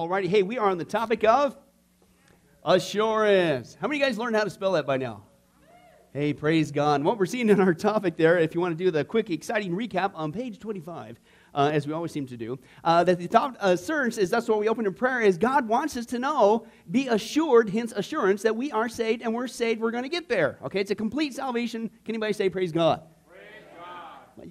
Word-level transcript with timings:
Alrighty, 0.00 0.28
hey, 0.28 0.42
we 0.42 0.56
are 0.56 0.70
on 0.70 0.78
the 0.78 0.84
topic 0.86 1.24
of 1.24 1.54
assurance. 2.64 3.76
How 3.78 3.86
many 3.86 4.00
of 4.00 4.00
you 4.00 4.06
guys 4.06 4.16
learned 4.16 4.34
how 4.34 4.44
to 4.44 4.48
spell 4.48 4.72
that 4.72 4.86
by 4.86 4.96
now? 4.96 5.24
Hey, 6.14 6.32
praise 6.32 6.72
God. 6.72 7.04
What 7.04 7.18
we're 7.18 7.26
seeing 7.26 7.50
in 7.50 7.60
our 7.60 7.74
topic 7.74 8.16
there, 8.16 8.38
if 8.38 8.54
you 8.54 8.62
want 8.62 8.78
to 8.78 8.82
do 8.82 8.90
the 8.90 9.04
quick, 9.04 9.28
exciting 9.28 9.72
recap 9.72 10.12
on 10.14 10.32
page 10.32 10.58
25, 10.58 11.20
uh, 11.54 11.70
as 11.74 11.86
we 11.86 11.92
always 11.92 12.12
seem 12.12 12.24
to 12.28 12.38
do, 12.38 12.58
uh, 12.82 13.04
that 13.04 13.18
the 13.18 13.28
top 13.28 13.58
assurance 13.60 14.16
is 14.16 14.30
that's 14.30 14.48
what 14.48 14.58
we 14.58 14.70
open 14.70 14.86
in 14.86 14.94
prayer 14.94 15.20
is 15.20 15.36
God 15.36 15.68
wants 15.68 15.98
us 15.98 16.06
to 16.06 16.18
know, 16.18 16.66
be 16.90 17.08
assured, 17.08 17.68
hence 17.68 17.92
assurance, 17.94 18.40
that 18.40 18.56
we 18.56 18.72
are 18.72 18.88
saved 18.88 19.20
and 19.20 19.34
we're 19.34 19.48
saved, 19.48 19.82
we're 19.82 19.90
going 19.90 20.04
to 20.04 20.08
get 20.08 20.30
there. 20.30 20.58
Okay, 20.64 20.80
it's 20.80 20.90
a 20.90 20.94
complete 20.94 21.34
salvation. 21.34 21.90
Can 22.06 22.14
anybody 22.14 22.32
say 22.32 22.48
praise 22.48 22.72
God? 22.72 23.02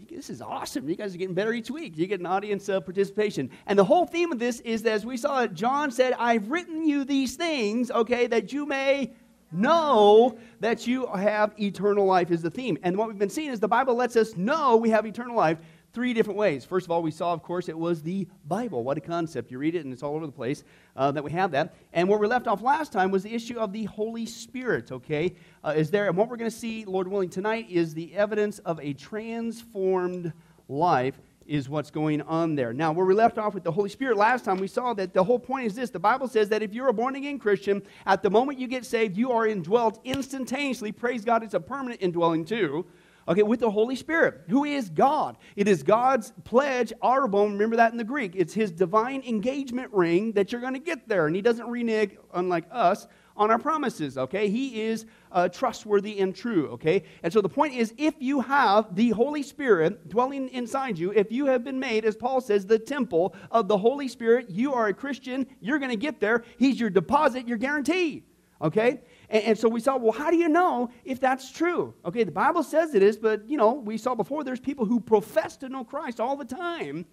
This 0.09 0.29
is 0.29 0.41
awesome. 0.41 0.87
You 0.89 0.95
guys 0.95 1.15
are 1.15 1.17
getting 1.17 1.35
better 1.35 1.53
each 1.53 1.71
week. 1.71 1.97
You 1.97 2.07
get 2.07 2.19
an 2.19 2.25
audience 2.25 2.69
uh, 2.69 2.79
participation. 2.79 3.49
And 3.65 3.77
the 3.77 3.83
whole 3.83 4.05
theme 4.05 4.31
of 4.31 4.39
this 4.39 4.59
is, 4.61 4.83
that, 4.83 4.91
as 4.91 5.05
we 5.05 5.17
saw, 5.17 5.47
John 5.47 5.91
said, 5.91 6.14
I've 6.19 6.49
written 6.49 6.86
you 6.86 7.03
these 7.05 7.36
things, 7.36 7.91
okay, 7.91 8.27
that 8.27 8.53
you 8.53 8.65
may 8.65 9.11
know 9.52 10.37
that 10.59 10.86
you 10.86 11.08
have 11.08 11.53
eternal 11.59 12.05
life, 12.05 12.31
is 12.31 12.41
the 12.41 12.52
theme. 12.52 12.77
And 12.83 12.97
what 12.97 13.08
we've 13.08 13.17
been 13.17 13.30
seeing 13.30 13.49
is 13.49 13.59
the 13.59 13.67
Bible 13.67 13.95
lets 13.95 14.15
us 14.15 14.36
know 14.36 14.77
we 14.77 14.89
have 14.89 15.05
eternal 15.05 15.36
life 15.36 15.58
three 15.94 16.14
different 16.14 16.38
ways. 16.38 16.66
First 16.66 16.86
of 16.86 16.92
all, 16.92 17.02
we 17.02 17.11
saw, 17.11 17.33
of 17.33 17.44
course, 17.44 17.70
it 17.70 17.77
was 17.77 18.02
the 18.02 18.27
Bible. 18.48 18.83
What 18.83 18.98
a 18.98 19.02
concept. 19.02 19.52
You 19.52 19.58
read 19.58 19.76
it, 19.76 19.83
and 19.83 19.94
it's 19.94 20.04
all 20.04 20.16
over 20.16 20.26
the 20.26 20.32
place 20.32 20.64
uh, 20.95 21.11
that 21.11 21.23
we 21.23 21.32
have 21.32 21.52
that. 21.52 21.76
And 21.94 22.08
where 22.08 22.20
we 22.20 22.27
left 22.27 22.48
off 22.48 22.61
last 22.61 22.92
time 22.92 23.11
was 23.11 23.23
the 23.23 23.33
issue 23.33 23.58
of 23.60 23.73
the 23.73 23.86
Holy 23.86 24.26
Spirit, 24.26 24.92
okay? 24.92 25.36
Uh, 25.64 25.73
is 25.76 25.92
there, 25.92 26.08
and 26.08 26.16
what 26.16 26.30
we're 26.30 26.38
going 26.38 26.52
to 26.52 26.55
see, 26.55 26.86
Lord 26.86 27.08
willing, 27.08 27.30
tonight 27.30 27.67
is 27.70 27.94
the 27.94 28.14
evidence 28.16 28.60
of 28.60 28.80
a 28.80 28.94
transformed 28.94 30.32
life 30.67 31.20
is 31.50 31.67
what's 31.67 31.89
going 31.89 32.21
on 32.21 32.54
there. 32.54 32.71
Now, 32.73 32.92
where 32.92 33.08
we 33.08 33.16
left 33.16 33.39
off 33.39 33.56
with 33.56 33.64
the 33.64 33.71
Holy 33.71 33.89
Spirit 33.89 34.17
last 34.17 34.45
time, 34.45 34.58
we 34.58 34.67
saw 34.67 34.94
that 34.94 35.16
the 35.16 35.23
whole 35.23 35.39
point 35.39 35.66
is 35.66 35.73
this. 35.73 35.89
The 35.89 35.98
Bible 35.98 36.27
says 36.27 36.48
that 36.50 36.61
if 36.61 36.76
you're 36.76 36.89
a 36.89 36.94
born 36.94 37.16
again 37.16 37.39
Christian, 37.39 37.82
at 38.06 38.21
the 38.21 38.30
moment 38.30 38.60
you 38.60 38.67
get 38.67 38.86
saved, 38.86 39.17
you 39.17 39.32
are 39.32 39.48
indwelt 39.48 40.00
instantaneously. 40.06 40.92
Praise 40.92 41.26
God, 41.26 41.44
it's 41.44 41.56
a 41.56 41.60
permanent 41.60 42.04
indwelling 42.04 42.45
too 42.45 42.86
okay, 43.29 43.43
with 43.43 43.59
the 43.59 43.69
Holy 43.69 43.95
Spirit, 43.95 44.41
who 44.49 44.65
is 44.65 44.89
God. 44.89 45.37
It 45.55 45.67
is 45.67 45.83
God's 45.83 46.33
pledge, 46.43 46.91
arrabon, 47.03 47.51
remember 47.51 47.75
that 47.75 47.91
in 47.91 47.97
the 47.97 48.03
Greek. 48.03 48.33
It's 48.35 48.53
his 48.53 48.71
divine 48.71 49.21
engagement 49.21 49.91
ring 49.93 50.33
that 50.33 50.51
you're 50.51 50.61
going 50.61 50.73
to 50.73 50.79
get 50.79 51.07
there. 51.07 51.27
And 51.27 51.35
he 51.35 51.41
doesn't 51.41 51.67
renege, 51.67 52.17
unlike 52.33 52.65
us, 52.71 53.07
on 53.37 53.49
our 53.51 53.57
promises, 53.59 54.17
okay? 54.17 54.49
He 54.49 54.81
is 54.81 55.05
uh, 55.31 55.47
trustworthy 55.47 56.19
and 56.19 56.35
true, 56.35 56.67
okay? 56.71 57.03
And 57.23 57.31
so 57.31 57.39
the 57.39 57.47
point 57.47 57.73
is 57.73 57.93
if 57.97 58.15
you 58.19 58.41
have 58.41 58.93
the 58.95 59.11
Holy 59.11 59.43
Spirit 59.43 60.09
dwelling 60.09 60.49
inside 60.49 60.99
you, 60.99 61.11
if 61.11 61.31
you 61.31 61.45
have 61.45 61.63
been 61.63 61.79
made, 61.79 62.03
as 62.03 62.17
Paul 62.17 62.41
says, 62.41 62.65
the 62.65 62.77
temple 62.77 63.33
of 63.49 63.69
the 63.69 63.77
Holy 63.77 64.09
Spirit, 64.09 64.49
you 64.49 64.73
are 64.73 64.87
a 64.87 64.93
Christian, 64.93 65.47
you're 65.61 65.79
going 65.79 65.91
to 65.91 65.95
get 65.95 66.19
there. 66.19 66.43
He's 66.57 66.79
your 66.79 66.89
deposit, 66.89 67.47
your 67.47 67.57
guarantee, 67.57 68.25
okay? 68.61 69.01
And, 69.29 69.43
and, 69.43 69.57
so 69.57 69.69
we 69.69 69.79
saw, 69.79 69.97
well, 69.97 70.11
how 70.11 70.31
do 70.31 70.37
you 70.37 70.49
know 70.49 70.89
if 71.05 71.19
that's 71.19 71.51
true? 71.51 71.93
Okay, 72.03 72.23
the 72.23 72.31
Bible 72.31 72.63
says 72.63 72.95
it 72.95 73.03
is, 73.03 73.17
but, 73.17 73.47
you 73.47 73.57
know, 73.57 73.73
we 73.73 73.97
saw 73.97 74.15
before 74.15 74.43
there's 74.43 74.59
people 74.59 74.85
who 74.85 74.99
profess 74.99 75.55
to 75.57 75.69
know 75.69 75.83
Christ 75.83 76.19
all 76.19 76.35
the 76.35 76.45
time. 76.45 77.05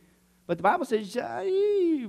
But 0.46 0.58
the 0.58 0.62
Bible 0.62 0.84
says, 0.84 1.16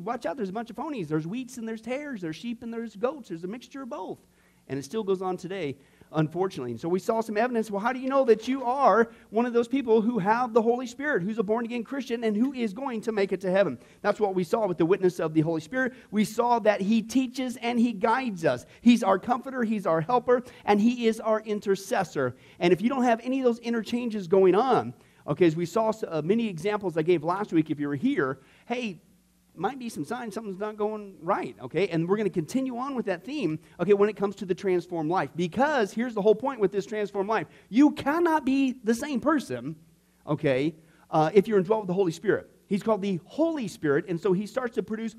watch 0.03 0.25
out, 0.25 0.37
there's 0.37 0.49
a 0.49 0.53
bunch 0.53 0.69
of 0.69 0.75
phonies. 0.75 1.07
There's 1.07 1.25
wheats 1.25 1.57
and 1.57 1.67
there's 1.67 1.81
tares, 1.81 2.21
there's 2.21 2.35
sheep 2.35 2.63
and 2.63 2.71
there's 2.71 2.95
goats. 2.95 3.29
There's 3.29 3.43
a 3.43 3.47
mixture 3.47 3.81
of 3.81 3.89
both. 3.89 4.19
And 4.67 4.77
it 4.77 4.83
still 4.83 5.03
goes 5.03 5.21
on 5.21 5.37
today 5.37 5.77
unfortunately. 6.13 6.71
And 6.71 6.79
so 6.79 6.89
we 6.89 6.99
saw 6.99 7.21
some 7.21 7.37
evidence. 7.37 7.69
Well, 7.69 7.81
how 7.81 7.93
do 7.93 7.99
you 7.99 8.09
know 8.09 8.25
that 8.25 8.47
you 8.47 8.63
are 8.63 9.09
one 9.29 9.45
of 9.45 9.53
those 9.53 9.67
people 9.67 10.01
who 10.01 10.19
have 10.19 10.53
the 10.53 10.61
Holy 10.61 10.87
Spirit, 10.87 11.23
who's 11.23 11.37
a 11.37 11.43
born 11.43 11.65
again 11.65 11.83
Christian, 11.83 12.23
and 12.23 12.35
who 12.35 12.53
is 12.53 12.73
going 12.73 13.01
to 13.01 13.11
make 13.11 13.31
it 13.31 13.41
to 13.41 13.51
heaven? 13.51 13.77
That's 14.01 14.19
what 14.19 14.35
we 14.35 14.43
saw 14.43 14.67
with 14.67 14.77
the 14.77 14.85
witness 14.85 15.19
of 15.19 15.33
the 15.33 15.41
Holy 15.41 15.61
Spirit. 15.61 15.93
We 16.11 16.25
saw 16.25 16.59
that 16.59 16.81
He 16.81 17.01
teaches 17.01 17.57
and 17.57 17.79
He 17.79 17.93
guides 17.93 18.45
us. 18.45 18.65
He's 18.81 19.03
our 19.03 19.19
comforter, 19.19 19.63
He's 19.63 19.85
our 19.85 20.01
helper, 20.01 20.43
and 20.65 20.79
He 20.79 21.07
is 21.07 21.19
our 21.19 21.41
intercessor. 21.41 22.35
And 22.59 22.71
if 22.73 22.81
you 22.81 22.89
don't 22.89 23.03
have 23.03 23.19
any 23.23 23.39
of 23.39 23.45
those 23.45 23.59
interchanges 23.59 24.27
going 24.27 24.55
on, 24.55 24.93
okay, 25.27 25.45
as 25.45 25.55
we 25.55 25.65
saw 25.65 25.91
uh, 26.07 26.21
many 26.23 26.47
examples 26.47 26.97
I 26.97 27.01
gave 27.01 27.23
last 27.23 27.51
week, 27.51 27.69
if 27.69 27.79
you 27.79 27.87
were 27.87 27.95
here, 27.95 28.39
hey, 28.67 29.01
might 29.57 29.79
be 29.79 29.89
some 29.89 30.05
signs 30.05 30.33
something's 30.33 30.59
not 30.59 30.77
going 30.77 31.15
right, 31.21 31.55
okay? 31.61 31.87
And 31.87 32.07
we're 32.07 32.17
going 32.17 32.29
to 32.29 32.33
continue 32.33 32.77
on 32.77 32.95
with 32.95 33.05
that 33.07 33.23
theme, 33.23 33.59
okay, 33.79 33.93
when 33.93 34.09
it 34.09 34.15
comes 34.15 34.35
to 34.37 34.45
the 34.45 34.55
transformed 34.55 35.09
life. 35.09 35.29
Because 35.35 35.93
here's 35.93 36.13
the 36.13 36.21
whole 36.21 36.35
point 36.35 36.59
with 36.59 36.71
this 36.71 36.85
transformed 36.85 37.29
life 37.29 37.47
you 37.69 37.91
cannot 37.91 38.45
be 38.45 38.79
the 38.83 38.95
same 38.95 39.19
person, 39.19 39.75
okay, 40.25 40.75
uh, 41.11 41.31
if 41.33 41.47
you're 41.47 41.59
involved 41.59 41.83
with 41.83 41.87
the 41.87 41.93
Holy 41.93 42.11
Spirit. 42.11 42.49
He's 42.67 42.83
called 42.83 43.01
the 43.01 43.19
Holy 43.25 43.67
Spirit, 43.67 44.05
and 44.07 44.19
so 44.19 44.33
he 44.33 44.45
starts 44.45 44.75
to 44.75 44.83
produce 44.83 45.15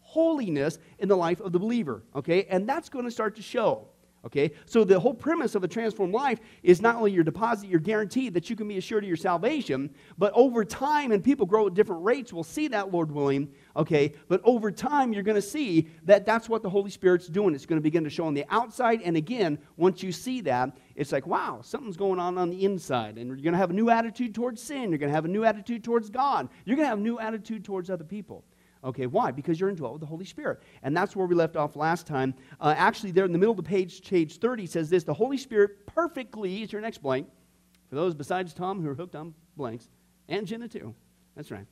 holiness 0.00 0.78
in 0.98 1.08
the 1.08 1.16
life 1.16 1.40
of 1.40 1.52
the 1.52 1.58
believer, 1.58 2.02
okay? 2.14 2.44
And 2.44 2.66
that's 2.66 2.88
going 2.88 3.04
to 3.04 3.10
start 3.10 3.36
to 3.36 3.42
show. 3.42 3.88
Okay? 4.26 4.50
So 4.66 4.82
the 4.82 4.98
whole 4.98 5.14
premise 5.14 5.54
of 5.54 5.62
a 5.62 5.68
transformed 5.68 6.12
life 6.12 6.40
is 6.64 6.82
not 6.82 6.96
only 6.96 7.12
your 7.12 7.22
deposit, 7.22 7.68
your 7.68 7.78
guarantee 7.78 8.28
that 8.30 8.50
you 8.50 8.56
can 8.56 8.66
be 8.66 8.76
assured 8.76 9.04
of 9.04 9.08
your 9.08 9.16
salvation, 9.16 9.88
but 10.18 10.32
over 10.34 10.64
time, 10.64 11.12
and 11.12 11.22
people 11.22 11.46
grow 11.46 11.68
at 11.68 11.74
different 11.74 12.04
rates, 12.04 12.32
we'll 12.32 12.42
see 12.42 12.66
that, 12.68 12.92
Lord 12.92 13.12
willing, 13.12 13.48
okay? 13.76 14.12
But 14.26 14.40
over 14.42 14.72
time, 14.72 15.12
you're 15.12 15.22
going 15.22 15.36
to 15.36 15.42
see 15.42 15.88
that 16.04 16.26
that's 16.26 16.48
what 16.48 16.62
the 16.62 16.68
Holy 16.68 16.90
Spirit's 16.90 17.28
doing. 17.28 17.54
It's 17.54 17.66
going 17.66 17.78
to 17.78 17.82
begin 17.82 18.02
to 18.02 18.10
show 18.10 18.26
on 18.26 18.34
the 18.34 18.44
outside. 18.50 19.00
And 19.02 19.16
again, 19.16 19.58
once 19.76 20.02
you 20.02 20.10
see 20.10 20.40
that, 20.42 20.76
it's 20.96 21.12
like, 21.12 21.26
wow, 21.26 21.60
something's 21.62 21.96
going 21.96 22.18
on 22.18 22.36
on 22.36 22.50
the 22.50 22.64
inside. 22.64 23.18
And 23.18 23.28
you're 23.28 23.36
going 23.36 23.52
to 23.52 23.58
have 23.58 23.70
a 23.70 23.74
new 23.74 23.90
attitude 23.90 24.34
towards 24.34 24.60
sin. 24.60 24.90
You're 24.90 24.98
going 24.98 25.10
to 25.10 25.14
have 25.14 25.24
a 25.24 25.28
new 25.28 25.44
attitude 25.44 25.84
towards 25.84 26.10
God. 26.10 26.48
You're 26.64 26.76
going 26.76 26.86
to 26.86 26.90
have 26.90 26.98
a 26.98 27.02
new 27.02 27.20
attitude 27.20 27.64
towards 27.64 27.90
other 27.90 28.04
people. 28.04 28.44
Okay, 28.84 29.06
why? 29.06 29.30
Because 29.30 29.58
you're 29.58 29.68
indwelt 29.68 29.94
with 29.94 30.00
the 30.00 30.06
Holy 30.06 30.24
Spirit. 30.24 30.62
And 30.82 30.96
that's 30.96 31.16
where 31.16 31.26
we 31.26 31.34
left 31.34 31.56
off 31.56 31.76
last 31.76 32.06
time. 32.06 32.34
Uh, 32.60 32.74
actually, 32.76 33.10
there 33.10 33.24
in 33.24 33.32
the 33.32 33.38
middle 33.38 33.52
of 33.52 33.56
the 33.56 33.62
page, 33.62 34.02
page 34.02 34.38
30, 34.38 34.66
says 34.66 34.90
this 34.90 35.04
The 35.04 35.14
Holy 35.14 35.38
Spirit 35.38 35.86
perfectly, 35.86 36.62
is 36.62 36.72
your 36.72 36.82
next 36.82 36.98
blank, 36.98 37.28
for 37.88 37.96
those 37.96 38.14
besides 38.14 38.52
Tom 38.52 38.80
who 38.80 38.88
are 38.88 38.94
hooked 38.94 39.16
on 39.16 39.34
blanks, 39.56 39.88
and 40.28 40.46
Jenna 40.46 40.68
too. 40.68 40.94
That's 41.34 41.50
right. 41.50 41.66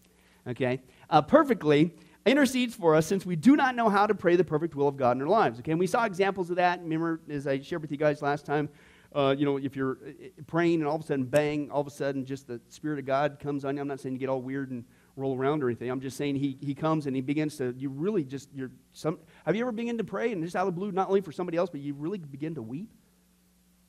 Okay, 0.47 0.83
uh, 1.09 1.23
perfectly 1.23 1.95
intercedes 2.27 2.75
for 2.75 2.95
us 2.95 3.07
since 3.07 3.25
we 3.25 3.37
do 3.37 3.57
not 3.57 3.75
know 3.75 3.89
how 3.89 4.07
to 4.07 4.15
pray 4.15 4.37
the 4.37 4.45
perfect 4.45 4.75
will 4.75 4.89
of 4.89 4.97
God 4.97 5.17
in 5.17 5.23
our 5.23 5.29
lives. 5.29 5.59
Okay, 5.61 5.73
and 5.73 5.81
we 5.81 5.87
saw 5.87 6.05
examples 6.05 6.51
of 6.51 6.57
that. 6.57 6.81
Remember, 6.81 7.21
as 7.31 7.47
I 7.47 7.61
shared 7.61 7.83
with 7.83 7.91
you 7.91 7.97
guys 7.97 8.23
last 8.23 8.45
time, 8.45 8.69
uh, 9.15 9.35
you 9.37 9.45
know, 9.45 9.59
if 9.59 9.77
you're 9.77 9.99
uh, 10.07 10.43
praying 10.47 10.81
and 10.81 10.89
all 10.89 10.97
of 10.97 11.03
a 11.03 11.07
sudden, 11.07 11.25
bang, 11.25 11.71
all 11.71 11.81
of 11.81 11.87
a 11.87 11.91
sudden, 11.91 12.25
just 12.25 12.47
the 12.47 12.61
Spirit 12.69 12.99
of 12.99 13.07
God 13.07 13.39
comes 13.39 13.65
on 13.65 13.77
you. 13.77 13.81
I'm 13.81 13.89
not 13.89 14.01
saying 14.01 14.15
you 14.15 14.19
get 14.19 14.29
all 14.29 14.43
weird 14.43 14.71
and 14.71 14.85
roll 15.17 15.37
around 15.37 15.63
or 15.63 15.69
anything. 15.69 15.91
I'm 15.91 16.01
just 16.01 16.17
saying 16.17 16.37
he, 16.37 16.57
he 16.61 16.75
comes 16.75 17.07
and 17.07 17.15
he 17.15 17.23
begins 17.23 17.57
to, 17.59 17.75
you 17.79 17.89
really 17.89 18.25
just, 18.25 18.49
you're 18.55 18.71
some, 18.93 19.19
have 19.47 19.55
you 19.55 19.63
ever 19.63 19.73
begun 19.73 19.99
to 19.99 20.05
pray 20.05 20.33
and 20.33 20.43
just 20.43 20.57
out 20.57 20.67
of 20.67 20.75
the 20.75 20.79
blue, 20.79 20.93
not 20.93 21.09
only 21.09 21.21
for 21.21 21.33
somebody 21.33 21.57
else, 21.57 21.71
but 21.71 21.81
you 21.81 21.95
really 21.95 22.19
begin 22.19 22.55
to 22.57 22.63
weep? 22.63 22.91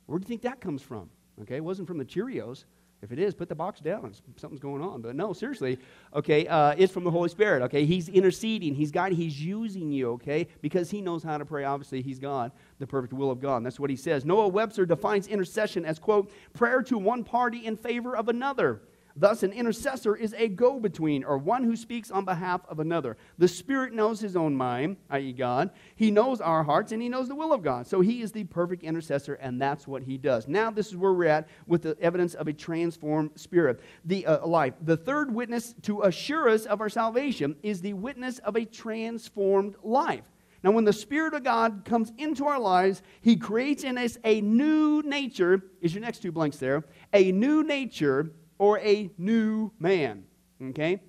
Where 0.05 0.19
do 0.19 0.23
you 0.23 0.27
think 0.27 0.43
that 0.43 0.61
comes 0.61 0.81
from? 0.81 1.09
Okay, 1.41 1.55
it 1.55 1.63
wasn't 1.63 1.87
from 1.87 1.97
the 1.97 2.05
Cheerios. 2.05 2.65
If 3.01 3.11
it 3.11 3.19
is, 3.19 3.35
put 3.35 3.49
the 3.49 3.55
box 3.55 3.81
down. 3.81 4.13
Something's 4.37 4.61
going 4.61 4.81
on. 4.81 5.01
But 5.01 5.15
no, 5.15 5.33
seriously, 5.33 5.77
okay, 6.15 6.47
uh, 6.47 6.73
it's 6.77 6.91
from 6.91 7.03
the 7.03 7.11
Holy 7.11 7.29
Spirit. 7.29 7.61
Okay, 7.63 7.85
He's 7.85 8.09
interceding. 8.09 8.73
He's 8.73 8.89
God. 8.89 9.11
He's 9.11 9.39
using 9.39 9.91
you. 9.91 10.11
Okay, 10.13 10.47
because 10.61 10.89
He 10.89 11.01
knows 11.01 11.21
how 11.21 11.37
to 11.37 11.45
pray. 11.45 11.65
Obviously, 11.65 12.01
He's 12.01 12.17
God, 12.17 12.51
the 12.79 12.87
perfect 12.87 13.13
will 13.13 13.29
of 13.29 13.39
God. 13.39 13.57
And 13.57 13.65
that's 13.65 13.79
what 13.79 13.89
He 13.89 13.95
says. 13.95 14.25
Noah 14.25 14.47
Webster 14.47 14.85
defines 14.85 15.27
intercession 15.27 15.85
as 15.85 15.99
quote 15.99 16.31
prayer 16.53 16.81
to 16.83 16.97
one 16.97 17.23
party 17.23 17.65
in 17.65 17.75
favor 17.75 18.15
of 18.15 18.29
another. 18.29 18.81
Thus, 19.17 19.43
an 19.43 19.53
intercessor 19.53 20.15
is 20.15 20.33
a 20.37 20.49
go 20.49 20.77
between, 20.77 21.23
or 21.23 21.37
one 21.37 21.63
who 21.63 21.77
speaks 21.77 22.11
on 22.11 22.25
behalf 22.25 22.61
of 22.67 22.79
another. 22.79 23.15
The 23.37 23.47
Spirit 23.47 23.93
knows 23.93 24.19
his 24.19 24.35
own 24.35 24.53
mind, 24.53 24.97
i.e., 25.09 25.31
God. 25.31 25.69
He 25.95 26.11
knows 26.11 26.41
our 26.41 26.63
hearts, 26.63 26.91
and 26.91 27.01
he 27.01 27.07
knows 27.07 27.29
the 27.29 27.35
will 27.35 27.53
of 27.53 27.63
God. 27.63 27.87
So 27.87 28.01
he 28.01 28.21
is 28.21 28.33
the 28.33 28.43
perfect 28.43 28.83
intercessor, 28.83 29.35
and 29.35 29.61
that's 29.61 29.87
what 29.87 30.03
he 30.03 30.17
does. 30.17 30.49
Now, 30.49 30.69
this 30.69 30.87
is 30.87 30.97
where 30.97 31.13
we're 31.13 31.29
at 31.29 31.47
with 31.65 31.83
the 31.83 31.97
evidence 32.01 32.33
of 32.33 32.49
a 32.49 32.53
transformed 32.53 33.31
spirit, 33.35 33.79
the 34.03 34.25
uh, 34.25 34.45
life. 34.45 34.73
The 34.81 34.97
third 34.97 35.33
witness 35.33 35.75
to 35.83 36.01
assure 36.01 36.49
us 36.49 36.65
of 36.65 36.81
our 36.81 36.89
salvation 36.89 37.55
is 37.63 37.79
the 37.79 37.93
witness 37.93 38.39
of 38.39 38.57
a 38.57 38.65
transformed 38.65 39.75
life. 39.81 40.25
Now, 40.61 40.71
when 40.71 40.83
the 40.83 40.91
Spirit 40.91 41.35
of 41.35 41.43
God 41.43 41.83
comes 41.85 42.11
into 42.17 42.47
our 42.47 42.59
lives, 42.59 43.01
He 43.21 43.37
creates 43.37 43.85
in 43.85 43.97
us 43.97 44.17
a 44.25 44.41
new 44.41 45.03
nature. 45.03 45.61
Is 45.79 45.93
your 45.93 46.01
next 46.01 46.21
two 46.21 46.33
blanks 46.33 46.57
there? 46.57 46.83
A 47.13 47.31
new 47.31 47.63
nature 47.63 48.31
or 48.57 48.79
a 48.79 49.09
new 49.17 49.71
man, 49.79 50.23
okay? 50.61 51.01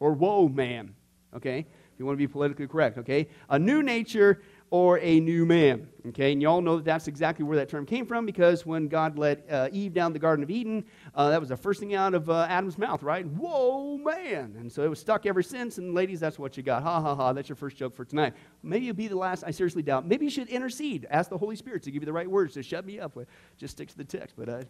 Or 0.00 0.12
woe 0.12 0.48
man, 0.48 0.94
okay? 1.36 1.58
If 1.94 2.00
you 2.00 2.06
want 2.06 2.16
to 2.16 2.18
be 2.18 2.26
politically 2.26 2.66
correct, 2.66 2.98
okay? 2.98 3.28
A 3.50 3.58
new 3.58 3.82
nature 3.82 4.42
or 4.70 4.98
a 4.98 5.20
new 5.20 5.46
man, 5.46 5.86
okay? 6.08 6.32
And 6.32 6.42
you 6.42 6.48
all 6.48 6.60
know 6.60 6.76
that 6.76 6.84
that's 6.84 7.06
exactly 7.06 7.44
where 7.44 7.56
that 7.58 7.68
term 7.68 7.86
came 7.86 8.04
from 8.04 8.26
because 8.26 8.66
when 8.66 8.88
God 8.88 9.16
let 9.16 9.48
uh, 9.48 9.68
Eve 9.70 9.94
down 9.94 10.12
the 10.12 10.18
Garden 10.18 10.42
of 10.42 10.50
Eden, 10.50 10.84
uh, 11.14 11.30
that 11.30 11.38
was 11.38 11.50
the 11.50 11.56
first 11.56 11.78
thing 11.78 11.94
out 11.94 12.12
of 12.12 12.28
uh, 12.28 12.48
Adam's 12.50 12.76
mouth, 12.76 13.04
right? 13.04 13.24
Whoa, 13.24 13.98
man. 13.98 14.56
And 14.58 14.72
so 14.72 14.82
it 14.82 14.90
was 14.90 14.98
stuck 14.98 15.26
ever 15.26 15.40
since. 15.40 15.78
And 15.78 15.94
ladies, 15.94 16.18
that's 16.18 16.36
what 16.40 16.56
you 16.56 16.64
got. 16.64 16.82
Ha, 16.82 17.00
ha, 17.00 17.14
ha. 17.14 17.32
That's 17.32 17.48
your 17.48 17.54
first 17.54 17.76
joke 17.76 17.94
for 17.94 18.04
tonight. 18.04 18.34
Maybe 18.64 18.88
it'll 18.88 18.96
be 18.96 19.06
the 19.06 19.16
last. 19.16 19.44
I 19.46 19.52
seriously 19.52 19.82
doubt. 19.84 20.08
Maybe 20.08 20.24
you 20.24 20.30
should 20.32 20.48
intercede. 20.48 21.06
Ask 21.08 21.30
the 21.30 21.38
Holy 21.38 21.54
Spirit 21.54 21.84
to 21.84 21.92
give 21.92 22.02
you 22.02 22.06
the 22.06 22.12
right 22.12 22.28
words 22.28 22.54
to 22.54 22.62
shut 22.64 22.84
me 22.84 22.98
up. 22.98 23.14
With. 23.14 23.28
Just 23.56 23.76
stick 23.76 23.88
to 23.90 23.96
the 23.96 24.02
text. 24.02 24.34
But 24.36 24.48
uh, 24.48 24.62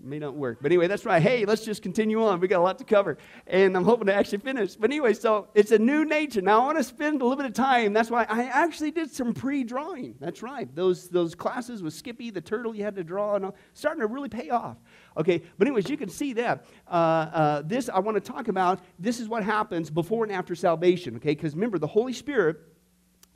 may 0.00 0.18
not 0.18 0.34
work. 0.34 0.58
But 0.60 0.72
anyway, 0.72 0.88
that's 0.88 1.04
right. 1.04 1.22
Hey, 1.22 1.44
let's 1.44 1.64
just 1.64 1.82
continue 1.82 2.22
on. 2.24 2.40
We 2.40 2.48
got 2.48 2.60
a 2.60 2.62
lot 2.62 2.78
to 2.78 2.84
cover. 2.84 3.18
And 3.46 3.76
I'm 3.76 3.84
hoping 3.84 4.06
to 4.06 4.14
actually 4.14 4.38
finish. 4.38 4.74
But 4.74 4.90
anyway, 4.90 5.14
so 5.14 5.48
it's 5.54 5.70
a 5.70 5.78
new 5.78 6.04
nature. 6.04 6.40
Now 6.40 6.62
I 6.62 6.66
want 6.66 6.78
to 6.78 6.84
spend 6.84 7.22
a 7.22 7.24
little 7.24 7.36
bit 7.36 7.46
of 7.46 7.54
time. 7.54 7.92
That's 7.92 8.10
why 8.10 8.26
I 8.28 8.44
actually 8.44 8.90
did 8.90 9.10
some 9.10 9.32
pre-drawing. 9.32 10.16
That's 10.20 10.42
right. 10.42 10.74
Those 10.74 11.08
those 11.08 11.34
classes 11.34 11.82
with 11.82 11.94
Skippy, 11.94 12.30
the 12.30 12.40
turtle 12.40 12.74
you 12.74 12.84
had 12.84 12.96
to 12.96 13.04
draw, 13.04 13.36
and 13.36 13.46
all, 13.46 13.56
starting 13.74 14.00
to 14.00 14.06
really 14.06 14.28
pay 14.28 14.50
off. 14.50 14.76
Okay, 15.16 15.42
but 15.58 15.66
anyways, 15.66 15.88
you 15.88 15.96
can 15.96 16.08
see 16.08 16.32
that. 16.34 16.64
Uh, 16.88 16.90
uh, 16.90 17.62
this 17.62 17.88
I 17.88 17.98
want 17.98 18.16
to 18.16 18.32
talk 18.32 18.48
about. 18.48 18.80
This 18.98 19.20
is 19.20 19.28
what 19.28 19.44
happens 19.44 19.90
before 19.90 20.24
and 20.24 20.32
after 20.32 20.54
salvation. 20.54 21.16
Okay, 21.16 21.34
because 21.34 21.54
remember 21.54 21.78
the 21.78 21.86
Holy 21.86 22.12
Spirit 22.12 22.56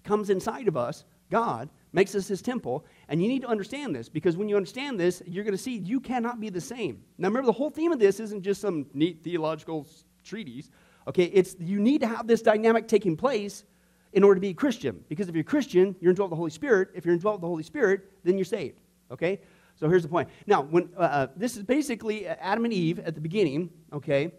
comes 0.04 0.30
inside 0.30 0.68
of 0.68 0.76
us, 0.76 1.04
God, 1.30 1.68
makes 1.96 2.14
us 2.14 2.28
his 2.28 2.42
temple. 2.42 2.84
And 3.08 3.20
you 3.22 3.26
need 3.26 3.40
to 3.42 3.48
understand 3.48 3.96
this 3.96 4.08
because 4.08 4.36
when 4.36 4.48
you 4.48 4.54
understand 4.54 5.00
this, 5.00 5.22
you're 5.26 5.42
going 5.42 5.56
to 5.56 5.62
see 5.62 5.78
you 5.78 5.98
cannot 5.98 6.38
be 6.38 6.50
the 6.50 6.60
same. 6.60 7.02
Now, 7.16 7.28
remember, 7.28 7.46
the 7.46 7.52
whole 7.52 7.70
theme 7.70 7.90
of 7.90 7.98
this 7.98 8.20
isn't 8.20 8.42
just 8.42 8.60
some 8.60 8.86
neat 8.92 9.24
theological 9.24 9.86
treatise. 10.22 10.70
Okay, 11.08 11.24
it's 11.24 11.56
you 11.58 11.80
need 11.80 12.02
to 12.02 12.06
have 12.06 12.26
this 12.26 12.42
dynamic 12.42 12.86
taking 12.86 13.16
place 13.16 13.64
in 14.12 14.22
order 14.22 14.34
to 14.34 14.40
be 14.40 14.50
a 14.50 14.54
Christian. 14.54 15.02
Because 15.08 15.28
if 15.28 15.34
you're 15.34 15.40
a 15.40 15.44
Christian, 15.44 15.96
you're 16.00 16.10
indwelt 16.10 16.30
with 16.30 16.36
the 16.36 16.40
Holy 16.40 16.50
Spirit. 16.50 16.90
If 16.94 17.06
you're 17.06 17.14
indwelt 17.14 17.36
with 17.36 17.42
the 17.42 17.48
Holy 17.48 17.62
Spirit, 17.62 18.12
then 18.24 18.36
you're 18.36 18.44
saved. 18.44 18.80
Okay? 19.10 19.40
So 19.76 19.88
here's 19.88 20.02
the 20.02 20.08
point. 20.08 20.28
Now, 20.46 20.62
when 20.62 20.90
uh, 20.96 21.00
uh 21.00 21.26
this 21.34 21.56
is 21.56 21.62
basically 21.62 22.26
Adam 22.26 22.64
and 22.64 22.74
Eve 22.74 22.98
at 22.98 23.14
the 23.14 23.20
beginning, 23.20 23.70
okay? 23.92 24.32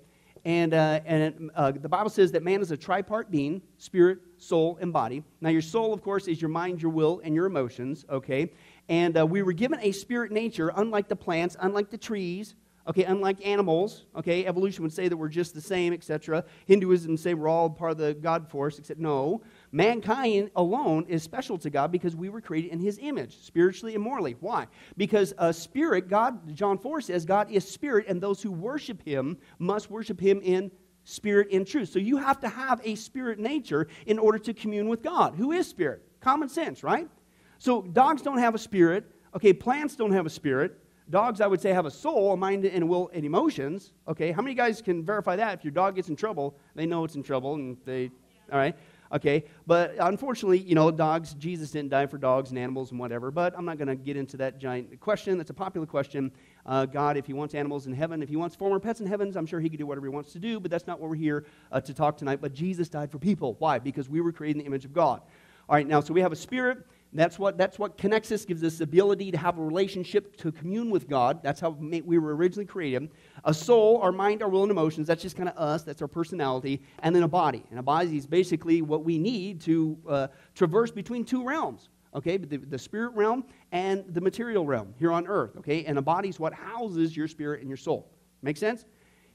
And, 0.46 0.74
uh, 0.74 1.02
and 1.06 1.52
uh, 1.56 1.72
the 1.72 1.90
Bible 1.90 2.10
says 2.10 2.32
that 2.34 2.44
man 2.44 2.62
is 2.62 2.72
a 2.72 2.78
tripart 2.78 3.30
being 3.30 3.62
spirit, 3.78 4.20
soul, 4.38 4.78
and 4.82 4.94
body. 4.94 5.24
Now, 5.42 5.50
your 5.50 5.62
soul, 5.62 5.94
of 5.94 6.02
course, 6.02 6.28
is 6.28 6.42
your 6.42 6.50
mind, 6.50 6.82
your 6.82 6.92
will, 6.92 7.22
and 7.24 7.36
your 7.36 7.46
emotions, 7.46 8.06
okay? 8.10 8.52
And 8.90 9.18
uh, 9.18 9.26
we 9.26 9.42
were 9.44 9.54
given 9.54 9.80
a 9.82 9.92
spirit 9.92 10.32
nature, 10.32 10.72
unlike 10.76 11.08
the 11.08 11.16
plants, 11.16 11.56
unlike 11.60 11.90
the 11.90 11.98
trees, 11.98 12.56
okay? 12.88 13.04
Unlike 13.04 13.46
animals, 13.46 14.06
okay? 14.16 14.46
Evolution 14.46 14.84
would 14.84 14.94
say 14.94 15.08
that 15.08 15.18
we're 15.18 15.28
just 15.28 15.54
the 15.54 15.62
same, 15.62 15.94
etc. 15.94 16.46
Hinduism 16.66 17.12
would 17.12 17.20
say 17.20 17.34
we're 17.34 17.50
all 17.50 17.70
part 17.70 17.92
of 17.92 17.98
the 17.98 18.14
God 18.14 18.50
force, 18.50 18.80
except 18.80 19.00
no. 19.00 19.42
Mankind 19.72 20.50
alone 20.56 21.06
is 21.10 21.24
special 21.24 21.58
to 21.58 21.70
God 21.70 21.92
because 21.92 22.16
we 22.16 22.30
were 22.30 22.40
created 22.40 22.72
in 22.72 22.80
his 22.80 22.98
image, 23.02 23.38
spiritually 23.42 23.96
and 23.96 24.04
morally. 24.04 24.36
Why? 24.40 24.68
Because 24.96 25.34
a 25.38 25.54
spirit, 25.54 26.08
God, 26.08 26.56
John 26.56 26.78
4 26.78 27.02
says, 27.02 27.26
God 27.26 27.52
is 27.52 27.68
spirit, 27.68 28.06
and 28.08 28.22
those 28.22 28.42
who 28.42 28.52
worship 28.52 29.02
him 29.04 29.38
must 29.60 29.92
worship 29.92 30.20
him 30.20 30.40
in 30.42 30.72
spirit 31.04 31.50
and 31.52 31.68
truth. 31.68 31.90
So 31.90 32.00
you 32.00 32.18
have 32.18 32.40
to 32.42 32.50
have 32.50 32.82
a 32.84 32.96
spirit 32.96 33.40
nature 33.40 33.88
in 34.06 34.20
order 34.20 34.38
to 34.40 34.54
commune 34.54 34.88
with 34.88 35.04
God. 35.04 35.36
Who 35.36 35.52
is 35.52 35.68
spirit? 35.68 36.02
Common 36.22 36.48
sense, 36.48 36.82
right? 36.84 37.10
So 37.58 37.82
dogs 37.82 38.22
don't 38.22 38.38
have 38.38 38.56
a 38.56 38.60
spirit. 38.60 39.12
Okay, 39.36 39.52
plants 39.52 39.96
don't 39.96 40.12
have 40.12 40.26
a 40.26 40.30
spirit. 40.30 40.80
Dogs, 41.10 41.40
I 41.40 41.48
would 41.48 41.62
say, 41.62 41.72
have 41.72 41.86
a 41.86 41.92
soul, 41.92 42.34
a 42.34 42.38
mind, 42.38 42.66
and 42.66 42.84
a 42.84 42.86
will, 42.86 43.10
and 43.14 43.26
emotions. 43.26 43.94
Okay, 44.08 44.32
how 44.32 44.42
many 44.42 44.56
guys 44.56 44.82
can 44.82 45.06
verify 45.06 45.36
that? 45.38 45.58
If 45.58 45.64
your 45.64 45.72
dog 45.72 45.96
gets 45.96 46.10
in 46.10 46.16
trouble, 46.16 46.58
they 46.76 46.86
know 46.86 47.04
it's 47.04 47.16
in 47.16 47.24
trouble, 47.24 47.56
and 47.56 47.78
they, 47.86 48.12
all 48.52 48.58
right 48.58 48.76
okay? 49.12 49.46
But 49.66 49.96
unfortunately, 50.00 50.60
you 50.60 50.76
know, 50.76 50.92
dogs, 50.92 51.34
Jesus 51.34 51.72
didn't 51.72 51.90
die 51.90 52.06
for 52.06 52.18
dogs 52.18 52.50
and 52.50 52.60
animals 52.60 52.92
and 52.92 53.00
whatever, 53.00 53.32
but 53.32 53.58
I'm 53.58 53.66
not 53.66 53.78
going 53.78 53.88
to 53.88 53.96
get 53.96 54.18
into 54.18 54.38
that 54.38 54.60
giant 54.60 55.00
question. 55.00 55.38
That's 55.38 55.50
a 55.50 55.54
popular 55.54 55.88
question. 55.88 56.32
Uh, 56.66 56.86
God, 56.86 57.18
if 57.18 57.26
he 57.26 57.34
wants 57.34 57.56
animals 57.56 57.88
in 57.88 57.94
heaven, 57.94 58.22
if 58.22 58.30
he 58.30 58.36
wants 58.36 58.56
former 58.56 58.80
pets 58.80 59.00
in 59.00 59.08
heavens, 59.08 59.36
I'm 59.36 59.46
sure 59.46 59.60
he 59.60 59.70
could 59.70 59.80
do 59.80 59.86
whatever 59.86 60.06
he 60.06 60.14
wants 60.14 60.34
to 60.34 60.40
do, 60.40 60.60
but 60.60 60.70
that's 60.70 60.88
not 60.88 61.00
what 61.00 61.10
we're 61.10 61.16
here 61.16 61.46
uh, 61.72 61.80
to 61.82 61.94
talk 61.94 62.18
tonight. 62.18 62.42
But 62.42 62.54
Jesus 62.54 62.90
died 62.90 63.12
for 63.12 63.20
people. 63.20 63.56
Why? 63.60 63.80
Because 63.80 64.10
we 64.10 64.22
were 64.22 64.32
created 64.32 64.58
in 64.58 64.64
the 64.64 64.68
image 64.68 64.86
of 64.86 64.94
God. 64.94 65.22
All 65.70 65.76
right, 65.76 65.88
now, 65.88 66.00
so 66.00 66.14
we 66.14 66.22
have 66.22 66.32
a 66.32 66.36
spirit 66.36 66.80
that's 67.14 67.40
what, 67.40 67.58
that's 67.58 67.80
what 67.80 67.98
connects 67.98 68.32
us, 68.32 68.46
gives 68.46 68.64
us 68.64 68.78
the 68.78 68.84
ability 68.84 69.32
to 69.32 69.38
have 69.38 69.58
a 69.58 69.64
relationship, 69.64 70.36
to 70.38 70.52
commune 70.52 70.90
with 70.90 71.08
God. 71.08 71.42
That's 71.42 71.60
how 71.60 71.70
we 71.70 72.02
were 72.02 72.36
originally 72.36 72.66
created. 72.66 73.10
A 73.46 73.54
soul, 73.54 74.00
our 74.02 74.12
mind, 74.12 74.44
our 74.44 74.50
will, 74.50 74.64
and 74.64 74.72
emotions, 74.72 75.08
that's 75.08 75.22
just 75.22 75.38
kind 75.38 75.48
of 75.48 75.58
us, 75.58 75.84
that's 75.84 76.02
our 76.02 76.08
personality. 76.08 76.82
And 77.00 77.16
then 77.16 77.24
a 77.24 77.28
body. 77.28 77.64
And 77.70 77.80
a 77.80 77.84
body 77.84 78.18
is 78.18 78.28
basically 78.28 78.82
what 78.82 79.04
we 79.06 79.18
need 79.18 79.62
to 79.62 79.98
uh, 80.08 80.28
traverse 80.54 80.92
between 80.92 81.24
two 81.24 81.46
realms, 81.46 81.90
okay? 82.14 82.38
The, 82.38 82.58
the 82.58 82.80
spirit 82.80 83.14
realm 83.14 83.46
and 83.72 84.04
the 84.14 84.22
material 84.22 84.66
realm 84.66 84.94
here 85.00 85.12
on 85.12 85.28
earth, 85.28 85.56
okay? 85.58 85.86
And 85.86 85.98
a 85.98 86.02
body 86.02 86.30
is 86.30 86.40
what 86.40 86.54
houses 86.54 87.16
your 87.16 87.30
spirit 87.30 87.62
and 87.62 87.70
your 87.70 87.78
soul. 87.78 88.12
Make 88.42 88.58
sense? 88.58 88.86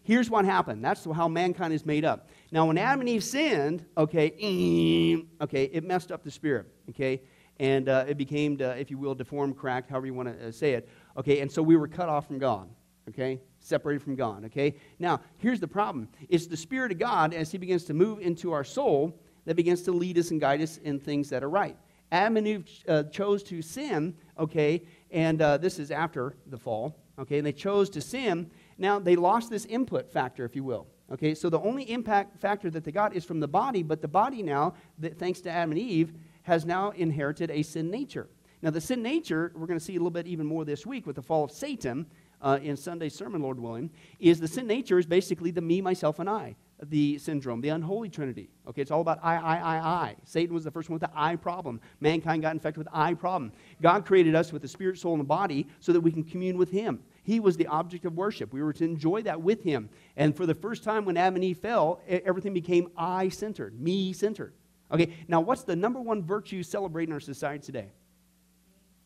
Here's 0.05 0.29
what 0.29 0.45
happened. 0.45 0.85
That's 0.85 1.05
how 1.05 1.29
mankind 1.29 1.73
is 1.73 1.87
made 1.87 2.05
up. 2.05 2.29
Now, 2.51 2.67
when 2.67 2.77
Adam 2.77 3.01
and 3.01 3.09
Eve 3.09 3.23
sinned, 3.23 3.85
okay, 3.97 4.27
okay, 5.41 5.65
it 5.73 5.85
messed 5.85 6.11
up 6.11 6.25
the 6.25 6.31
spirit, 6.31 6.67
okay? 6.91 7.23
And 7.63 7.89
uh, 7.89 8.05
it 8.09 8.19
became, 8.19 8.59
uh, 8.61 8.71
if 8.71 8.91
you 8.91 8.99
will, 8.99 9.15
deformed, 9.15 9.57
cracked, 9.57 9.89
however 9.89 10.07
you 10.07 10.15
want 10.15 10.29
to 10.29 10.49
uh, 10.49 10.51
say 10.51 10.73
it. 10.73 10.89
Okay, 11.17 11.39
and 11.41 11.51
so 11.51 11.63
we 11.63 11.77
were 11.77 11.87
cut 11.87 12.09
off 12.09 12.27
from 12.27 12.41
God. 12.41 12.69
Okay, 13.09 13.41
separated 13.61 14.03
from 14.03 14.17
God. 14.17 14.45
Okay, 14.47 14.75
now 14.99 15.21
here's 15.39 15.61
the 15.61 15.69
problem: 15.69 16.09
it's 16.29 16.47
the 16.49 16.57
Spirit 16.57 16.91
of 16.91 16.99
God 16.99 17.33
as 17.33 17.53
He 17.53 17.59
begins 17.59 17.85
to 17.85 17.95
move 17.95 18.21
into 18.21 18.51
our 18.51 18.65
soul 18.65 19.17
that 19.45 19.55
begins 19.55 19.83
to 19.83 19.93
lead 19.93 20.19
us 20.19 20.33
and 20.33 20.41
guide 20.41 20.61
us 20.61 20.79
in 20.79 20.99
things 20.99 21.31
that 21.31 21.45
are 21.45 21.49
right. 21.49 21.77
Adam 22.11 22.37
and 22.37 22.49
Eve 22.49 22.69
uh, 22.89 23.05
chose 23.05 23.45
to 23.45 23.63
sin. 23.63 24.17
Okay, 24.39 24.83
and 25.13 25.41
uh, 25.41 25.57
this 25.57 25.79
is 25.79 25.93
after 25.93 26.35
the 26.49 26.59
fall. 26.59 26.99
Okay, 27.17 27.39
and 27.39 27.47
they 27.47 27.53
chose 27.53 27.89
to 27.91 28.01
sin. 28.01 28.51
Now 28.77 28.99
they 28.99 29.15
lost 29.15 29.51
this 29.51 29.67
input 29.67 30.11
factor, 30.11 30.45
if 30.45 30.57
you 30.57 30.65
will. 30.65 30.89
Okay, 31.13 31.35
so 31.35 31.49
the 31.49 31.61
only 31.61 31.89
impact 31.91 32.41
factor 32.41 32.71
that 32.71 32.85
they 32.85 32.91
got 32.91 33.15
is 33.15 33.25
from 33.25 33.39
the 33.39 33.49
body, 33.49 33.83
but 33.83 34.01
the 34.01 34.09
body 34.09 34.43
now, 34.43 34.75
that, 34.99 35.19
thanks 35.19 35.41
to 35.43 35.51
Adam 35.51 35.73
and 35.73 35.81
Eve, 35.81 36.15
has 36.43 36.65
now 36.65 36.91
inherited 36.91 37.51
a 37.51 37.63
sin 37.63 37.91
nature. 37.91 38.29
Now, 38.63 38.71
the 38.71 38.81
sin 38.81 39.03
nature, 39.03 39.53
we're 39.57 39.67
going 39.67 39.79
to 39.79 39.85
see 39.85 39.97
a 39.97 39.99
little 39.99 40.11
bit 40.11 40.27
even 40.29 40.47
more 40.47 40.65
this 40.65 40.87
week 40.87 41.07
with 41.07 41.17
the 41.17 41.23
fall 41.23 41.43
of 41.43 41.51
Satan 41.51 42.07
uh, 42.41 42.59
in 42.63 42.77
Sunday's 42.77 43.15
sermon, 43.15 43.43
Lord 43.43 43.59
willing, 43.59 43.91
is 44.19 44.41
the 44.41 44.49
sin 44.49 44.67
nature 44.67 44.99
is 44.99 45.07
basically 45.07 45.51
the 45.51 45.61
me, 45.61 45.81
myself, 45.81 46.19
and 46.19 46.29
I, 46.29 46.55
the 46.81 47.19
syndrome, 47.19 47.61
the 47.61 47.71
unholy 47.71 48.09
trinity. 48.09 48.51
Okay, 48.69 48.83
it's 48.83 48.91
all 48.91 49.01
about 49.01 49.19
I, 49.23 49.37
I, 49.37 49.57
I, 49.57 49.79
I. 49.79 50.17
Satan 50.25 50.55
was 50.55 50.63
the 50.63 50.71
first 50.71 50.91
one 50.91 50.95
with 50.95 51.03
the 51.03 51.11
I 51.15 51.35
problem. 51.37 51.81
Mankind 52.01 52.43
got 52.43 52.53
infected 52.53 52.79
with 52.79 52.89
I 52.93 53.15
problem. 53.15 53.53
God 53.81 54.05
created 54.05 54.35
us 54.35 54.53
with 54.53 54.63
the 54.63 54.69
spirit, 54.69 54.99
soul, 54.99 55.13
and 55.13 55.23
a 55.23 55.25
body 55.25 55.67
so 55.81 55.93
that 55.93 56.01
we 56.01 56.13
can 56.13 56.23
commune 56.23 56.57
with 56.57 56.71
Him. 56.71 57.01
He 57.25 57.41
was 57.41 57.57
the 57.57 57.69
object 57.69 58.05
of 58.05 58.15
worship. 58.15 58.53
We 58.53 58.63
were 58.63 58.73
to 58.75 58.85
enjoy 58.85 59.23
that 59.23 59.41
with 59.41 59.63
Him. 59.63 59.89
And 60.17 60.37
for 60.37 60.47
the 60.47 60.55
first 60.55 60.83
time 60.85 61.05
when 61.05 61.17
Adam 61.17 61.37
and 61.37 61.45
Eve 61.45 61.59
fell, 61.59 62.01
everything 62.07 62.53
became 62.53 62.91
I 62.97 63.29
centered, 63.29 63.81
me 63.81 64.13
centered. 64.13 64.55
Okay, 64.93 65.15
now 65.27 65.41
what's 65.41 65.63
the 65.63 65.75
number 65.75 66.01
one 66.01 66.23
virtue 66.23 66.63
celebrated 66.63 67.11
in 67.11 67.15
our 67.15 67.21
society 67.21 67.65
today? 67.65 67.89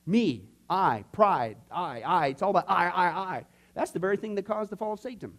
Me, 0.04 0.48
I, 0.68 1.04
pride, 1.12 1.56
I, 1.70 2.00
I. 2.00 2.26
It's 2.28 2.42
all 2.42 2.50
about 2.50 2.68
I, 2.68 2.88
I, 2.88 3.06
I. 3.06 3.46
That's 3.74 3.92
the 3.92 3.98
very 3.98 4.16
thing 4.16 4.34
that 4.34 4.46
caused 4.46 4.70
the 4.70 4.76
fall 4.76 4.94
of 4.94 5.00
Satan. 5.00 5.32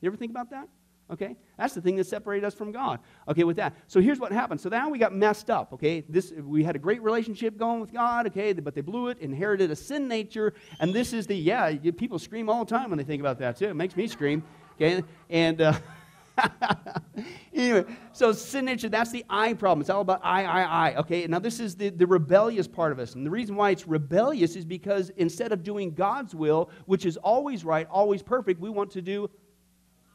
You 0.00 0.06
ever 0.06 0.16
think 0.16 0.30
about 0.30 0.50
that? 0.50 0.68
Okay? 1.10 1.36
That's 1.56 1.74
the 1.74 1.80
thing 1.80 1.96
that 1.96 2.06
separated 2.06 2.46
us 2.46 2.54
from 2.54 2.72
God. 2.72 3.00
Okay, 3.28 3.44
with 3.44 3.56
that. 3.56 3.74
So 3.86 4.00
here's 4.00 4.18
what 4.18 4.32
happened. 4.32 4.60
So 4.60 4.68
now 4.68 4.88
we 4.88 4.98
got 4.98 5.14
messed 5.14 5.50
up, 5.50 5.72
okay? 5.72 6.04
This 6.08 6.32
we 6.32 6.64
had 6.64 6.74
a 6.74 6.78
great 6.78 7.02
relationship 7.02 7.56
going 7.56 7.80
with 7.80 7.92
God, 7.92 8.26
okay, 8.28 8.52
but 8.54 8.74
they 8.74 8.80
blew 8.80 9.08
it, 9.08 9.18
inherited 9.18 9.70
a 9.70 9.76
sin 9.76 10.08
nature, 10.08 10.54
and 10.80 10.92
this 10.92 11.12
is 11.12 11.26
the 11.26 11.36
yeah, 11.36 11.74
people 11.96 12.18
scream 12.18 12.48
all 12.48 12.64
the 12.64 12.70
time 12.70 12.90
when 12.90 12.98
they 12.98 13.04
think 13.04 13.20
about 13.20 13.38
that 13.38 13.56
too. 13.56 13.66
It 13.66 13.74
makes 13.74 13.96
me 13.96 14.06
scream. 14.08 14.42
Okay? 14.74 15.02
And 15.30 15.60
uh, 15.60 15.74
anyway, 17.54 17.84
so 18.12 18.32
sin 18.32 18.64
nature, 18.64 18.88
that's 18.88 19.10
the 19.10 19.24
I 19.28 19.54
problem. 19.54 19.80
It's 19.80 19.90
all 19.90 20.00
about 20.00 20.20
I, 20.22 20.44
I, 20.44 20.62
I. 20.62 20.96
Okay, 20.96 21.26
now 21.26 21.38
this 21.38 21.60
is 21.60 21.76
the, 21.76 21.90
the 21.90 22.06
rebellious 22.06 22.68
part 22.68 22.92
of 22.92 22.98
us. 22.98 23.14
And 23.14 23.24
the 23.24 23.30
reason 23.30 23.56
why 23.56 23.70
it's 23.70 23.86
rebellious 23.86 24.56
is 24.56 24.64
because 24.64 25.10
instead 25.16 25.52
of 25.52 25.62
doing 25.62 25.94
God's 25.94 26.34
will, 26.34 26.70
which 26.86 27.06
is 27.06 27.16
always 27.16 27.64
right, 27.64 27.86
always 27.90 28.22
perfect, 28.22 28.60
we 28.60 28.70
want 28.70 28.90
to 28.92 29.02
do 29.02 29.30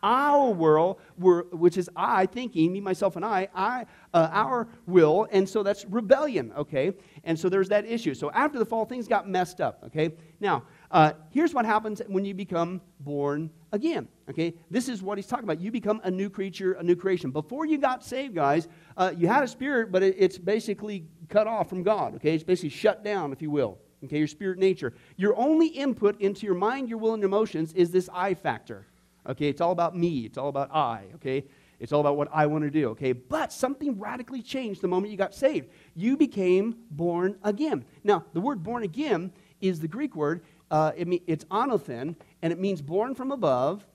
our 0.03 0.51
will, 0.51 0.99
which 1.17 1.77
is 1.77 1.89
I 1.95 2.25
thinking, 2.25 2.71
me, 2.71 2.81
myself, 2.81 3.15
and 3.15 3.25
I, 3.25 3.47
I 3.53 3.85
uh, 4.13 4.29
our 4.31 4.67
will, 4.87 5.27
and 5.31 5.47
so 5.47 5.63
that's 5.63 5.85
rebellion, 5.85 6.51
okay? 6.57 6.93
And 7.23 7.39
so 7.39 7.49
there's 7.49 7.69
that 7.69 7.85
issue. 7.85 8.13
So 8.13 8.31
after 8.31 8.57
the 8.57 8.65
fall, 8.65 8.85
things 8.85 9.07
got 9.07 9.29
messed 9.29 9.61
up, 9.61 9.83
okay? 9.85 10.11
Now, 10.39 10.63
uh, 10.91 11.13
here's 11.29 11.53
what 11.53 11.65
happens 11.65 12.01
when 12.07 12.25
you 12.25 12.33
become 12.33 12.81
born 12.99 13.49
again. 13.71 14.07
Okay, 14.29 14.53
this 14.69 14.89
is 14.89 15.01
what 15.01 15.17
he's 15.17 15.27
talking 15.27 15.45
about. 15.45 15.59
You 15.59 15.71
become 15.71 16.01
a 16.03 16.11
new 16.11 16.29
creature, 16.29 16.73
a 16.73 16.83
new 16.83 16.95
creation. 16.95 17.31
Before 17.31 17.65
you 17.65 17.77
got 17.77 18.03
saved, 18.03 18.35
guys, 18.35 18.67
uh, 18.97 19.13
you 19.15 19.27
had 19.27 19.43
a 19.43 19.47
spirit, 19.47 19.91
but 19.91 20.03
it, 20.03 20.15
it's 20.17 20.37
basically 20.37 21.05
cut 21.29 21.47
off 21.47 21.69
from 21.69 21.83
God. 21.83 22.15
Okay, 22.15 22.35
it's 22.35 22.43
basically 22.43 22.69
shut 22.69 23.03
down, 23.03 23.31
if 23.31 23.41
you 23.41 23.49
will. 23.49 23.77
Okay, 24.03 24.17
your 24.17 24.27
spirit 24.27 24.57
nature. 24.57 24.93
Your 25.15 25.37
only 25.37 25.67
input 25.67 26.19
into 26.19 26.45
your 26.45 26.55
mind, 26.55 26.89
your 26.89 26.97
will, 26.97 27.13
and 27.13 27.21
your 27.21 27.29
emotions 27.29 27.71
is 27.73 27.91
this 27.91 28.09
I 28.13 28.33
factor. 28.33 28.87
Okay, 29.27 29.47
it's 29.47 29.61
all 29.61 29.71
about 29.71 29.95
me. 29.95 30.25
It's 30.25 30.37
all 30.37 30.49
about 30.49 30.73
I. 30.73 31.05
Okay, 31.15 31.45
it's 31.79 31.91
all 31.91 32.01
about 32.01 32.17
what 32.17 32.27
I 32.33 32.47
want 32.47 32.63
to 32.63 32.69
do. 32.69 32.89
Okay, 32.89 33.11
but 33.13 33.53
something 33.53 33.99
radically 33.99 34.41
changed 34.41 34.81
the 34.81 34.87
moment 34.87 35.11
you 35.11 35.17
got 35.17 35.35
saved. 35.35 35.69
You 35.95 36.17
became 36.17 36.75
born 36.89 37.37
again. 37.43 37.85
Now, 38.03 38.25
the 38.33 38.41
word 38.41 38.63
born 38.63 38.83
again 38.83 39.31
is 39.61 39.79
the 39.79 39.87
Greek 39.87 40.15
word 40.15 40.43
uh, 40.71 40.91
it 40.95 41.07
it's 41.27 41.45
anothen, 41.45 42.15
and 42.41 42.51
it 42.51 42.59
means 42.59 42.81
born 42.81 43.13
from 43.13 43.31
above, 43.31 43.85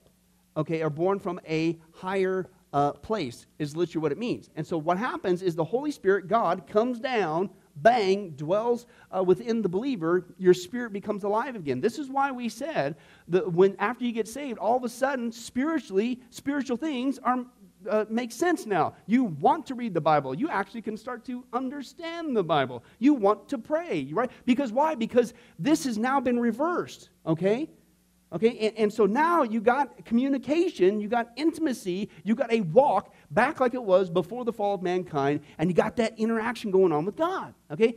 okay, 0.55 0.81
or 0.81 0.89
born 0.89 1.19
from 1.19 1.41
a 1.47 1.77
higher 1.91 2.47
uh, 2.71 2.93
place, 2.93 3.47
is 3.59 3.75
literally 3.75 4.01
what 4.01 4.11
it 4.13 4.17
means. 4.17 4.49
And 4.55 4.65
so 4.65 4.77
what 4.77 4.97
happens 4.97 5.41
is 5.41 5.55
the 5.55 5.63
Holy 5.65 5.91
Spirit, 5.91 6.27
God, 6.27 6.67
comes 6.67 6.99
down 6.99 7.49
bang, 7.81 8.31
dwells 8.31 8.85
uh, 9.15 9.23
within 9.23 9.61
the 9.61 9.69
believer, 9.69 10.25
your 10.37 10.53
spirit 10.53 10.93
becomes 10.93 11.23
alive 11.23 11.55
again. 11.55 11.81
This 11.81 11.99
is 11.99 12.09
why 12.09 12.31
we 12.31 12.49
said 12.49 12.95
that 13.27 13.51
when 13.51 13.75
after 13.79 14.05
you 14.05 14.11
get 14.11 14.27
saved, 14.27 14.57
all 14.57 14.77
of 14.77 14.83
a 14.83 14.89
sudden, 14.89 15.31
spiritually, 15.31 16.19
spiritual 16.29 16.77
things 16.77 17.19
are 17.19 17.45
uh, 17.87 18.05
make 18.09 18.31
sense 18.31 18.65
now. 18.65 18.95
You 19.05 19.25
want 19.25 19.65
to 19.67 19.75
read 19.75 19.93
the 19.93 20.01
Bible. 20.01 20.33
You 20.33 20.49
actually 20.49 20.81
can 20.81 20.97
start 20.97 21.25
to 21.25 21.45
understand 21.53 22.35
the 22.35 22.43
Bible. 22.43 22.83
You 22.99 23.13
want 23.13 23.49
to 23.49 23.57
pray, 23.57 24.09
right? 24.11 24.31
Because 24.45 24.71
why? 24.71 24.95
Because 24.95 25.33
this 25.59 25.85
has 25.85 25.97
now 25.97 26.19
been 26.19 26.39
reversed, 26.39 27.09
okay? 27.25 27.69
Okay, 28.33 28.57
and, 28.59 28.77
and, 28.77 28.93
so 28.93 29.05
now 29.05 29.43
you 29.43 29.61
got 29.61 30.03
communication, 30.03 30.99
you 30.99 31.07
got 31.07 31.29
intimacy, 31.37 32.09
you 32.25 32.35
got 32.35 32.51
a 32.51 32.59
walk 32.59 33.13
back 33.31 33.61
like 33.61 33.73
it 33.73 33.81
was 33.81 34.09
before 34.09 34.43
the 34.43 34.51
fall 34.51 34.75
of 34.75 34.81
mankind, 34.81 35.39
and 35.57 35.69
you 35.69 35.73
got 35.73 35.95
that 35.95 36.19
interaction 36.19 36.69
going 36.69 36.91
on 36.91 37.05
with 37.05 37.15
God. 37.15 37.53
Okay, 37.71 37.95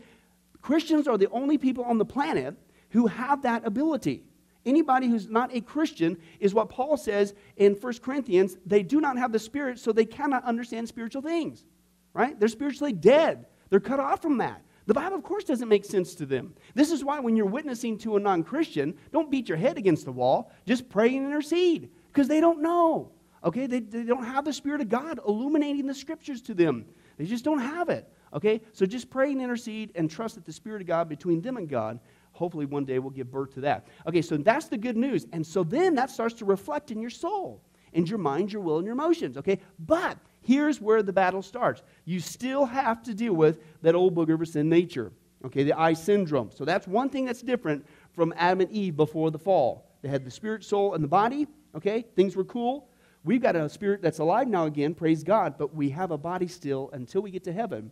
Christians 0.62 1.08
are 1.08 1.18
the 1.18 1.28
only 1.30 1.58
people 1.58 1.82
on 1.82 1.98
the 1.98 2.04
planet 2.04 2.54
who 2.90 3.08
have 3.08 3.42
that 3.42 3.66
ability. 3.66 4.22
Anybody 4.66 5.08
who's 5.08 5.28
not 5.28 5.54
a 5.54 5.60
Christian 5.60 6.18
is 6.38 6.52
what 6.52 6.68
Paul 6.68 6.96
says 6.96 7.34
in 7.56 7.74
1 7.74 7.92
Corinthians 8.02 8.58
they 8.66 8.82
do 8.82 9.00
not 9.00 9.16
have 9.16 9.32
the 9.32 9.38
Spirit, 9.38 9.78
so 9.78 9.92
they 9.92 10.04
cannot 10.04 10.44
understand 10.44 10.88
spiritual 10.88 11.22
things, 11.22 11.64
right? 12.12 12.38
They're 12.38 12.48
spiritually 12.48 12.92
dead, 12.92 13.46
they're 13.70 13.80
cut 13.80 14.00
off 14.00 14.20
from 14.22 14.38
that. 14.38 14.62
The 14.86 14.94
Bible, 14.94 15.16
of 15.16 15.22
course, 15.22 15.44
doesn't 15.44 15.68
make 15.68 15.84
sense 15.84 16.14
to 16.16 16.26
them. 16.26 16.54
This 16.74 16.90
is 16.90 17.04
why 17.04 17.20
when 17.20 17.36
you're 17.36 17.46
witnessing 17.46 17.96
to 17.98 18.16
a 18.16 18.20
non 18.20 18.42
Christian, 18.42 18.94
don't 19.12 19.30
beat 19.30 19.48
your 19.48 19.58
head 19.58 19.78
against 19.78 20.04
the 20.04 20.12
wall, 20.12 20.50
just 20.66 20.88
pray 20.88 21.16
and 21.16 21.26
intercede 21.26 21.90
because 22.08 22.28
they 22.28 22.40
don't 22.40 22.60
know. 22.60 23.12
Okay? 23.44 23.66
They, 23.66 23.80
they 23.80 24.02
don't 24.02 24.24
have 24.24 24.44
the 24.44 24.52
Spirit 24.52 24.80
of 24.80 24.88
God 24.88 25.20
illuminating 25.26 25.86
the 25.86 25.94
scriptures 25.94 26.42
to 26.42 26.54
them, 26.54 26.86
they 27.18 27.24
just 27.24 27.44
don't 27.44 27.60
have 27.60 27.88
it. 27.88 28.12
Okay? 28.32 28.60
So 28.72 28.86
just 28.86 29.10
pray 29.10 29.32
and 29.32 29.40
intercede 29.40 29.92
and 29.94 30.10
trust 30.10 30.34
that 30.36 30.44
the 30.44 30.52
Spirit 30.52 30.82
of 30.82 30.88
God 30.88 31.08
between 31.08 31.40
them 31.40 31.56
and 31.56 31.68
God 31.68 32.00
hopefully 32.40 32.64
one 32.64 32.86
day 32.86 32.98
we'll 32.98 33.10
give 33.10 33.30
birth 33.30 33.52
to 33.54 33.60
that. 33.60 33.86
Okay, 34.08 34.22
so 34.22 34.38
that's 34.38 34.66
the 34.66 34.78
good 34.78 34.96
news. 34.96 35.26
And 35.32 35.46
so 35.46 35.62
then 35.62 35.94
that 35.96 36.10
starts 36.10 36.34
to 36.36 36.46
reflect 36.46 36.90
in 36.90 37.00
your 37.00 37.10
soul, 37.10 37.62
in 37.92 38.06
your 38.06 38.18
mind, 38.18 38.50
your 38.50 38.62
will, 38.62 38.78
and 38.78 38.86
your 38.86 38.94
emotions. 38.94 39.36
Okay, 39.36 39.60
but 39.78 40.16
here's 40.40 40.80
where 40.80 41.02
the 41.02 41.12
battle 41.12 41.42
starts. 41.42 41.82
You 42.06 42.18
still 42.18 42.64
have 42.64 43.02
to 43.02 43.14
deal 43.14 43.34
with 43.34 43.60
that 43.82 43.94
old 43.94 44.14
booger 44.14 44.40
of 44.40 44.48
sin 44.48 44.70
nature. 44.70 45.12
Okay, 45.44 45.62
the 45.62 45.78
I 45.78 45.92
syndrome. 45.92 46.50
So 46.50 46.64
that's 46.64 46.88
one 46.88 47.10
thing 47.10 47.26
that's 47.26 47.42
different 47.42 47.86
from 48.14 48.32
Adam 48.36 48.62
and 48.62 48.70
Eve 48.70 48.96
before 48.96 49.30
the 49.30 49.38
fall. 49.38 49.90
They 50.00 50.08
had 50.08 50.24
the 50.24 50.30
spirit, 50.30 50.64
soul, 50.64 50.94
and 50.94 51.04
the 51.04 51.08
body. 51.08 51.46
Okay, 51.76 52.06
things 52.16 52.36
were 52.36 52.44
cool. 52.44 52.88
We've 53.22 53.42
got 53.42 53.54
a 53.54 53.68
spirit 53.68 54.00
that's 54.00 54.18
alive 54.18 54.48
now 54.48 54.64
again, 54.64 54.94
praise 54.94 55.22
God, 55.22 55.58
but 55.58 55.74
we 55.74 55.90
have 55.90 56.10
a 56.10 56.16
body 56.16 56.48
still 56.48 56.88
until 56.94 57.20
we 57.20 57.30
get 57.30 57.44
to 57.44 57.52
heaven 57.52 57.90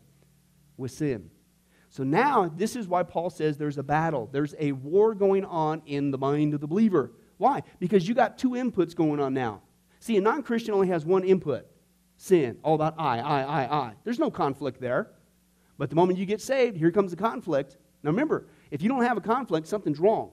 with 0.78 0.90
sin. 0.90 1.30
So 1.90 2.04
now, 2.04 2.52
this 2.54 2.76
is 2.76 2.86
why 2.86 3.02
Paul 3.02 3.30
says 3.30 3.56
there's 3.56 3.78
a 3.78 3.82
battle. 3.82 4.28
There's 4.30 4.54
a 4.58 4.72
war 4.72 5.14
going 5.14 5.44
on 5.44 5.82
in 5.86 6.10
the 6.10 6.18
mind 6.18 6.54
of 6.54 6.60
the 6.60 6.66
believer. 6.66 7.12
Why? 7.38 7.62
Because 7.78 8.06
you 8.06 8.14
got 8.14 8.36
two 8.36 8.50
inputs 8.50 8.94
going 8.94 9.20
on 9.20 9.32
now. 9.32 9.62
See, 10.00 10.16
a 10.16 10.20
non 10.20 10.42
Christian 10.42 10.74
only 10.74 10.88
has 10.88 11.04
one 11.04 11.24
input 11.24 11.66
sin, 12.18 12.58
all 12.62 12.74
about 12.74 12.94
I, 12.98 13.18
I, 13.20 13.42
I, 13.42 13.76
I. 13.76 13.92
There's 14.04 14.18
no 14.18 14.30
conflict 14.30 14.80
there. 14.80 15.10
But 15.78 15.88
the 15.88 15.96
moment 15.96 16.18
you 16.18 16.26
get 16.26 16.40
saved, 16.40 16.76
here 16.76 16.90
comes 16.90 17.12
the 17.12 17.16
conflict. 17.16 17.76
Now 18.02 18.10
remember, 18.10 18.48
if 18.70 18.82
you 18.82 18.88
don't 18.88 19.04
have 19.04 19.16
a 19.16 19.20
conflict, 19.20 19.66
something's 19.66 19.98
wrong. 19.98 20.32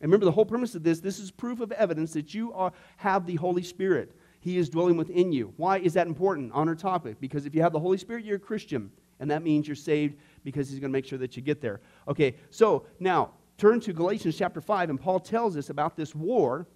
And 0.00 0.10
remember, 0.10 0.26
the 0.26 0.32
whole 0.32 0.44
premise 0.44 0.74
of 0.74 0.82
this 0.82 1.00
this 1.00 1.18
is 1.18 1.30
proof 1.30 1.60
of 1.60 1.72
evidence 1.72 2.12
that 2.12 2.34
you 2.34 2.52
are, 2.52 2.72
have 2.98 3.26
the 3.26 3.36
Holy 3.36 3.62
Spirit. 3.62 4.14
He 4.40 4.58
is 4.58 4.68
dwelling 4.68 4.98
within 4.98 5.32
you. 5.32 5.54
Why 5.56 5.78
is 5.78 5.94
that 5.94 6.06
important 6.06 6.52
on 6.52 6.68
our 6.68 6.74
topic? 6.74 7.18
Because 7.18 7.46
if 7.46 7.54
you 7.54 7.62
have 7.62 7.72
the 7.72 7.80
Holy 7.80 7.96
Spirit, 7.96 8.26
you're 8.26 8.36
a 8.36 8.40
Christian. 8.40 8.90
And 9.20 9.30
that 9.30 9.42
means 9.42 9.66
you're 9.66 9.76
saved 9.76 10.16
because 10.44 10.68
he's 10.68 10.80
going 10.80 10.90
to 10.90 10.96
make 10.96 11.06
sure 11.06 11.18
that 11.18 11.36
you 11.36 11.42
get 11.42 11.60
there. 11.60 11.80
Okay, 12.08 12.36
so 12.50 12.86
now 13.00 13.30
turn 13.58 13.80
to 13.80 13.92
Galatians 13.92 14.36
chapter 14.36 14.60
5, 14.60 14.90
and 14.90 15.00
Paul 15.00 15.20
tells 15.20 15.56
us 15.56 15.70
about 15.70 15.96
this 15.96 16.14
war, 16.14 16.66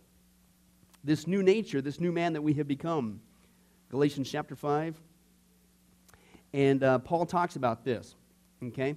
this 1.04 1.26
new 1.26 1.42
nature, 1.42 1.80
this 1.80 2.00
new 2.00 2.12
man 2.12 2.32
that 2.32 2.42
we 2.42 2.54
have 2.54 2.68
become. 2.68 3.20
Galatians 3.90 4.30
chapter 4.30 4.54
5. 4.54 5.00
And 6.52 6.82
uh, 6.82 6.98
Paul 7.00 7.26
talks 7.26 7.56
about 7.56 7.84
this, 7.84 8.14
okay? 8.62 8.96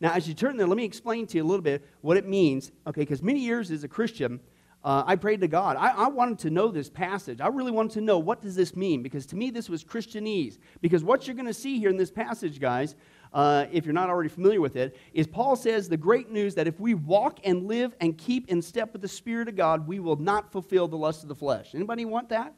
Now, 0.00 0.12
as 0.12 0.28
you 0.28 0.34
turn 0.34 0.56
there, 0.56 0.66
let 0.66 0.76
me 0.76 0.84
explain 0.84 1.26
to 1.28 1.38
you 1.38 1.44
a 1.44 1.46
little 1.46 1.62
bit 1.62 1.86
what 2.00 2.16
it 2.16 2.26
means, 2.26 2.72
okay? 2.86 3.02
Because 3.02 3.22
many 3.22 3.40
years 3.40 3.70
as 3.70 3.84
a 3.84 3.88
Christian, 3.88 4.40
uh, 4.86 5.02
I 5.04 5.16
prayed 5.16 5.40
to 5.40 5.48
God. 5.48 5.76
I, 5.76 5.88
I, 5.88 6.06
wanted 6.06 6.38
to 6.38 6.50
know 6.50 6.68
this 6.68 6.88
passage. 6.88 7.40
I 7.40 7.48
really 7.48 7.72
wanted 7.72 7.90
to 7.94 8.00
know 8.00 8.20
what 8.20 8.40
does 8.40 8.54
this 8.54 8.76
mean? 8.76 9.02
Because 9.02 9.26
to 9.26 9.36
me, 9.36 9.50
this 9.50 9.68
was 9.68 9.82
Christianese. 9.82 10.58
Because 10.80 11.02
what 11.02 11.26
you're 11.26 11.34
going 11.34 11.48
to 11.48 11.52
see 11.52 11.80
here 11.80 11.90
in 11.90 11.96
this 11.96 12.12
passage, 12.12 12.60
guys, 12.60 12.94
uh, 13.32 13.66
if 13.72 13.84
you're 13.84 13.92
not 13.92 14.08
already 14.08 14.28
familiar 14.28 14.60
with 14.60 14.76
it, 14.76 14.96
is 15.12 15.26
Paul 15.26 15.56
says 15.56 15.88
the 15.88 15.96
great 15.96 16.30
news 16.30 16.54
that 16.54 16.68
if 16.68 16.78
we 16.78 16.94
walk 16.94 17.40
and 17.42 17.66
live 17.66 17.96
and 18.00 18.16
keep 18.16 18.48
in 18.48 18.62
step 18.62 18.92
with 18.92 19.02
the 19.02 19.08
Spirit 19.08 19.48
of 19.48 19.56
God, 19.56 19.88
we 19.88 19.98
will 19.98 20.14
not 20.14 20.52
fulfill 20.52 20.86
the 20.86 20.96
lust 20.96 21.24
of 21.24 21.28
the 21.28 21.34
flesh. 21.34 21.74
Anybody 21.74 22.04
want 22.04 22.28
that? 22.28 22.54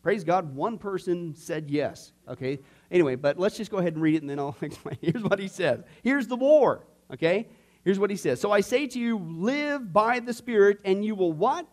Praise 0.00 0.22
God, 0.22 0.54
one 0.54 0.78
person 0.78 1.34
said 1.34 1.68
yes. 1.68 2.12
Okay. 2.28 2.60
Anyway, 2.92 3.16
but 3.16 3.36
let's 3.36 3.56
just 3.56 3.72
go 3.72 3.78
ahead 3.78 3.94
and 3.94 4.02
read 4.02 4.14
it 4.14 4.22
and 4.22 4.30
then 4.30 4.38
I'll 4.38 4.56
explain. 4.62 4.96
Here's 5.00 5.24
what 5.24 5.40
he 5.40 5.48
says. 5.48 5.82
Here's 6.04 6.28
the 6.28 6.36
war. 6.36 6.86
Okay. 7.12 7.48
Here's 7.86 8.00
what 8.00 8.10
he 8.10 8.16
says. 8.16 8.40
So 8.40 8.50
I 8.50 8.62
say 8.62 8.88
to 8.88 8.98
you, 8.98 9.16
live 9.16 9.92
by 9.92 10.18
the 10.18 10.32
Spirit, 10.32 10.80
and 10.84 11.04
you 11.04 11.14
will 11.14 11.32
what? 11.32 11.68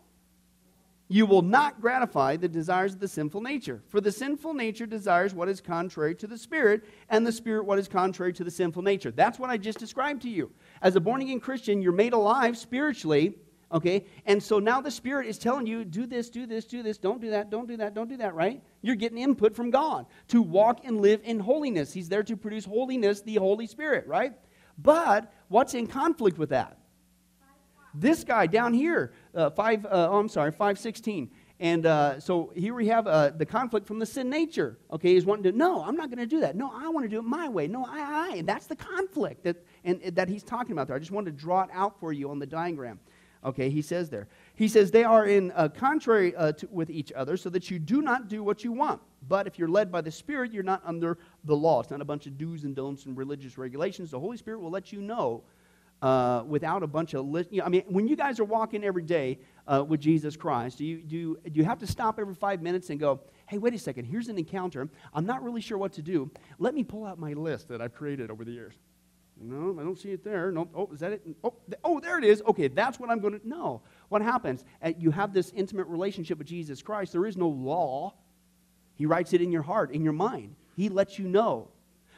You 1.07 1.25
will 1.25 1.41
not 1.41 1.81
gratify 1.81 2.37
the 2.37 2.47
desires 2.47 2.93
of 2.93 2.99
the 2.99 3.07
sinful 3.07 3.41
nature. 3.41 3.81
For 3.87 3.99
the 3.99 4.11
sinful 4.11 4.53
nature 4.53 4.85
desires 4.85 5.33
what 5.33 5.49
is 5.49 5.59
contrary 5.59 6.13
to 6.13 6.27
the 6.27 6.37
Spirit, 6.37 6.83
and 7.09 7.25
the 7.25 7.31
Spirit 7.31 7.65
what 7.65 7.79
is 7.79 7.87
contrary 7.87 8.31
to 8.33 8.43
the 8.43 8.51
sinful 8.51 8.83
nature. 8.83 9.09
That's 9.09 9.39
what 9.39 9.49
I 9.49 9.57
just 9.57 9.79
described 9.79 10.21
to 10.21 10.29
you. 10.29 10.51
As 10.83 10.95
a 10.95 10.99
born 10.99 11.19
again 11.23 11.39
Christian, 11.39 11.81
you're 11.81 11.91
made 11.91 12.13
alive 12.13 12.59
spiritually, 12.59 13.33
okay? 13.71 14.05
And 14.27 14.41
so 14.41 14.59
now 14.59 14.81
the 14.81 14.91
Spirit 14.91 15.25
is 15.25 15.39
telling 15.39 15.65
you, 15.65 15.83
do 15.83 16.05
this, 16.05 16.29
do 16.29 16.45
this, 16.45 16.65
do 16.65 16.83
this, 16.83 16.99
don't 16.99 17.21
do 17.21 17.31
that, 17.31 17.49
don't 17.49 17.67
do 17.67 17.77
that, 17.77 17.95
don't 17.95 18.07
do 18.07 18.17
that, 18.17 18.35
right? 18.35 18.61
You're 18.83 18.97
getting 18.97 19.17
input 19.17 19.55
from 19.55 19.71
God 19.71 20.05
to 20.27 20.43
walk 20.43 20.81
and 20.83 21.01
live 21.01 21.21
in 21.23 21.39
holiness. 21.39 21.91
He's 21.91 22.07
there 22.07 22.21
to 22.21 22.37
produce 22.37 22.65
holiness, 22.65 23.21
the 23.21 23.37
Holy 23.37 23.65
Spirit, 23.65 24.05
right? 24.05 24.33
But 24.77 25.31
what's 25.47 25.73
in 25.73 25.87
conflict 25.87 26.37
with 26.37 26.49
that? 26.49 26.77
This 27.93 28.23
guy 28.23 28.47
down 28.47 28.73
here, 28.73 29.13
uh, 29.35 29.51
five. 29.51 29.85
Uh, 29.85 30.09
oh, 30.09 30.19
I'm 30.19 30.29
sorry, 30.29 30.51
five 30.51 30.79
sixteen. 30.79 31.29
And 31.59 31.85
uh, 31.85 32.19
so 32.19 32.51
here 32.55 32.73
we 32.73 32.87
have 32.87 33.07
uh, 33.07 33.29
the 33.29 33.45
conflict 33.45 33.85
from 33.85 33.99
the 33.99 34.05
sin 34.05 34.29
nature. 34.29 34.79
Okay, 34.91 35.13
he's 35.13 35.25
wanting 35.25 35.43
to. 35.43 35.51
No, 35.57 35.83
I'm 35.83 35.95
not 35.95 36.09
going 36.09 36.17
to 36.17 36.25
do 36.25 36.39
that. 36.41 36.55
No, 36.55 36.71
I 36.73 36.89
want 36.89 37.05
to 37.05 37.09
do 37.09 37.19
it 37.19 37.23
my 37.23 37.47
way. 37.47 37.67
No, 37.67 37.85
I, 37.85 38.31
I. 38.31 38.35
And 38.37 38.49
that's 38.49 38.65
the 38.65 38.75
conflict 38.75 39.43
that 39.43 39.63
and, 39.83 40.01
and 40.01 40.15
that 40.15 40.27
he's 40.27 40.43
talking 40.43 40.71
about 40.71 40.87
there. 40.87 40.95
I 40.95 40.99
just 40.99 41.11
wanted 41.11 41.37
to 41.37 41.37
draw 41.37 41.61
it 41.61 41.69
out 41.71 41.99
for 41.99 42.11
you 42.11 42.31
on 42.31 42.39
the 42.39 42.47
diagram. 42.47 42.99
Okay, 43.45 43.69
he 43.69 43.81
says 43.81 44.09
there. 44.09 44.27
He 44.55 44.67
says 44.67 44.89
they 44.89 45.03
are 45.03 45.25
in 45.27 45.51
uh, 45.51 45.69
contrary 45.69 46.35
uh, 46.35 46.53
to, 46.53 46.67
with 46.71 46.89
each 46.89 47.11
other, 47.13 47.37
so 47.37 47.49
that 47.51 47.69
you 47.69 47.77
do 47.77 48.01
not 48.01 48.27
do 48.27 48.43
what 48.43 48.63
you 48.63 48.71
want. 48.71 49.01
But 49.27 49.47
if 49.47 49.57
you're 49.57 49.67
led 49.69 49.91
by 49.91 50.01
the 50.01 50.11
Spirit, 50.11 50.53
you're 50.53 50.63
not 50.63 50.81
under 50.85 51.17
the 51.43 51.55
law. 51.55 51.81
It's 51.81 51.91
not 51.91 52.01
a 52.01 52.05
bunch 52.05 52.27
of 52.27 52.37
do's 52.37 52.63
and 52.63 52.75
don'ts 52.75 53.05
and 53.05 53.17
religious 53.17 53.57
regulations. 53.57 54.11
The 54.11 54.19
Holy 54.19 54.37
Spirit 54.37 54.59
will 54.59 54.71
let 54.71 54.91
you 54.91 55.01
know 55.01 55.43
uh, 56.01 56.43
without 56.45 56.83
a 56.83 56.87
bunch 56.87 57.13
of. 57.13 57.25
Li- 57.25 57.47
you 57.49 57.59
know, 57.59 57.65
I 57.65 57.69
mean, 57.69 57.83
when 57.87 58.07
you 58.07 58.15
guys 58.15 58.39
are 58.39 58.45
walking 58.45 58.83
every 58.83 59.03
day 59.03 59.39
uh, 59.67 59.83
with 59.87 60.01
Jesus 60.01 60.35
Christ, 60.35 60.77
do 60.77 60.85
you, 60.85 60.97
do, 60.97 61.15
you, 61.15 61.39
do 61.45 61.59
you 61.59 61.63
have 61.63 61.79
to 61.79 61.87
stop 61.87 62.19
every 62.19 62.35
five 62.35 62.61
minutes 62.61 62.89
and 62.89 62.99
go, 62.99 63.21
hey, 63.47 63.57
wait 63.57 63.73
a 63.73 63.79
second, 63.79 64.05
here's 64.05 64.27
an 64.27 64.37
encounter. 64.37 64.89
I'm 65.13 65.25
not 65.25 65.43
really 65.43 65.61
sure 65.61 65.77
what 65.77 65.93
to 65.93 66.01
do. 66.01 66.29
Let 66.59 66.73
me 66.73 66.83
pull 66.83 67.05
out 67.05 67.19
my 67.19 67.33
list 67.33 67.69
that 67.69 67.81
I've 67.81 67.93
created 67.93 68.29
over 68.29 68.43
the 68.43 68.51
years. 68.51 68.73
No, 69.39 69.77
I 69.79 69.83
don't 69.83 69.97
see 69.97 70.11
it 70.11 70.23
there. 70.23 70.51
No, 70.51 70.69
oh, 70.75 70.89
is 70.93 70.99
that 70.99 71.13
it? 71.13 71.21
Oh, 71.43 71.53
th- 71.67 71.79
oh 71.83 71.99
there 71.99 72.17
it 72.17 72.23
is. 72.23 72.41
Okay, 72.47 72.67
that's 72.67 72.99
what 72.99 73.09
I'm 73.09 73.19
going 73.19 73.39
to. 73.39 73.47
No. 73.47 73.81
What 74.09 74.21
happens? 74.21 74.63
Uh, 74.81 74.91
you 74.97 75.11
have 75.11 75.33
this 75.33 75.51
intimate 75.55 75.87
relationship 75.87 76.37
with 76.37 76.47
Jesus 76.47 76.81
Christ. 76.81 77.11
There 77.13 77.25
is 77.25 77.35
no 77.35 77.47
law. 77.47 78.13
He 78.95 79.05
writes 79.05 79.33
it 79.33 79.41
in 79.41 79.51
your 79.51 79.61
heart, 79.61 79.91
in 79.91 80.03
your 80.03 80.13
mind. 80.13 80.55
He 80.75 80.89
lets 80.89 81.17
you 81.17 81.27
know. 81.27 81.69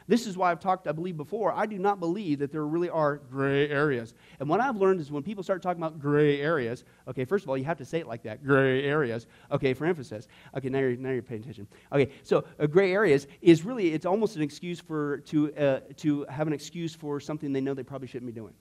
This 0.08 0.26
is 0.26 0.36
why 0.36 0.52
I've 0.52 0.60
talked, 0.60 0.86
I 0.86 0.92
believe, 0.92 1.16
before. 1.16 1.52
I 1.52 1.66
do 1.66 1.78
not 1.78 1.98
believe 1.98 2.38
that 2.38 2.52
there 2.52 2.64
really 2.64 2.88
are 2.88 3.16
gray 3.16 3.68
areas. 3.68 4.14
And 4.38 4.48
what 4.48 4.60
I've 4.60 4.76
learned 4.76 5.00
is 5.00 5.10
when 5.10 5.24
people 5.24 5.42
start 5.42 5.62
talking 5.62 5.82
about 5.82 5.98
gray 5.98 6.40
areas, 6.40 6.84
okay, 7.08 7.24
first 7.24 7.44
of 7.44 7.50
all, 7.50 7.58
you 7.58 7.64
have 7.64 7.78
to 7.78 7.84
say 7.84 7.98
it 7.98 8.06
like 8.06 8.22
that 8.22 8.44
gray 8.44 8.84
areas, 8.84 9.26
okay, 9.50 9.74
for 9.74 9.84
emphasis. 9.84 10.28
Okay, 10.56 10.68
now 10.68 10.78
you're, 10.78 10.96
now 10.96 11.10
you're 11.10 11.22
paying 11.22 11.40
attention. 11.40 11.66
Okay, 11.92 12.12
so 12.22 12.44
uh, 12.60 12.66
gray 12.66 12.92
areas 12.92 13.26
is 13.42 13.64
really, 13.64 13.94
it's 13.94 14.06
almost 14.06 14.36
an 14.36 14.42
excuse 14.42 14.78
for, 14.78 15.18
to, 15.18 15.52
uh, 15.56 15.80
to 15.96 16.24
have 16.28 16.46
an 16.46 16.52
excuse 16.52 16.94
for 16.94 17.18
something 17.18 17.52
they 17.52 17.60
know 17.60 17.74
they 17.74 17.82
probably 17.82 18.06
shouldn't 18.06 18.32
be 18.32 18.38
doing. 18.38 18.54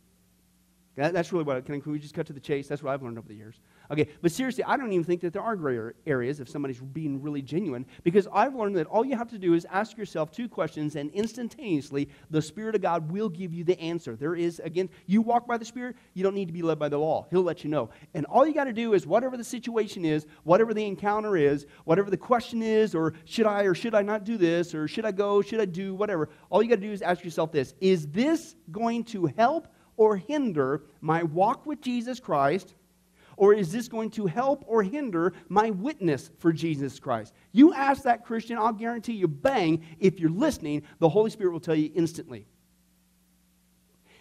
That, 0.95 1.13
that's 1.13 1.31
really 1.31 1.43
what, 1.43 1.63
can, 1.65 1.79
can 1.79 1.91
we 1.91 2.00
just 2.00 2.15
cut 2.15 2.25
to 2.27 2.34
the 2.34 2.39
chase? 2.39 2.67
That's 2.67 2.81
what 2.81 2.91
I've 2.91 3.03
learned 3.03 3.19
over 3.19 3.27
the 3.27 3.36
years. 3.36 3.60
Okay, 3.91 4.09
but 4.21 4.31
seriously, 4.31 4.63
I 4.63 4.77
don't 4.77 4.91
even 4.91 5.03
think 5.03 5.21
that 5.21 5.33
there 5.33 5.41
are 5.41 5.55
gray 5.55 5.93
areas 6.05 6.39
if 6.39 6.49
somebody's 6.49 6.79
being 6.79 7.21
really 7.21 7.41
genuine 7.41 7.85
because 8.03 8.27
I've 8.33 8.55
learned 8.55 8.75
that 8.77 8.87
all 8.87 9.05
you 9.05 9.15
have 9.15 9.29
to 9.29 9.37
do 9.37 9.53
is 9.53 9.65
ask 9.71 9.97
yourself 9.97 10.31
two 10.31 10.47
questions 10.47 10.95
and 10.95 11.11
instantaneously 11.11 12.09
the 12.29 12.41
Spirit 12.41 12.75
of 12.75 12.81
God 12.81 13.11
will 13.11 13.29
give 13.29 13.53
you 13.53 13.63
the 13.63 13.79
answer. 13.79 14.15
There 14.15 14.35
is, 14.35 14.59
again, 14.63 14.89
you 15.05 15.21
walk 15.21 15.47
by 15.47 15.57
the 15.57 15.65
Spirit, 15.65 15.95
you 16.13 16.23
don't 16.23 16.35
need 16.35 16.47
to 16.47 16.53
be 16.53 16.61
led 16.61 16.79
by 16.79 16.89
the 16.89 16.97
law. 16.97 17.27
He'll 17.29 17.43
let 17.43 17.63
you 17.63 17.69
know. 17.69 17.89
And 18.13 18.25
all 18.25 18.47
you 18.47 18.53
got 18.53 18.65
to 18.65 18.73
do 18.73 18.93
is 18.93 19.05
whatever 19.05 19.37
the 19.37 19.43
situation 19.43 20.05
is, 20.05 20.25
whatever 20.43 20.73
the 20.73 20.85
encounter 20.85 21.37
is, 21.37 21.65
whatever 21.83 22.09
the 22.09 22.17
question 22.17 22.61
is, 22.61 22.95
or 22.95 23.13
should 23.25 23.45
I 23.45 23.63
or 23.63 23.75
should 23.75 23.95
I 23.95 24.01
not 24.01 24.23
do 24.23 24.37
this, 24.37 24.73
or 24.73 24.87
should 24.87 25.05
I 25.05 25.11
go, 25.11 25.41
should 25.41 25.59
I 25.59 25.65
do, 25.65 25.93
whatever, 25.93 26.29
all 26.49 26.63
you 26.63 26.69
got 26.69 26.75
to 26.75 26.81
do 26.81 26.91
is 26.91 27.01
ask 27.01 27.23
yourself 27.23 27.51
this 27.51 27.73
Is 27.81 28.07
this 28.07 28.55
going 28.71 29.03
to 29.05 29.27
help 29.37 29.67
or 29.97 30.17
hinder 30.17 30.83
my 31.01 31.23
walk 31.23 31.65
with 31.65 31.81
Jesus 31.81 32.19
Christ? 32.19 32.73
Or 33.37 33.53
is 33.53 33.71
this 33.71 33.87
going 33.87 34.11
to 34.11 34.25
help 34.25 34.63
or 34.67 34.83
hinder 34.83 35.33
my 35.49 35.69
witness 35.69 36.31
for 36.39 36.53
Jesus 36.53 36.99
Christ? 36.99 37.33
You 37.51 37.73
ask 37.73 38.03
that 38.03 38.25
Christian, 38.25 38.57
I'll 38.57 38.73
guarantee 38.73 39.13
you, 39.13 39.27
bang, 39.27 39.83
if 39.99 40.19
you're 40.19 40.29
listening, 40.29 40.83
the 40.99 41.09
Holy 41.09 41.29
Spirit 41.29 41.51
will 41.51 41.59
tell 41.59 41.75
you 41.75 41.91
instantly. 41.95 42.47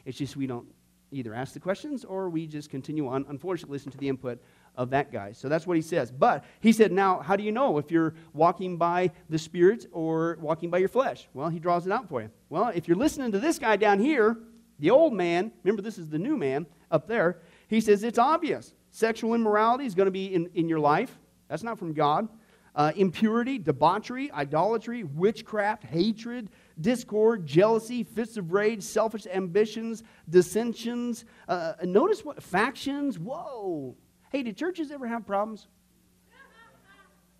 It's 0.04 0.18
just 0.18 0.37
we 0.37 0.47
don't 0.47 0.66
either 1.11 1.33
ask 1.33 1.54
the 1.54 1.61
questions 1.61 2.04
or 2.04 2.28
we 2.28 2.47
just 2.47 2.71
continue 2.71 3.09
on, 3.09 3.25
unfortunately, 3.28 3.75
listen 3.75 3.92
to 3.92 3.99
the 3.99 4.09
input 4.09 4.42
of 4.76 4.90
that 4.90 5.12
guy. 5.12 5.33
So 5.33 5.49
that's 5.49 5.66
what 5.66 5.76
he 5.76 5.83
says. 5.83 6.11
But 6.11 6.44
he 6.61 6.73
said, 6.73 6.90
now, 6.90 7.21
how 7.21 7.37
do 7.37 7.44
you 7.44 7.52
know 7.52 7.78
if 7.78 7.90
you're 7.90 8.14
walking 8.33 8.76
by 8.76 9.12
the 9.30 9.38
Spirit 9.38 9.87
or 9.92 10.37
walking 10.40 10.71
by 10.71 10.78
your 10.78 10.88
flesh? 10.88 11.28
Well, 11.33 11.49
he 11.49 11.61
draws 11.61 11.87
it 11.87 11.92
out 11.92 12.09
for 12.09 12.21
you. 12.21 12.30
Well, 12.49 12.73
if 12.75 12.88
you're 12.88 12.97
listening 12.97 13.30
to 13.33 13.38
this 13.38 13.59
guy 13.59 13.76
down 13.76 14.00
here, 14.00 14.37
the 14.80 14.90
old 14.90 15.12
man, 15.12 15.52
remember 15.62 15.83
this 15.83 15.99
is 15.99 16.09
the 16.09 16.18
new 16.18 16.37
man 16.37 16.66
up 16.90 17.06
there, 17.06 17.38
he 17.68 17.80
says 17.80 18.02
it's 18.02 18.18
obvious. 18.18 18.75
Sexual 18.95 19.35
immorality 19.35 19.87
is 19.87 19.95
going 19.97 20.07
to 20.07 20.13
be 20.13 20.33
in, 20.33 20.49
in 20.55 20.69
your 20.69 20.79
life. 20.79 21.19
That's 21.49 21.65
not 21.65 21.81
from 21.81 21.95
God. 21.95 22.29
Uh, 22.77 22.93
impurity, 22.95 23.59
debauchery, 23.59 24.31
idolatry, 24.31 25.03
witchcraft, 25.03 25.83
hatred, 25.83 26.49
discord, 26.81 27.45
jealousy, 27.45 28.05
fits 28.05 28.37
of 28.37 28.53
rage, 28.53 28.85
selfish 28.85 29.27
ambitions, 29.27 30.05
dissensions. 30.31 31.25
Uh, 31.49 31.73
notice 31.83 32.25
what 32.25 32.40
factions. 32.40 33.18
Whoa. 33.18 33.97
Hey, 34.31 34.45
did 34.45 34.57
churches 34.57 34.92
ever 34.92 35.09
have 35.09 35.27
problems? 35.27 35.66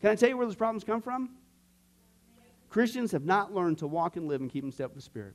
Can 0.01 0.11
I 0.11 0.17
tell 0.17 0.31
you 0.31 0.37
where 0.37 0.47
those 0.47 0.57
problems 0.57 0.83
come 0.83 1.01
from? 1.01 1.37
Christians 2.69 3.13
have 3.13 3.25
not 3.25 3.55
learned 3.55 3.79
to 3.79 3.87
walk 3.87 4.17
and 4.17 4.27
live 4.27 4.41
and 4.41 4.51
keep 4.51 4.65
in 4.65 4.73
step 4.73 4.89
with 4.89 4.97
the 4.97 5.03
Spirit. 5.03 5.35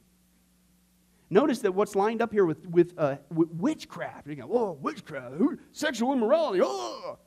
Notice 1.29 1.59
that 1.59 1.73
what's 1.73 1.95
lined 1.95 2.21
up 2.21 2.31
here 2.31 2.45
with, 2.45 2.65
with, 2.67 2.93
uh, 2.97 3.17
with 3.31 3.49
witchcraft. 3.51 4.27
You 4.27 4.35
go, 4.35 4.49
oh, 4.51 4.77
witchcraft, 4.81 5.35
sexual 5.71 6.13
immorality, 6.13 6.61
oh. 6.63 7.19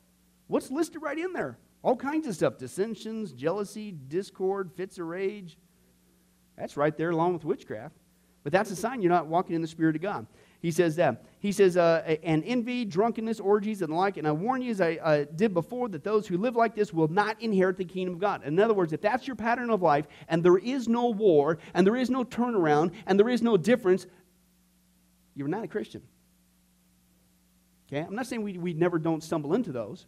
What's 0.49 0.71
listed 0.71 1.01
right 1.03 1.19
in 1.19 1.33
there? 1.33 1.59
All 1.83 1.97
kinds 1.97 2.27
of 2.27 2.35
stuff 2.35 2.59
dissensions, 2.59 3.33
jealousy, 3.33 3.93
discord, 4.09 4.71
fits 4.77 4.99
of 4.99 5.07
rage. 5.07 5.57
That's 6.57 6.77
right 6.77 6.97
there 6.97 7.11
along 7.11 7.35
with 7.35 7.45
witchcraft. 7.45 7.97
But 8.43 8.53
that's 8.53 8.71
a 8.71 8.77
sign 8.77 9.03
you're 9.03 9.11
not 9.11 9.29
walking 9.29 9.55
in 9.55 9.63
the 9.63 9.69
Spirit 9.69 9.97
of 9.97 10.03
God. 10.03 10.27
He 10.63 10.71
says 10.71 10.95
that. 10.97 11.25
He 11.41 11.51
says, 11.51 11.77
uh, 11.77 12.17
and 12.23 12.45
envy, 12.47 12.85
drunkenness, 12.85 13.41
orgies, 13.41 13.83
and 13.83 13.93
the 13.93 13.97
like. 13.97 14.17
And 14.17 14.29
I 14.29 14.31
warn 14.31 14.63
you, 14.63 14.71
as 14.71 14.81
I 14.81 14.95
uh, 15.03 15.25
did 15.35 15.53
before, 15.53 15.89
that 15.89 16.05
those 16.05 16.29
who 16.29 16.39
live 16.39 16.55
like 16.55 16.77
this 16.77 16.93
will 16.93 17.09
not 17.09 17.43
inherit 17.43 17.77
the 17.77 17.85
kingdom 17.85 18.15
of 18.15 18.21
God. 18.21 18.45
In 18.45 18.59
other 18.61 18.73
words, 18.73 18.93
if 18.93 19.01
that's 19.01 19.27
your 19.27 19.35
pattern 19.35 19.71
of 19.71 19.83
life, 19.83 20.07
and 20.29 20.45
there 20.45 20.59
is 20.59 20.87
no 20.87 21.09
war, 21.11 21.59
and 21.75 21.85
there 21.85 21.97
is 21.97 22.11
no 22.11 22.23
turnaround, 22.23 22.93
and 23.07 23.19
there 23.19 23.29
is 23.29 23.43
no 23.43 23.57
difference, 23.57 24.07
you're 25.35 25.49
not 25.49 25.65
a 25.65 25.69
Christian. 25.69 26.03
Okay? 27.89 28.07
I'm 28.07 28.15
not 28.15 28.29
saying 28.29 28.43
we, 28.43 28.57
we 28.57 28.73
never 28.73 29.01
don't 29.01 29.23
stumble 29.23 29.55
into 29.55 29.73
those. 29.73 30.07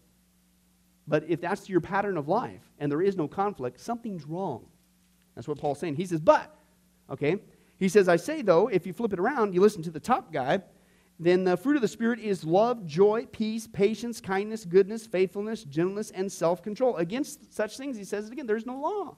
But 1.09 1.25
if 1.29 1.41
that's 1.41 1.69
your 1.69 1.81
pattern 1.81 2.17
of 2.17 2.29
life 2.29 2.63
and 2.79 2.91
there 2.91 3.03
is 3.03 3.17
no 3.17 3.27
conflict, 3.27 3.81
something's 3.81 4.25
wrong. 4.25 4.67
That's 5.35 5.49
what 5.49 5.59
Paul's 5.59 5.81
saying. 5.81 5.97
He 5.97 6.07
says, 6.07 6.21
but, 6.21 6.57
okay, 7.11 7.39
he 7.79 7.89
says, 7.89 8.09
I 8.09 8.17
say, 8.17 8.43
though, 8.43 8.69
if 8.69 8.87
you 8.87 8.93
flip 8.93 9.13
it 9.13 9.19
around, 9.19 9.55
you 9.55 9.61
listen 9.61 9.83
to 9.83 9.91
the 9.91 10.01
top 10.01 10.33
guy, 10.33 10.63
then 11.19 11.45
the 11.45 11.57
fruit 11.57 11.77
of 11.77 11.83
the 11.83 11.89
Spirit 11.89 12.19
is 12.19 12.45
love, 12.45 12.87
joy, 12.87 13.27
peace, 13.31 13.67
patience, 13.67 14.21
kindness, 14.21 14.65
goodness, 14.65 15.07
faithfulness, 15.07 15.65
gentleness, 15.65 16.11
and 16.11 16.31
self 16.31 16.63
control. 16.63 16.97
Against 16.97 17.55
such 17.55 17.77
things, 17.77 17.97
he 17.97 18.05
says 18.05 18.27
it 18.27 18.33
again, 18.33 18.47
there's 18.47 18.67
no 18.67 18.79
law. 18.81 19.17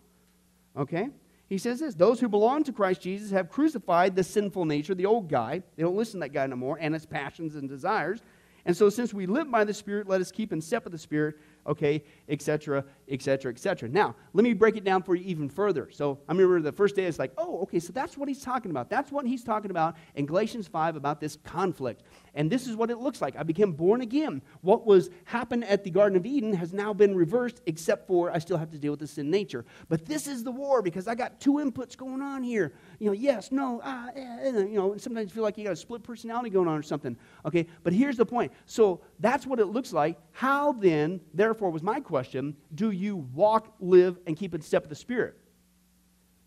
Okay? 0.77 1.09
He 1.49 1.59
says 1.59 1.81
this 1.81 1.95
those 1.95 2.21
who 2.21 2.29
belong 2.29 2.65
to 2.65 2.73
Christ 2.73 3.01
Jesus 3.01 3.31
have 3.31 3.49
crucified 3.49 4.17
the 4.17 4.25
sinful 4.25 4.65
nature, 4.65 4.95
the 4.95 5.07
old 5.07 5.29
guy. 5.29 5.63
They 5.77 5.83
don't 5.83 5.97
listen 5.97 6.21
to 6.21 6.25
that 6.25 6.33
guy 6.33 6.47
no 6.47 6.57
more, 6.57 6.77
and 6.81 6.95
its 6.95 7.07
passions 7.07 7.55
and 7.55 7.69
desires. 7.69 8.21
And 8.65 8.77
so, 8.77 8.91
since 8.91 9.15
we 9.15 9.27
live 9.27 9.51
by 9.51 9.65
the 9.65 9.73
Spirit, 9.73 10.09
let 10.09 10.21
us 10.21 10.33
keep 10.33 10.53
in 10.53 10.61
step 10.61 10.85
with 10.85 10.93
the 10.93 10.99
Spirit 10.99 11.37
okay, 11.67 12.03
etc., 12.29 12.85
etc., 13.09 13.53
etc. 13.53 13.89
Now, 13.89 14.15
let 14.33 14.45
me 14.45 14.53
break 14.53 14.77
it 14.77 14.85
down 14.85 15.03
for 15.03 15.15
you 15.15 15.25
even 15.25 15.49
further. 15.49 15.89
So 15.91 16.19
I 16.29 16.33
remember 16.33 16.61
the 16.61 16.73
first 16.73 16.97
day, 16.97 17.05
it's 17.05 17.19
like, 17.19 17.33
oh, 17.39 17.61
okay, 17.63 17.79
so 17.79 17.93
that's 17.93 18.17
what 18.17 18.29
he's 18.29 18.43
talking 18.43 18.71
about. 18.71 18.91
That's 18.91 19.11
what 19.13 19.27
he's 19.27 19.45
talking 19.45 19.71
about 19.71 19.97
in 20.15 20.27
Galatians 20.27 20.69
5 20.69 20.97
about 20.97 21.21
this 21.21 21.37
conflict. 21.45 22.03
And 22.37 22.51
this 22.51 22.67
is 22.67 22.77
what 22.77 22.91
it 22.91 22.99
looks 22.99 23.23
like. 23.23 23.35
I 23.35 23.43
became 23.43 23.73
born 23.73 24.03
again. 24.03 24.43
What 24.61 24.87
was 24.87 25.09
happened 25.25 25.65
at 25.65 25.85
the 25.85 25.91
Garden 25.91 26.19
of 26.19 26.27
Eden 26.27 26.53
has 26.53 26.75
now 26.75 26.93
been 26.93 27.17
reversed, 27.17 27.63
except 27.65 28.07
for 28.07 28.31
I 28.31 28.39
still 28.39 28.59
have 28.59 28.71
to 28.73 28.79
deal 28.79 28.93
with 28.93 29.01
the 29.01 29.07
sin 29.07 29.31
nature. 29.31 29.65
But 29.89 30.05
this 30.05 30.27
is 30.27 30.45
the 30.45 30.53
war 30.53 30.83
because 30.83 31.09
I 31.09 31.15
got 31.15 31.41
two 31.41 31.55
inputs 31.55 31.97
going 31.97 32.21
on 32.21 32.43
here. 32.43 32.75
You 32.99 33.07
know, 33.07 33.13
yes, 33.15 33.51
no, 33.51 33.81
ah, 33.83 34.09
eh, 34.15 34.39
eh, 34.43 34.59
you 34.59 34.75
know, 34.75 34.99
sometimes 34.99 35.31
you 35.31 35.35
feel 35.35 35.45
like 35.45 35.57
you 35.57 35.65
got 35.65 35.73
a 35.73 35.77
split 35.77 36.03
personality 36.03 36.51
going 36.51 36.69
on 36.69 36.79
or 36.79 36.83
something. 36.83 37.17
Okay, 37.47 37.67
but 37.83 37.95
here's 37.95 38.19
the 38.19 38.27
point. 38.27 38.53
So 38.67 39.01
that's 39.19 39.47
what 39.47 39.59
it 39.59 39.67
looks 39.67 39.95
like. 39.95 40.19
How 40.33 40.73
then, 40.73 41.23
therefore, 41.33 41.71
was 41.71 41.83
my 41.83 42.01
question, 42.01 42.55
do 42.75 42.91
you 42.91 43.17
walk, 43.17 43.75
live, 43.81 44.19
and 44.27 44.37
keep 44.37 44.55
in 44.55 44.61
step 44.61 44.83
with 44.83 44.91
the 44.91 44.95
Spirit? 44.95 45.39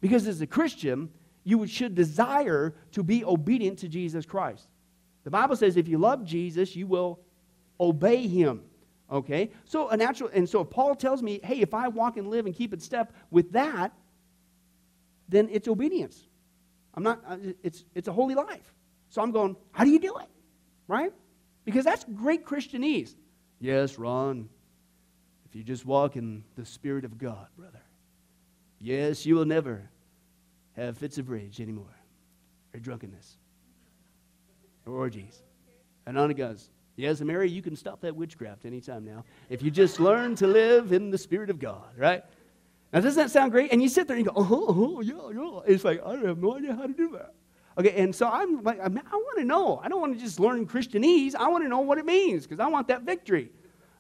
Because 0.01 0.27
as 0.27 0.39
a 0.39 0.47
Christian, 0.47 1.09
you 1.43 1.65
should 1.65 1.95
desire 1.95 2.75
to 2.91 3.01
be 3.01 3.25
obedient 3.25 3.79
to 3.79 3.87
Jesus 3.87 4.23
Christ. 4.27 4.67
The 5.29 5.37
Bible 5.37 5.55
says 5.55 5.77
if 5.77 5.87
you 5.87 5.99
love 5.99 6.25
Jesus, 6.25 6.75
you 6.75 6.87
will 6.87 7.19
obey 7.79 8.25
him. 8.25 8.63
Okay? 9.11 9.51
So 9.63 9.87
a 9.89 9.95
natural 9.95 10.31
and 10.33 10.49
so 10.49 10.63
Paul 10.63 10.95
tells 10.95 11.21
me, 11.21 11.39
hey, 11.43 11.59
if 11.59 11.71
I 11.71 11.87
walk 11.87 12.17
and 12.17 12.31
live 12.31 12.47
and 12.47 12.55
keep 12.55 12.73
in 12.73 12.79
step 12.79 13.13
with 13.29 13.51
that, 13.51 13.93
then 15.27 15.47
it's 15.51 15.67
obedience. 15.67 16.25
I'm 16.95 17.03
not 17.03 17.23
it's 17.61 17.85
it's 17.93 18.07
a 18.07 18.11
holy 18.11 18.33
life. 18.33 18.73
So 19.09 19.21
I'm 19.21 19.31
going, 19.31 19.55
how 19.71 19.83
do 19.83 19.91
you 19.91 19.99
do 19.99 20.17
it? 20.17 20.29
Right? 20.87 21.13
Because 21.63 21.85
that's 21.85 22.05
great 22.15 22.43
Christianese. 22.43 23.13
Yes, 23.59 23.99
Ron. 23.99 24.49
If 25.45 25.55
you 25.55 25.63
just 25.63 25.85
walk 25.85 26.15
in 26.15 26.43
the 26.55 26.65
Spirit 26.65 27.05
of 27.05 27.19
God, 27.19 27.45
brother. 27.55 27.83
Yes, 28.79 29.27
you 29.27 29.35
will 29.35 29.45
never 29.45 29.91
have 30.75 30.97
fits 30.97 31.19
of 31.19 31.29
rage 31.29 31.61
anymore 31.61 31.95
or 32.73 32.79
drunkenness 32.79 33.37
orgies. 34.85 35.41
And 36.05 36.17
on 36.17 36.31
it 36.31 36.35
goes. 36.35 36.69
Yes, 36.95 37.21
Mary, 37.21 37.49
you 37.49 37.61
can 37.61 37.75
stop 37.75 38.01
that 38.01 38.15
witchcraft 38.15 38.65
anytime 38.65 39.05
now. 39.05 39.23
If 39.49 39.61
you 39.61 39.71
just 39.71 39.99
learn 39.99 40.35
to 40.35 40.47
live 40.47 40.91
in 40.91 41.11
the 41.11 41.17
Spirit 41.17 41.49
of 41.49 41.57
God, 41.57 41.97
right? 41.97 42.23
Now, 42.91 42.99
doesn't 43.01 43.23
that 43.23 43.31
sound 43.31 43.51
great? 43.51 43.71
And 43.71 43.81
you 43.81 43.87
sit 43.87 44.07
there 44.07 44.17
and 44.17 44.25
you 44.25 44.31
go, 44.31 44.37
oh, 44.37 44.97
oh, 44.97 45.01
yeah, 45.01 45.13
yeah. 45.33 45.73
It's 45.73 45.83
like, 45.83 46.03
I 46.05 46.17
have 46.17 46.39
no 46.39 46.57
idea 46.57 46.75
how 46.75 46.87
to 46.87 46.93
do 46.93 47.11
that. 47.11 47.33
Okay, 47.77 47.93
and 48.01 48.13
so 48.13 48.27
I'm 48.27 48.61
like, 48.63 48.79
I, 48.79 48.85
I 48.85 48.87
want 48.87 49.37
to 49.37 49.45
know. 49.45 49.79
I 49.81 49.87
don't 49.87 50.01
want 50.01 50.13
to 50.13 50.19
just 50.19 50.39
learn 50.39 50.67
Christianese. 50.67 51.35
I 51.35 51.47
want 51.47 51.63
to 51.63 51.69
know 51.69 51.79
what 51.79 51.97
it 51.97 52.05
means 52.05 52.45
because 52.45 52.59
I 52.59 52.67
want 52.67 52.89
that 52.89 53.03
victory. 53.03 53.51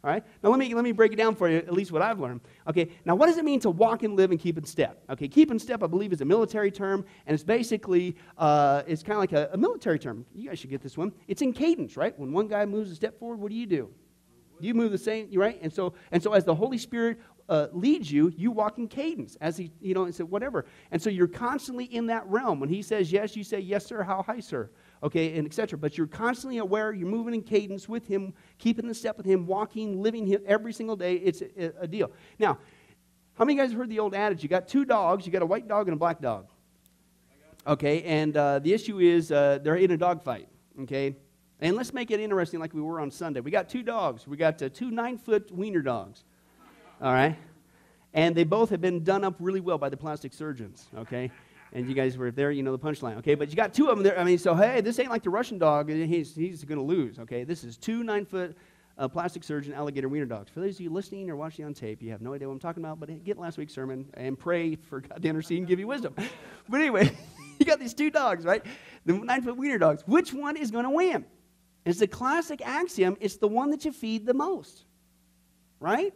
All 0.01 0.09
right? 0.09 0.23
Now, 0.41 0.49
let 0.49 0.59
me, 0.59 0.73
let 0.73 0.85
me 0.85 0.93
break 0.93 1.11
it 1.11 1.17
down 1.17 1.35
for 1.35 1.49
you, 1.49 1.57
at 1.57 1.73
least 1.73 1.91
what 1.91 2.01
I've 2.01 2.19
learned. 2.19 2.39
Okay, 2.67 2.89
now 3.03 3.15
what 3.15 3.25
does 3.25 3.37
it 3.37 3.43
mean 3.43 3.59
to 3.61 3.69
walk 3.69 4.03
and 4.03 4.15
live 4.15 4.31
and 4.31 4.39
keep 4.39 4.57
in 4.57 4.63
step? 4.63 5.03
Okay, 5.09 5.27
keep 5.27 5.51
in 5.51 5.59
step, 5.59 5.83
I 5.83 5.87
believe, 5.87 6.13
is 6.13 6.21
a 6.21 6.25
military 6.25 6.71
term, 6.71 7.03
and 7.25 7.33
it's 7.33 7.43
basically, 7.43 8.15
uh, 8.37 8.83
it's 8.87 9.03
kind 9.03 9.13
of 9.13 9.19
like 9.19 9.33
a, 9.33 9.49
a, 9.53 9.57
military 9.57 9.99
term. 9.99 10.25
You 10.33 10.47
guys 10.47 10.59
should 10.59 10.69
get 10.69 10.81
this 10.81 10.97
one. 10.97 11.11
It's 11.27 11.41
in 11.41 11.51
cadence, 11.51 11.97
right? 11.97 12.17
When 12.17 12.31
one 12.31 12.47
guy 12.47 12.65
moves 12.65 12.91
a 12.91 12.95
step 12.95 13.19
forward, 13.19 13.39
what 13.41 13.49
do 13.49 13.57
you 13.57 13.65
do? 13.65 13.89
You 14.61 14.73
move 14.73 14.91
the 14.91 14.97
same, 14.97 15.29
right? 15.33 15.59
And 15.61 15.71
so, 15.71 15.93
and 16.11 16.23
so 16.23 16.33
as 16.33 16.45
the 16.45 16.55
Holy 16.55 16.77
Spirit 16.77 17.19
uh, 17.49 17.67
leads 17.73 18.09
you, 18.09 18.31
you 18.37 18.51
walk 18.51 18.77
in 18.77 18.87
cadence 18.87 19.35
as 19.41 19.57
he, 19.57 19.71
you 19.81 19.93
know, 19.93 20.05
and 20.05 20.15
so 20.15 20.23
whatever. 20.23 20.65
And 20.91 21.01
so 21.01 21.09
you're 21.09 21.27
constantly 21.27 21.85
in 21.85 22.05
that 22.07 22.25
realm. 22.27 22.59
When 22.59 22.69
he 22.69 22.81
says 22.81 23.11
yes, 23.11 23.35
you 23.35 23.43
say 23.43 23.59
yes, 23.59 23.85
sir. 23.85 24.03
How 24.03 24.21
high, 24.21 24.39
sir? 24.39 24.69
Okay, 25.03 25.37
and 25.37 25.45
etc. 25.45 25.77
But 25.77 25.97
you're 25.97 26.07
constantly 26.07 26.57
aware, 26.57 26.93
you're 26.93 27.07
moving 27.07 27.33
in 27.33 27.41
cadence 27.41 27.87
with 27.87 28.07
Him, 28.07 28.33
keeping 28.57 28.87
the 28.87 28.93
step 28.93 29.17
with 29.17 29.25
Him, 29.25 29.45
walking, 29.45 30.01
living 30.01 30.25
Him 30.25 30.41
every 30.45 30.73
single 30.73 30.95
day. 30.95 31.15
It's 31.15 31.41
a, 31.41 31.73
a 31.81 31.87
deal. 31.87 32.11
Now, 32.37 32.57
how 33.35 33.45
many 33.45 33.53
of 33.53 33.57
you 33.57 33.63
guys 33.63 33.71
have 33.71 33.79
heard 33.79 33.89
the 33.89 33.99
old 33.99 34.13
adage? 34.13 34.43
You 34.43 34.49
got 34.49 34.67
two 34.67 34.83
dogs, 34.83 35.25
you 35.25 35.31
got 35.31 35.41
a 35.41 35.45
white 35.45 35.67
dog 35.67 35.87
and 35.87 35.95
a 35.95 35.97
black 35.97 36.21
dog. 36.21 36.47
Okay, 37.65 38.03
and 38.03 38.35
uh, 38.35 38.59
the 38.59 38.73
issue 38.73 38.99
is 38.99 39.31
uh, 39.31 39.59
they're 39.61 39.75
in 39.75 39.91
a 39.91 39.97
dog 39.97 40.23
fight. 40.23 40.47
Okay, 40.81 41.15
and 41.59 41.75
let's 41.75 41.93
make 41.93 42.09
it 42.11 42.19
interesting 42.19 42.59
like 42.59 42.73
we 42.73 42.81
were 42.81 42.99
on 42.99 43.11
Sunday. 43.11 43.39
We 43.41 43.51
got 43.51 43.69
two 43.69 43.83
dogs. 43.83 44.27
We 44.27 44.37
got 44.37 44.61
uh, 44.61 44.69
two 44.69 44.91
nine 44.91 45.17
foot 45.17 45.51
wiener 45.51 45.81
dogs. 45.81 46.23
All 47.01 47.13
right, 47.13 47.37
and 48.13 48.35
they 48.35 48.43
both 48.43 48.69
have 48.71 48.81
been 48.81 49.03
done 49.03 49.23
up 49.23 49.35
really 49.39 49.61
well 49.61 49.77
by 49.77 49.89
the 49.89 49.97
plastic 49.97 50.33
surgeons. 50.33 50.87
Okay, 50.97 51.31
And 51.71 51.87
you 51.87 51.93
guys 51.93 52.17
were 52.17 52.31
there, 52.31 52.51
you 52.51 52.63
know 52.63 52.71
the 52.71 52.79
punchline, 52.79 53.17
okay? 53.17 53.35
But 53.35 53.49
you 53.49 53.55
got 53.55 53.73
two 53.73 53.89
of 53.89 53.97
them 53.97 54.03
there. 54.03 54.19
I 54.19 54.23
mean, 54.23 54.39
so 54.39 54.55
hey, 54.55 54.81
this 54.81 54.97
ain't 54.99 55.09
like 55.09 55.23
the 55.23 55.29
Russian 55.29 55.59
dog. 55.59 55.89
He's, 55.89 56.35
he's 56.35 56.63
going 56.63 56.79
to 56.79 56.83
lose, 56.83 57.19
okay? 57.19 57.43
This 57.43 57.63
is 57.63 57.77
two 57.77 58.03
nine 58.03 58.25
foot 58.25 58.55
uh, 58.99 59.07
plastic 59.07 59.43
surgeon 59.43 59.73
alligator 59.73 60.09
wiener 60.09 60.25
dogs. 60.25 60.51
For 60.51 60.59
those 60.59 60.75
of 60.75 60.81
you 60.81 60.89
listening 60.89 61.29
or 61.29 61.35
watching 61.35 61.65
on 61.65 61.73
tape, 61.73 62.01
you 62.01 62.11
have 62.11 62.21
no 62.21 62.33
idea 62.33 62.47
what 62.47 62.55
I'm 62.55 62.59
talking 62.59 62.83
about, 62.83 62.99
but 62.99 63.23
get 63.23 63.37
last 63.37 63.57
week's 63.57 63.73
sermon 63.73 64.05
and 64.15 64.37
pray 64.37 64.75
for 64.75 64.99
God 64.99 65.21
to 65.21 65.27
intercede 65.27 65.59
and 65.59 65.67
give 65.67 65.79
you 65.79 65.87
wisdom. 65.87 66.13
But 66.67 66.81
anyway, 66.81 67.17
you 67.59 67.65
got 67.65 67.79
these 67.79 67.95
two 67.95 68.11
dogs, 68.11 68.45
right? 68.45 68.63
The 69.07 69.13
nine 69.13 69.41
foot 69.41 69.57
wiener 69.57 69.79
dogs. 69.79 70.03
Which 70.05 70.31
one 70.31 70.55
is 70.55 70.69
going 70.69 70.83
to 70.83 70.91
win? 70.91 71.25
It's 71.83 71.99
a 72.01 72.07
classic 72.07 72.61
axiom. 72.63 73.17
It's 73.19 73.37
the 73.37 73.47
one 73.47 73.71
that 73.71 73.85
you 73.85 73.91
feed 73.91 74.27
the 74.27 74.35
most, 74.35 74.85
right? 75.79 76.13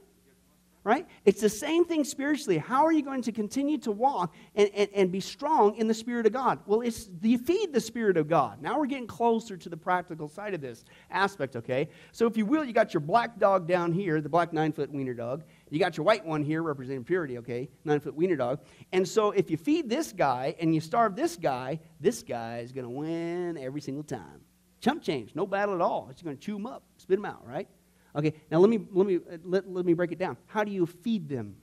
Right? 0.83 1.07
It's 1.23 1.39
the 1.39 1.49
same 1.49 1.85
thing 1.85 2.03
spiritually. 2.03 2.57
How 2.57 2.85
are 2.85 2.91
you 2.91 3.03
going 3.03 3.21
to 3.23 3.31
continue 3.31 3.77
to 3.79 3.91
walk 3.91 4.33
and, 4.55 4.69
and, 4.75 4.89
and 4.93 5.11
be 5.11 5.21
strong 5.21 5.75
in 5.75 5.87
the 5.87 5.93
Spirit 5.93 6.25
of 6.25 6.33
God? 6.33 6.59
Well, 6.65 6.81
it's 6.81 7.09
you 7.21 7.37
feed 7.37 7.71
the 7.73 7.79
Spirit 7.79 8.17
of 8.17 8.27
God. 8.27 8.61
Now 8.61 8.77
we're 8.77 8.87
getting 8.87 9.07
closer 9.07 9.55
to 9.55 9.69
the 9.69 9.77
practical 9.77 10.27
side 10.27 10.53
of 10.53 10.61
this 10.61 10.83
aspect, 11.09 11.55
okay? 11.55 11.87
So 12.11 12.27
if 12.27 12.35
you 12.35 12.45
will, 12.45 12.65
you 12.65 12.73
got 12.73 12.93
your 12.93 13.01
black 13.01 13.39
dog 13.39 13.67
down 13.67 13.93
here, 13.93 14.19
the 14.19 14.29
black 14.29 14.51
nine 14.51 14.73
foot 14.73 14.91
wiener 14.91 15.13
dog. 15.13 15.43
You 15.69 15.79
got 15.79 15.97
your 15.97 16.05
white 16.05 16.25
one 16.25 16.43
here 16.43 16.61
representing 16.61 17.03
purity, 17.03 17.37
okay? 17.39 17.69
Nine 17.85 17.99
foot 17.99 18.13
wiener 18.13 18.35
dog. 18.35 18.59
And 18.91 19.07
so 19.07 19.31
if 19.31 19.49
you 19.49 19.57
feed 19.57 19.89
this 19.89 20.11
guy 20.11 20.55
and 20.59 20.75
you 20.75 20.81
starve 20.81 21.15
this 21.15 21.37
guy, 21.37 21.79
this 21.99 22.23
guy 22.23 22.59
is 22.59 22.71
going 22.71 22.85
to 22.85 22.91
win 22.91 23.57
every 23.57 23.81
single 23.81 24.03
time. 24.03 24.41
Chump 24.81 25.01
change, 25.01 25.33
no 25.33 25.47
battle 25.47 25.75
at 25.75 25.81
all. 25.81 26.09
It's 26.11 26.21
going 26.21 26.35
to 26.35 26.41
chew 26.41 26.57
him 26.57 26.65
up, 26.65 26.83
spit 26.97 27.17
him 27.17 27.25
out, 27.25 27.47
right? 27.47 27.69
Okay, 28.15 28.33
now 28.51 28.59
let 28.59 28.69
me, 28.69 28.79
let 28.91 29.07
me, 29.07 29.19
let, 29.43 29.69
let 29.69 29.85
me 29.85 29.93
break 29.93 30.11
it 30.11 30.19
down. 30.19 30.37
How 30.45 30.63
do 30.63 30.71
you 30.71 30.85
feed 30.85 31.27
them? 31.27 31.55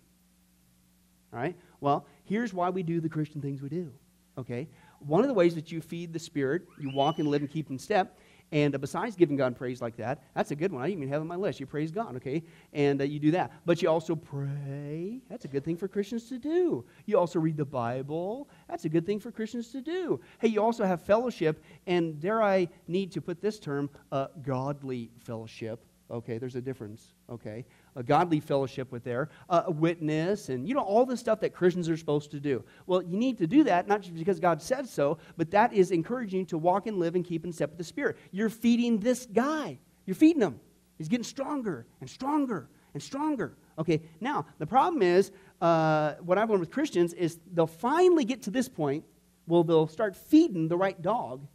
All 1.32 1.38
right, 1.38 1.56
well, 1.80 2.06
here's 2.24 2.52
why 2.52 2.70
we 2.70 2.82
do 2.82 3.00
the 3.00 3.08
Christian 3.08 3.40
things 3.40 3.62
we 3.62 3.68
do. 3.68 3.92
Okay, 4.36 4.68
one 4.98 5.20
of 5.20 5.28
the 5.28 5.34
ways 5.34 5.54
that 5.54 5.70
you 5.70 5.80
feed 5.80 6.12
the 6.12 6.18
Spirit, 6.18 6.62
you 6.78 6.90
walk 6.90 7.18
and 7.18 7.28
live 7.28 7.42
and 7.42 7.50
keep 7.50 7.70
in 7.70 7.78
step, 7.78 8.18
and 8.52 8.74
uh, 8.74 8.78
besides 8.78 9.14
giving 9.14 9.36
God 9.36 9.56
praise 9.56 9.80
like 9.80 9.96
that, 9.96 10.24
that's 10.34 10.50
a 10.50 10.56
good 10.56 10.72
one. 10.72 10.82
I 10.82 10.86
didn't 10.86 11.02
even 11.02 11.12
have 11.12 11.20
on 11.20 11.28
my 11.28 11.36
list. 11.36 11.60
You 11.60 11.66
praise 11.66 11.92
God, 11.92 12.16
okay? 12.16 12.42
And 12.72 13.00
uh, 13.00 13.04
you 13.04 13.20
do 13.20 13.30
that. 13.32 13.52
But 13.64 13.80
you 13.80 13.88
also 13.88 14.16
pray. 14.16 15.20
That's 15.28 15.44
a 15.44 15.48
good 15.48 15.64
thing 15.64 15.76
for 15.76 15.86
Christians 15.86 16.28
to 16.30 16.38
do. 16.38 16.84
You 17.06 17.16
also 17.16 17.38
read 17.38 17.56
the 17.56 17.64
Bible. 17.64 18.48
That's 18.68 18.84
a 18.86 18.88
good 18.88 19.06
thing 19.06 19.20
for 19.20 19.30
Christians 19.30 19.70
to 19.70 19.80
do. 19.80 20.20
Hey, 20.40 20.48
you 20.48 20.60
also 20.60 20.84
have 20.84 21.00
fellowship, 21.02 21.62
and 21.86 22.18
dare 22.18 22.42
I 22.42 22.68
need 22.88 23.12
to 23.12 23.20
put 23.20 23.40
this 23.40 23.60
term, 23.60 23.88
uh, 24.10 24.28
godly 24.42 25.10
fellowship 25.20 25.84
Okay, 26.10 26.38
there's 26.38 26.56
a 26.56 26.60
difference. 26.60 27.14
Okay, 27.30 27.64
a 27.94 28.02
godly 28.02 28.40
fellowship 28.40 28.90
with 28.90 29.04
there, 29.04 29.28
uh, 29.48 29.62
a 29.66 29.70
witness, 29.70 30.48
and 30.48 30.68
you 30.68 30.74
know 30.74 30.80
all 30.80 31.06
the 31.06 31.16
stuff 31.16 31.40
that 31.40 31.54
Christians 31.54 31.88
are 31.88 31.96
supposed 31.96 32.32
to 32.32 32.40
do. 32.40 32.64
Well, 32.86 33.02
you 33.02 33.16
need 33.16 33.38
to 33.38 33.46
do 33.46 33.64
that 33.64 33.86
not 33.86 34.02
just 34.02 34.14
because 34.14 34.40
God 34.40 34.60
said 34.60 34.88
so, 34.88 35.18
but 35.36 35.52
that 35.52 35.72
is 35.72 35.92
encouraging 35.92 36.46
to 36.46 36.58
walk 36.58 36.86
and 36.86 36.98
live 36.98 37.14
and 37.14 37.24
keep 37.24 37.44
in 37.44 37.52
step 37.52 37.70
with 37.70 37.78
the 37.78 37.84
Spirit. 37.84 38.16
You're 38.32 38.50
feeding 38.50 38.98
this 38.98 39.26
guy. 39.26 39.78
You're 40.04 40.16
feeding 40.16 40.42
him. 40.42 40.58
He's 40.98 41.08
getting 41.08 41.24
stronger 41.24 41.86
and 42.00 42.10
stronger 42.10 42.68
and 42.92 43.02
stronger. 43.02 43.56
Okay, 43.78 44.02
now 44.20 44.46
the 44.58 44.66
problem 44.66 45.02
is 45.02 45.30
uh, 45.60 46.14
what 46.20 46.38
I've 46.38 46.50
learned 46.50 46.60
with 46.60 46.70
Christians 46.70 47.12
is 47.14 47.38
they'll 47.52 47.66
finally 47.66 48.24
get 48.24 48.42
to 48.42 48.50
this 48.50 48.68
point. 48.68 49.04
Well, 49.46 49.64
they'll 49.64 49.86
start 49.86 50.16
feeding 50.16 50.68
the 50.68 50.76
right 50.76 51.00
dog, 51.00 51.46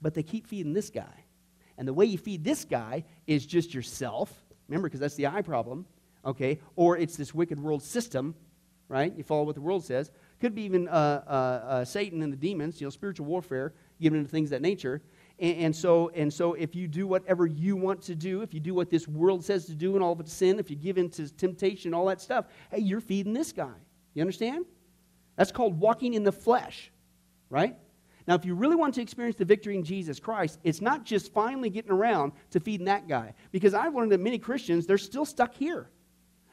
but 0.00 0.14
they 0.14 0.22
keep 0.22 0.46
feeding 0.46 0.72
this 0.72 0.90
guy. 0.90 1.21
And 1.78 1.86
the 1.86 1.92
way 1.92 2.04
you 2.04 2.18
feed 2.18 2.44
this 2.44 2.64
guy 2.64 3.04
is 3.26 3.46
just 3.46 3.74
yourself. 3.74 4.32
Remember, 4.68 4.88
because 4.88 5.00
that's 5.00 5.14
the 5.14 5.26
I 5.26 5.42
problem. 5.42 5.86
Okay? 6.24 6.60
Or 6.76 6.96
it's 6.96 7.16
this 7.16 7.34
wicked 7.34 7.60
world 7.60 7.82
system, 7.82 8.34
right? 8.88 9.12
You 9.16 9.24
follow 9.24 9.42
what 9.44 9.54
the 9.54 9.60
world 9.60 9.84
says. 9.84 10.10
Could 10.40 10.54
be 10.54 10.62
even 10.62 10.88
uh, 10.88 11.24
uh, 11.26 11.30
uh, 11.30 11.84
Satan 11.84 12.22
and 12.22 12.32
the 12.32 12.36
demons, 12.36 12.80
you 12.80 12.86
know, 12.86 12.90
spiritual 12.90 13.26
warfare, 13.26 13.74
given 14.00 14.18
into 14.18 14.30
things 14.30 14.50
that 14.50 14.62
nature. 14.62 15.02
And, 15.38 15.56
and, 15.58 15.76
so, 15.76 16.10
and 16.10 16.32
so, 16.32 16.54
if 16.54 16.74
you 16.74 16.86
do 16.86 17.06
whatever 17.06 17.46
you 17.46 17.76
want 17.76 18.02
to 18.02 18.14
do, 18.14 18.42
if 18.42 18.52
you 18.52 18.60
do 18.60 18.74
what 18.74 18.90
this 18.90 19.08
world 19.08 19.44
says 19.44 19.66
to 19.66 19.74
do 19.74 19.94
and 19.94 20.04
all 20.04 20.12
of 20.12 20.20
its 20.20 20.32
sin, 20.32 20.58
if 20.58 20.70
you 20.70 20.76
give 20.76 20.98
in 20.98 21.10
to 21.10 21.28
temptation, 21.34 21.94
all 21.94 22.06
that 22.06 22.20
stuff, 22.20 22.46
hey, 22.70 22.80
you're 22.80 23.00
feeding 23.00 23.32
this 23.32 23.52
guy. 23.52 23.74
You 24.14 24.20
understand? 24.20 24.66
That's 25.36 25.52
called 25.52 25.78
walking 25.80 26.14
in 26.14 26.22
the 26.24 26.32
flesh, 26.32 26.92
right? 27.48 27.76
Now, 28.26 28.34
if 28.34 28.44
you 28.44 28.54
really 28.54 28.76
want 28.76 28.94
to 28.94 29.02
experience 29.02 29.36
the 29.36 29.44
victory 29.44 29.76
in 29.76 29.84
Jesus 29.84 30.20
Christ, 30.20 30.58
it's 30.62 30.80
not 30.80 31.04
just 31.04 31.32
finally 31.32 31.70
getting 31.70 31.90
around 31.90 32.32
to 32.50 32.60
feeding 32.60 32.86
that 32.86 33.08
guy. 33.08 33.34
Because 33.50 33.74
I've 33.74 33.94
learned 33.94 34.12
that 34.12 34.20
many 34.20 34.38
Christians, 34.38 34.86
they're 34.86 34.98
still 34.98 35.24
stuck 35.24 35.54
here. 35.54 35.90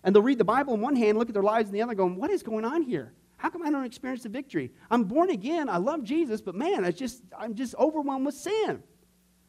And 0.03 0.15
they'll 0.15 0.23
read 0.23 0.37
the 0.37 0.45
Bible 0.45 0.73
in 0.73 0.81
one 0.81 0.95
hand, 0.95 1.17
look 1.17 1.29
at 1.29 1.33
their 1.33 1.43
lives 1.43 1.69
in 1.69 1.73
the 1.73 1.81
other, 1.81 1.93
going, 1.93 2.15
What 2.15 2.31
is 2.31 2.41
going 2.41 2.65
on 2.65 2.81
here? 2.81 3.13
How 3.37 3.49
come 3.49 3.63
I 3.63 3.71
don't 3.71 3.85
experience 3.85 4.23
the 4.23 4.29
victory? 4.29 4.71
I'm 4.91 5.05
born 5.05 5.29
again, 5.29 5.69
I 5.69 5.77
love 5.77 6.03
Jesus, 6.03 6.41
but 6.41 6.55
man, 6.55 6.83
it's 6.83 6.99
just, 6.99 7.21
I'm 7.37 7.55
just 7.55 7.73
overwhelmed 7.75 8.25
with 8.25 8.35
sin. 8.35 8.83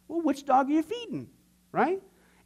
Well, 0.07 0.23
which 0.23 0.45
dog 0.45 0.69
are 0.69 0.73
you 0.73 0.83
feeding? 0.83 1.29
Right? 1.73 2.01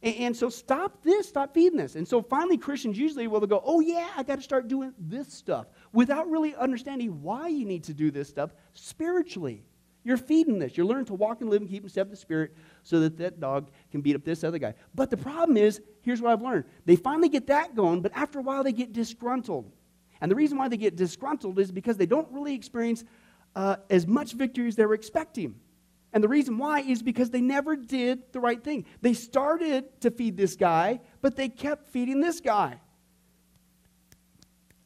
And, 0.05 0.15
and 0.17 0.37
so 0.37 0.49
stop 0.49 1.03
this, 1.03 1.27
stop 1.27 1.53
feeding 1.53 1.77
this. 1.77 1.95
And 1.95 2.07
so 2.07 2.21
finally, 2.21 2.57
Christians 2.57 2.97
usually 2.97 3.27
will 3.27 3.41
go, 3.41 3.61
Oh, 3.65 3.81
yeah, 3.81 4.07
I 4.15 4.23
got 4.23 4.35
to 4.35 4.41
start 4.41 4.67
doing 4.67 4.93
this 4.97 5.33
stuff 5.33 5.65
without 5.91 6.29
really 6.29 6.55
understanding 6.55 7.21
why 7.21 7.49
you 7.49 7.65
need 7.65 7.83
to 7.85 7.93
do 7.93 8.11
this 8.11 8.29
stuff 8.29 8.51
spiritually. 8.73 9.65
You're 10.03 10.17
feeding 10.17 10.59
this. 10.59 10.77
You're 10.77 10.85
learning 10.85 11.05
to 11.05 11.15
walk 11.15 11.41
and 11.41 11.49
live 11.49 11.61
and 11.61 11.69
keep 11.69 11.81
in 11.81 11.89
step 11.89 12.11
the 12.11 12.15
Spirit 12.15 12.55
so 12.83 12.99
that 12.99 13.17
that 13.17 13.39
dog 13.39 13.71
can 13.91 14.01
beat 14.01 14.15
up 14.15 14.23
this 14.23 14.43
other 14.43 14.59
guy. 14.59 14.75
But 14.93 15.09
the 15.09 15.17
problem 15.17 15.57
is, 15.57 15.81
here's 16.03 16.21
what 16.21 16.31
I've 16.31 16.43
learned. 16.43 16.65
They 16.85 16.95
finally 16.95 17.27
get 17.27 17.47
that 17.47 17.75
going, 17.75 18.01
but 18.01 18.11
after 18.13 18.37
a 18.37 18.43
while 18.43 18.63
they 18.63 18.71
get 18.71 18.93
disgruntled. 18.93 19.71
And 20.21 20.29
the 20.29 20.35
reason 20.35 20.59
why 20.59 20.67
they 20.67 20.77
get 20.77 20.95
disgruntled 20.95 21.57
is 21.57 21.71
because 21.71 21.97
they 21.97 22.05
don't 22.05 22.31
really 22.31 22.53
experience 22.53 23.03
uh, 23.55 23.77
as 23.89 24.05
much 24.05 24.33
victory 24.33 24.67
as 24.67 24.75
they 24.75 24.85
were 24.85 24.93
expecting. 24.93 25.55
And 26.15 26.23
the 26.23 26.29
reason 26.29 26.57
why 26.57 26.79
is 26.79 27.03
because 27.03 27.29
they 27.29 27.41
never 27.41 27.75
did 27.75 28.31
the 28.31 28.39
right 28.39 28.63
thing. 28.63 28.85
They 29.01 29.13
started 29.13 29.99
to 29.99 30.09
feed 30.09 30.37
this 30.37 30.55
guy, 30.55 31.01
but 31.21 31.35
they 31.35 31.49
kept 31.49 31.89
feeding 31.89 32.21
this 32.21 32.39
guy. 32.39 32.79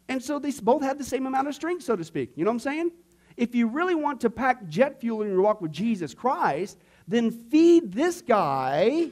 And 0.09 0.23
so 0.23 0.39
they 0.39 0.49
both 0.49 0.81
had 0.81 0.97
the 0.97 1.03
same 1.03 1.27
amount 1.27 1.47
of 1.47 1.53
strength, 1.53 1.83
so 1.83 1.95
to 1.95 2.03
speak. 2.03 2.31
You 2.35 2.45
know 2.45 2.49
what 2.49 2.55
I'm 2.55 2.59
saying? 2.59 2.91
If 3.37 3.53
you 3.53 3.67
really 3.67 3.93
want 3.93 4.21
to 4.21 4.31
pack 4.31 4.67
jet 4.69 4.99
fuel 4.99 5.21
in 5.21 5.27
your 5.27 5.41
walk 5.41 5.61
with 5.61 5.71
Jesus 5.71 6.15
Christ, 6.15 6.79
then 7.07 7.29
feed 7.29 7.93
this 7.93 8.23
guy 8.23 9.11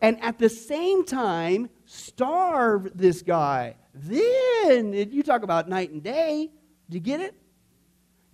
and 0.00 0.22
at 0.22 0.38
the 0.38 0.48
same 0.48 1.04
time 1.04 1.70
starve 1.86 2.96
this 2.96 3.20
guy. 3.20 3.74
Then 3.94 4.92
you 4.92 5.24
talk 5.24 5.42
about 5.42 5.68
night 5.68 5.90
and 5.90 6.04
day. 6.04 6.50
Do 6.88 6.96
you 6.96 7.02
get 7.02 7.20
it? 7.20 7.34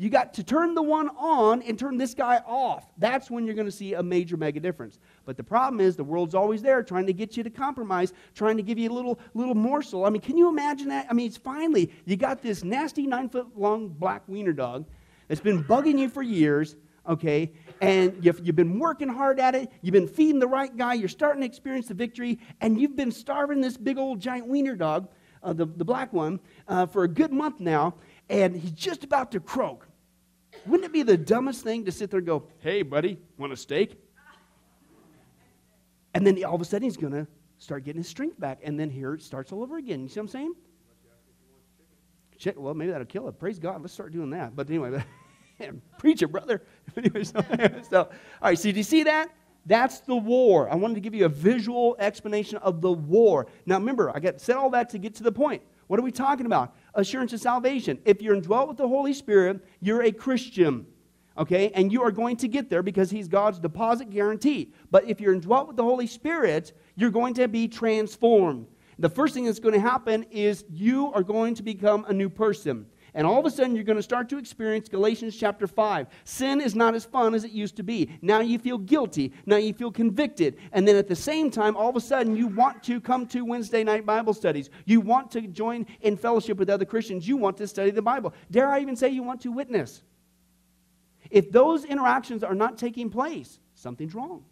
You 0.00 0.10
got 0.10 0.32
to 0.34 0.44
turn 0.44 0.74
the 0.74 0.82
one 0.82 1.08
on 1.16 1.60
and 1.62 1.76
turn 1.76 1.98
this 1.98 2.14
guy 2.14 2.40
off. 2.46 2.86
That's 2.98 3.32
when 3.32 3.44
you're 3.44 3.56
going 3.56 3.66
to 3.66 3.72
see 3.72 3.94
a 3.94 4.02
major 4.02 4.36
mega 4.36 4.60
difference. 4.60 5.00
But 5.24 5.36
the 5.36 5.42
problem 5.42 5.80
is 5.80 5.96
the 5.96 6.04
world's 6.04 6.36
always 6.36 6.62
there 6.62 6.84
trying 6.84 7.06
to 7.06 7.12
get 7.12 7.36
you 7.36 7.42
to 7.42 7.50
compromise, 7.50 8.12
trying 8.32 8.56
to 8.58 8.62
give 8.62 8.78
you 8.78 8.92
a 8.92 8.94
little 8.94 9.18
little 9.34 9.56
morsel. 9.56 10.04
I 10.04 10.10
mean, 10.10 10.22
can 10.22 10.38
you 10.38 10.48
imagine 10.48 10.88
that? 10.88 11.08
I 11.10 11.14
mean, 11.14 11.26
it's 11.26 11.36
finally 11.36 11.92
you 12.04 12.16
got 12.16 12.42
this 12.42 12.62
nasty 12.62 13.08
nine 13.08 13.28
foot 13.28 13.48
long 13.58 13.88
black 13.88 14.22
wiener 14.28 14.52
dog 14.52 14.86
that's 15.26 15.40
been 15.40 15.64
bugging 15.64 15.98
you 15.98 16.08
for 16.08 16.22
years, 16.22 16.76
okay? 17.08 17.50
And 17.80 18.24
you've, 18.24 18.40
you've 18.46 18.56
been 18.56 18.78
working 18.78 19.08
hard 19.08 19.40
at 19.40 19.56
it. 19.56 19.72
You've 19.82 19.94
been 19.94 20.06
feeding 20.06 20.38
the 20.38 20.46
right 20.46 20.74
guy. 20.76 20.94
You're 20.94 21.08
starting 21.08 21.40
to 21.40 21.46
experience 21.46 21.88
the 21.88 21.94
victory, 21.94 22.38
and 22.60 22.80
you've 22.80 22.94
been 22.94 23.10
starving 23.10 23.60
this 23.60 23.76
big 23.76 23.98
old 23.98 24.20
giant 24.20 24.46
wiener 24.46 24.76
dog, 24.76 25.08
uh, 25.42 25.52
the, 25.52 25.66
the 25.66 25.84
black 25.84 26.12
one, 26.12 26.38
uh, 26.68 26.86
for 26.86 27.02
a 27.02 27.08
good 27.08 27.32
month 27.32 27.58
now, 27.58 27.94
and 28.28 28.54
he's 28.54 28.70
just 28.70 29.02
about 29.02 29.32
to 29.32 29.40
croak. 29.40 29.87
Wouldn't 30.66 30.86
it 30.86 30.92
be 30.92 31.02
the 31.02 31.16
dumbest 31.16 31.62
thing 31.62 31.84
to 31.84 31.92
sit 31.92 32.10
there 32.10 32.18
and 32.18 32.26
go, 32.26 32.44
hey, 32.60 32.82
buddy, 32.82 33.18
want 33.36 33.52
a 33.52 33.56
steak? 33.56 33.98
And 36.14 36.26
then 36.26 36.42
all 36.44 36.54
of 36.54 36.60
a 36.60 36.64
sudden 36.64 36.84
he's 36.84 36.96
going 36.96 37.12
to 37.12 37.26
start 37.58 37.84
getting 37.84 38.00
his 38.00 38.08
strength 38.08 38.38
back. 38.40 38.60
And 38.62 38.78
then 38.78 38.90
here 38.90 39.14
it 39.14 39.22
starts 39.22 39.52
all 39.52 39.62
over 39.62 39.76
again. 39.76 40.02
You 40.02 40.08
see 40.08 40.20
what 40.20 40.24
I'm 40.24 40.28
saying? 40.28 40.54
Well, 42.56 42.74
maybe 42.74 42.92
that'll 42.92 43.06
kill 43.06 43.28
it. 43.28 43.38
Praise 43.38 43.58
God. 43.58 43.80
Let's 43.80 43.92
start 43.92 44.12
doing 44.12 44.30
that. 44.30 44.54
But 44.54 44.68
anyway, 44.68 45.04
preach 45.98 46.22
it, 46.22 46.28
brother. 46.28 46.62
so, 47.22 48.00
all 48.00 48.08
right, 48.42 48.58
so 48.58 48.70
do 48.70 48.76
you 48.76 48.82
see 48.82 49.02
that? 49.04 49.30
That's 49.66 50.00
the 50.00 50.16
war. 50.16 50.70
I 50.70 50.76
wanted 50.76 50.94
to 50.94 51.00
give 51.00 51.14
you 51.14 51.26
a 51.26 51.28
visual 51.28 51.96
explanation 51.98 52.58
of 52.58 52.80
the 52.80 52.92
war. 52.92 53.48
Now, 53.66 53.76
remember, 53.76 54.14
I 54.14 54.20
got 54.20 54.40
said 54.40 54.56
all 54.56 54.70
that 54.70 54.88
to 54.90 54.98
get 54.98 55.14
to 55.16 55.22
the 55.22 55.32
point. 55.32 55.62
What 55.88 55.98
are 55.98 56.02
we 56.02 56.12
talking 56.12 56.46
about? 56.46 56.74
Assurance 56.94 57.32
of 57.32 57.40
salvation. 57.40 57.98
If 58.04 58.22
you're 58.22 58.34
indwelt 58.34 58.68
with 58.68 58.76
the 58.76 58.88
Holy 58.88 59.12
Spirit, 59.12 59.64
you're 59.80 60.02
a 60.02 60.12
Christian. 60.12 60.86
Okay? 61.36 61.70
And 61.74 61.92
you 61.92 62.02
are 62.02 62.10
going 62.10 62.36
to 62.38 62.48
get 62.48 62.68
there 62.68 62.82
because 62.82 63.10
He's 63.10 63.28
God's 63.28 63.58
deposit 63.58 64.10
guarantee. 64.10 64.72
But 64.90 65.04
if 65.04 65.20
you're 65.20 65.32
indwelt 65.32 65.68
with 65.68 65.76
the 65.76 65.84
Holy 65.84 66.06
Spirit, 66.06 66.72
you're 66.96 67.10
going 67.10 67.34
to 67.34 67.48
be 67.48 67.68
transformed. 67.68 68.66
The 68.98 69.08
first 69.08 69.34
thing 69.34 69.44
that's 69.44 69.60
going 69.60 69.74
to 69.74 69.80
happen 69.80 70.24
is 70.24 70.64
you 70.68 71.12
are 71.12 71.22
going 71.22 71.54
to 71.54 71.62
become 71.62 72.04
a 72.08 72.12
new 72.12 72.28
person. 72.28 72.86
And 73.14 73.26
all 73.26 73.38
of 73.38 73.46
a 73.46 73.50
sudden, 73.50 73.74
you're 73.74 73.84
going 73.84 73.96
to 73.96 74.02
start 74.02 74.28
to 74.28 74.38
experience 74.38 74.88
Galatians 74.88 75.36
chapter 75.36 75.66
5. 75.66 76.06
Sin 76.24 76.60
is 76.60 76.74
not 76.74 76.94
as 76.94 77.04
fun 77.04 77.34
as 77.34 77.44
it 77.44 77.52
used 77.52 77.76
to 77.76 77.82
be. 77.82 78.10
Now 78.22 78.40
you 78.40 78.58
feel 78.58 78.78
guilty. 78.78 79.32
Now 79.46 79.56
you 79.56 79.72
feel 79.72 79.90
convicted. 79.90 80.56
And 80.72 80.86
then 80.86 80.96
at 80.96 81.08
the 81.08 81.16
same 81.16 81.50
time, 81.50 81.76
all 81.76 81.88
of 81.88 81.96
a 81.96 82.00
sudden, 82.00 82.36
you 82.36 82.46
want 82.46 82.82
to 82.84 83.00
come 83.00 83.26
to 83.28 83.44
Wednesday 83.44 83.82
night 83.84 84.04
Bible 84.04 84.34
studies. 84.34 84.70
You 84.84 85.00
want 85.00 85.30
to 85.32 85.42
join 85.42 85.86
in 86.00 86.16
fellowship 86.16 86.58
with 86.58 86.70
other 86.70 86.84
Christians. 86.84 87.26
You 87.26 87.36
want 87.36 87.56
to 87.58 87.66
study 87.66 87.90
the 87.90 88.02
Bible. 88.02 88.34
Dare 88.50 88.68
I 88.68 88.80
even 88.80 88.96
say 88.96 89.08
you 89.08 89.22
want 89.22 89.40
to 89.42 89.52
witness? 89.52 90.02
If 91.30 91.50
those 91.50 91.84
interactions 91.84 92.42
are 92.42 92.54
not 92.54 92.78
taking 92.78 93.10
place, 93.10 93.58
something's 93.74 94.14
wrong. 94.14 94.44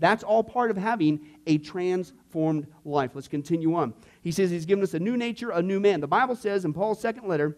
That's 0.00 0.22
all 0.22 0.42
part 0.42 0.70
of 0.70 0.78
having 0.78 1.20
a 1.46 1.58
transformed 1.58 2.66
life. 2.84 3.10
Let's 3.14 3.28
continue 3.28 3.74
on. 3.74 3.92
He 4.22 4.32
says 4.32 4.50
he's 4.50 4.66
given 4.66 4.84
us 4.84 4.94
a 4.94 4.98
new 4.98 5.16
nature, 5.16 5.50
a 5.50 5.62
new 5.62 5.80
man. 5.80 6.00
The 6.00 6.06
Bible 6.06 6.36
says 6.36 6.64
in 6.64 6.72
Paul's 6.72 7.00
second 7.00 7.26
letter 7.26 7.56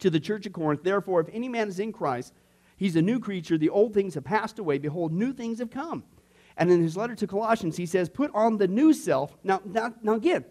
to 0.00 0.10
the 0.10 0.20
church 0.20 0.46
of 0.46 0.52
Corinth, 0.52 0.82
therefore, 0.82 1.20
if 1.20 1.28
any 1.32 1.48
man 1.48 1.68
is 1.68 1.78
in 1.78 1.92
Christ, 1.92 2.32
he's 2.76 2.96
a 2.96 3.02
new 3.02 3.20
creature. 3.20 3.56
The 3.56 3.70
old 3.70 3.94
things 3.94 4.14
have 4.14 4.24
passed 4.24 4.58
away. 4.58 4.78
Behold, 4.78 5.12
new 5.12 5.32
things 5.32 5.58
have 5.60 5.70
come. 5.70 6.04
And 6.56 6.70
in 6.70 6.82
his 6.82 6.96
letter 6.96 7.14
to 7.14 7.26
Colossians, 7.26 7.76
he 7.76 7.86
says, 7.86 8.08
put 8.08 8.30
on 8.34 8.56
the 8.56 8.66
new 8.66 8.92
self. 8.92 9.36
Now, 9.44 9.60
now, 9.64 9.94
now 10.02 10.14
again, 10.14 10.44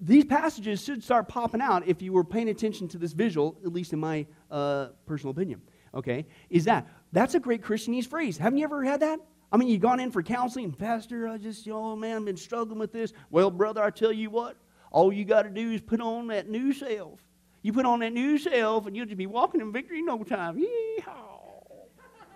these 0.00 0.24
passages 0.24 0.84
should 0.84 1.02
start 1.02 1.28
popping 1.28 1.60
out 1.60 1.86
if 1.86 2.02
you 2.02 2.12
were 2.12 2.24
paying 2.24 2.48
attention 2.48 2.88
to 2.88 2.98
this 2.98 3.12
visual, 3.12 3.58
at 3.64 3.72
least 3.72 3.92
in 3.92 3.98
my 3.98 4.26
uh, 4.50 4.88
personal 5.06 5.30
opinion. 5.30 5.62
Okay? 5.94 6.26
Is 6.50 6.64
that 6.64 6.86
that's 7.12 7.34
a 7.34 7.40
great 7.40 7.62
Christianese 7.62 8.06
phrase. 8.06 8.36
Haven't 8.36 8.58
you 8.58 8.64
ever 8.64 8.84
had 8.84 9.00
that? 9.00 9.20
I 9.50 9.56
mean, 9.56 9.68
you've 9.68 9.80
gone 9.80 9.98
in 10.00 10.10
for 10.10 10.22
counseling, 10.22 10.72
Pastor, 10.72 11.26
I 11.26 11.38
just, 11.38 11.66
oh 11.68 11.96
man, 11.96 12.16
I've 12.16 12.24
been 12.24 12.36
struggling 12.36 12.78
with 12.78 12.92
this. 12.92 13.12
Well, 13.30 13.50
brother, 13.50 13.82
I 13.82 13.90
tell 13.90 14.12
you 14.12 14.30
what, 14.30 14.56
all 14.90 15.12
you 15.12 15.24
got 15.24 15.42
to 15.42 15.50
do 15.50 15.72
is 15.72 15.80
put 15.80 16.00
on 16.00 16.26
that 16.28 16.48
new 16.48 16.72
self. 16.72 17.20
You 17.62 17.72
put 17.72 17.86
on 17.86 18.00
that 18.00 18.12
new 18.12 18.38
self, 18.38 18.86
and 18.86 18.96
you'll 18.96 19.06
just 19.06 19.16
be 19.16 19.26
walking 19.26 19.60
in 19.60 19.72
victory 19.72 20.00
in 20.00 20.06
no 20.06 20.22
time. 20.22 20.58
Yee-haw. 20.58 21.40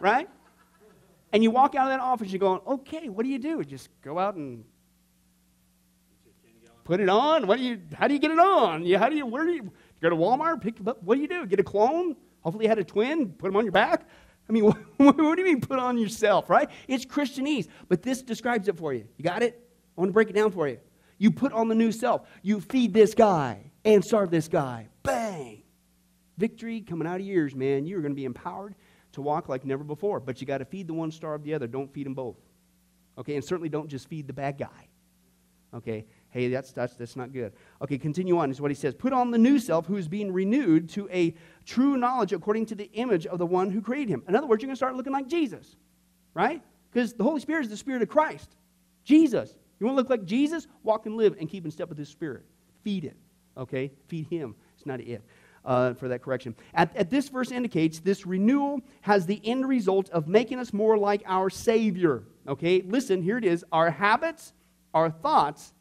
Right? 0.01 0.29
And 1.33 1.43
you 1.43 1.51
walk 1.51 1.75
out 1.75 1.87
of 1.87 1.91
that 1.91 2.01
office, 2.01 2.31
you're 2.31 2.41
going, 2.41 2.61
okay, 2.67 3.09
what 3.09 3.23
do 3.25 3.29
you 3.29 3.39
do? 3.39 3.63
Just 3.63 3.89
go 4.03 4.19
out 4.19 4.35
and 4.35 4.65
put 6.85 7.01
it 7.01 7.09
on. 7.09 7.47
What 7.47 7.59
do 7.59 7.65
you? 7.65 7.81
How 7.95 8.09
do 8.09 8.15
you 8.15 8.21
get 8.21 8.31
it 8.31 8.39
on? 8.39 8.85
You, 8.85 8.99
how 8.99 9.09
do 9.09 9.17
you? 9.17 9.25
Where 9.27 9.45
do 9.45 9.53
you? 9.53 9.63
you 9.63 9.71
go 10.01 10.11
to 10.11 10.17
Walmart, 10.17 10.61
pick 10.61 10.77
up. 10.87 11.03
What 11.03 11.15
do 11.15 11.21
you 11.21 11.29
do? 11.29 11.47
Get 11.47 11.61
a 11.61 11.65
clone? 11.65 12.17
Hopefully, 12.41 12.65
you 12.65 12.69
had 12.69 12.79
a 12.79 12.85
twin. 12.85 13.31
Put 13.31 13.47
them 13.49 13.57
on 13.57 13.65
your 13.65 13.73
back. 13.73 14.07
I 14.49 14.53
mean, 14.53 14.65
what, 14.97 15.17
do 15.17 15.35
you 15.39 15.45
mean 15.45 15.61
put 15.61 15.79
on 15.79 15.99
yourself, 15.99 16.51
right? 16.51 16.69
It's 16.89 17.05
Christianese, 17.05 17.69
but 17.89 18.03
this 18.03 18.23
describes 18.23 18.69
it 18.69 18.77
for 18.77 18.93
you. 18.93 19.07
You 19.17 19.25
got 19.25 19.43
it? 19.43 19.59
I 19.97 20.01
want 20.01 20.11
to 20.11 20.13
break 20.13 20.31
it 20.31 20.35
down 20.35 20.51
for 20.51 20.69
you. 20.69 20.79
You 21.19 21.31
put 21.31 21.53
on 21.53 21.69
the 21.69 21.75
new 21.75 21.93
self. 21.93 22.29
You 22.43 22.61
feed 22.61 22.93
this 22.93 23.15
guy 23.15 23.71
and 23.85 24.05
starve 24.05 24.31
this 24.31 24.49
guy. 24.49 24.89
Bang! 25.03 25.63
Victory 26.39 26.81
coming 26.81 27.07
out 27.07 27.21
of 27.21 27.27
your 27.27 27.37
ears, 27.37 27.55
man. 27.55 27.87
You're 27.87 28.01
going 28.01 28.13
to 28.13 28.17
be 28.17 28.25
empowered 28.25 28.75
to 29.13 29.23
walk 29.23 29.49
like 29.49 29.65
never 29.65 29.85
before. 29.85 30.19
But 30.19 30.41
you 30.41 30.47
got 30.47 30.59
to 30.59 30.65
feed 30.65 30.89
the 30.89 30.95
one, 30.95 31.11
starve 31.11 31.45
the 31.45 31.55
other. 31.55 31.67
Don't 31.67 31.93
feed 31.93 32.07
them 32.07 32.15
both. 32.15 32.37
Okay, 33.19 33.35
and 33.35 33.45
certainly 33.45 33.69
don't 33.69 33.89
just 33.89 34.09
feed 34.09 34.27
the 34.27 34.33
bad 34.33 34.59
guy. 34.59 34.89
Okay, 35.75 36.07
hey, 36.33 36.49
that's, 36.49 36.73
that's, 36.73 36.95
that's 36.97 37.15
not 37.15 37.33
good. 37.33 37.53
Okay, 37.83 37.99
continue 37.99 38.39
on, 38.39 38.51
is 38.51 38.61
what 38.61 38.71
he 38.71 38.75
says. 38.75 38.95
Put 38.95 39.13
on 39.13 39.31
the 39.31 39.39
new 39.39 39.59
self 39.59 39.87
who 39.87 39.97
is 39.97 40.09
being 40.09 40.33
renewed 40.33 40.89
to 40.91 41.09
a 41.11 41.35
true 41.67 41.97
knowledge 41.97 42.33
according 42.33 42.67
to 42.67 42.75
the 42.75 42.91
image 42.95 43.27
of 43.27 43.39
the 43.39 43.47
one 43.47 43.71
who 43.71 43.83
created 43.83 44.09
him. 44.09 44.23
In 44.27 44.35
other 44.35 44.47
words, 44.47 44.63
you're 44.63 44.69
going 44.69 44.75
to 44.75 44.79
start 44.79 44.97
looking 44.97 45.13
like 45.13 45.29
Jesus, 45.29 45.77
right? 46.35 46.63
Because 46.91 47.13
the 47.13 47.23
Holy 47.23 47.41
Spirit 47.41 47.65
is 47.65 47.71
the 47.71 47.77
Spirit 47.77 48.03
of 48.03 48.09
Christ. 48.09 48.57
Jesus. 49.05 49.55
You 49.79 49.87
want 49.87 49.97
to 49.97 50.01
look 50.01 50.11
like 50.11 50.25
Jesus? 50.25 50.67
Walk 50.83 51.07
and 51.07 51.17
live 51.17 51.37
and 51.39 51.49
keep 51.49 51.65
in 51.65 51.71
step 51.71 51.89
with 51.89 51.99
His 51.99 52.09
Spirit. 52.09 52.45
Feed 52.83 53.05
it, 53.05 53.17
okay? 53.57 53.93
Feed 54.09 54.27
Him. 54.29 54.55
It's 54.77 54.87
not 54.87 55.01
it. 55.01 55.23
Uh, 55.65 55.95
for 55.95 56.09
that 56.09 56.23
correction. 56.23 56.57
At, 56.75 56.97
at 56.97 57.09
this 57.09 57.29
verse 57.29 57.53
indicates 57.53 58.01
this 58.01 58.27
renewal 58.27 58.81
has 59.03 59.27
the 59.27 59.41
end 59.45 59.69
result 59.69 60.11
of 60.11 60.27
making 60.27 60.59
us 60.59 60.73
more 60.73 60.99
like 60.99 61.23
our 61.25 61.51
Savior. 61.51 62.25
Okay, 62.49 62.83
listen, 62.83 63.23
here 63.23 63.39
it 63.39 63.45
is. 63.45 63.65
Our 63.71 63.89
habits, 63.89 64.55
our 64.93 65.09
thoughts, 65.09 65.73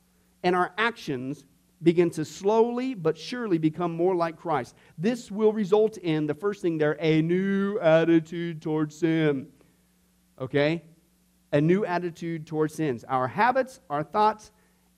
and 0.43 0.55
our 0.55 0.71
actions 0.77 1.45
begin 1.83 2.09
to 2.11 2.23
slowly 2.23 2.93
but 2.93 3.17
surely 3.17 3.57
become 3.57 3.91
more 3.91 4.15
like 4.15 4.37
Christ. 4.37 4.75
This 4.97 5.31
will 5.31 5.51
result 5.53 5.97
in 5.97 6.27
the 6.27 6.33
first 6.33 6.61
thing 6.61 6.77
there 6.77 6.97
a 6.99 7.21
new 7.21 7.79
attitude 7.79 8.61
towards 8.61 8.97
sin. 8.97 9.47
Okay? 10.39 10.83
A 11.51 11.59
new 11.59 11.85
attitude 11.85 12.45
towards 12.45 12.75
sins. 12.75 13.03
Our 13.07 13.27
habits, 13.27 13.79
our 13.89 14.03
thoughts, 14.03 14.51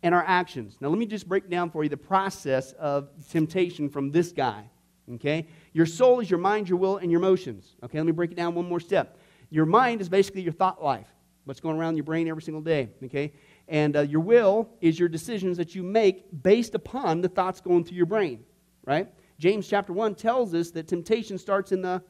and 0.03 0.13
our 0.13 0.23
actions. 0.27 0.77
Now, 0.81 0.89
let 0.89 0.99
me 0.99 1.05
just 1.05 1.27
break 1.27 1.49
down 1.49 1.69
for 1.69 1.83
you 1.83 1.89
the 1.89 1.97
process 1.97 2.73
of 2.73 3.09
temptation 3.31 3.89
from 3.89 4.11
this 4.11 4.31
guy. 4.31 4.65
Okay? 5.15 5.47
Your 5.73 5.85
soul 5.85 6.19
is 6.19 6.29
your 6.29 6.39
mind, 6.39 6.69
your 6.69 6.77
will, 6.77 6.97
and 6.97 7.11
your 7.11 7.21
emotions. 7.21 7.75
Okay, 7.83 7.97
let 7.97 8.05
me 8.05 8.11
break 8.11 8.31
it 8.31 8.37
down 8.37 8.55
one 8.55 8.67
more 8.67 8.79
step. 8.79 9.17
Your 9.49 9.65
mind 9.65 10.01
is 10.01 10.09
basically 10.09 10.41
your 10.41 10.53
thought 10.53 10.83
life, 10.83 11.07
what's 11.45 11.59
going 11.59 11.77
around 11.77 11.95
your 11.95 12.03
brain 12.03 12.27
every 12.27 12.41
single 12.41 12.61
day. 12.61 12.89
Okay? 13.03 13.33
And 13.67 13.95
uh, 13.95 14.01
your 14.01 14.21
will 14.21 14.69
is 14.81 14.99
your 14.99 15.09
decisions 15.09 15.57
that 15.57 15.73
you 15.73 15.83
make 15.83 16.25
based 16.43 16.75
upon 16.75 17.21
the 17.21 17.29
thoughts 17.29 17.61
going 17.61 17.85
through 17.85 17.97
your 17.97 18.05
brain, 18.05 18.43
right? 18.85 19.09
James 19.39 19.67
chapter 19.67 19.93
1 19.93 20.15
tells 20.15 20.53
us 20.53 20.71
that 20.71 20.87
temptation 20.87 21.37
starts 21.37 21.71
in 21.71 21.81
the 21.81 22.03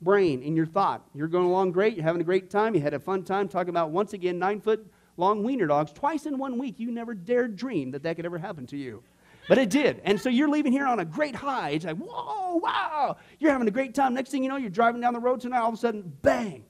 brain, 0.00 0.42
in 0.42 0.54
your 0.54 0.66
thought. 0.66 1.08
You're 1.14 1.28
going 1.28 1.46
along 1.46 1.72
great, 1.72 1.94
you're 1.94 2.04
having 2.04 2.20
a 2.20 2.24
great 2.24 2.50
time, 2.50 2.74
you 2.74 2.80
had 2.80 2.94
a 2.94 3.00
fun 3.00 3.24
time 3.24 3.48
talking 3.48 3.70
about, 3.70 3.90
once 3.90 4.12
again, 4.12 4.38
nine 4.38 4.60
foot 4.60 4.86
long 5.16 5.42
wiener 5.42 5.66
dogs 5.66 5.92
twice 5.92 6.26
in 6.26 6.38
one 6.38 6.58
week. 6.58 6.78
You 6.78 6.90
never 6.90 7.14
dared 7.14 7.56
dream 7.56 7.92
that 7.92 8.02
that 8.02 8.16
could 8.16 8.26
ever 8.26 8.38
happen 8.38 8.66
to 8.68 8.76
you. 8.76 9.02
But 9.48 9.58
it 9.58 9.70
did. 9.70 10.00
And 10.04 10.20
so 10.20 10.28
you're 10.28 10.48
leaving 10.48 10.72
here 10.72 10.86
on 10.86 11.00
a 11.00 11.04
great 11.04 11.34
high. 11.34 11.70
It's 11.70 11.84
like, 11.84 11.98
whoa, 11.98 12.56
wow. 12.56 13.16
You're 13.38 13.52
having 13.52 13.68
a 13.68 13.70
great 13.70 13.94
time. 13.94 14.14
Next 14.14 14.30
thing 14.30 14.42
you 14.42 14.48
know, 14.48 14.56
you're 14.56 14.70
driving 14.70 15.00
down 15.00 15.12
the 15.12 15.20
road 15.20 15.40
tonight. 15.40 15.60
All 15.60 15.68
of 15.68 15.74
a 15.74 15.78
sudden, 15.78 16.12
bang, 16.22 16.64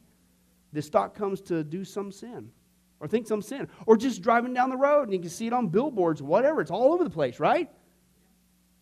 this 0.72 0.88
thought 0.88 1.14
comes 1.14 1.40
to 1.42 1.62
do 1.62 1.84
some 1.84 2.10
sin 2.10 2.50
or 3.00 3.08
think 3.08 3.26
some 3.26 3.42
sin, 3.42 3.68
or 3.86 3.96
just 3.96 4.22
driving 4.22 4.54
down 4.54 4.70
the 4.70 4.76
road 4.76 5.02
and 5.02 5.12
you 5.12 5.18
can 5.18 5.30
see 5.30 5.46
it 5.46 5.52
on 5.52 5.68
billboards, 5.68 6.22
whatever. 6.22 6.60
It's 6.60 6.70
all 6.70 6.92
over 6.92 7.04
the 7.04 7.10
place, 7.10 7.38
right? 7.40 7.70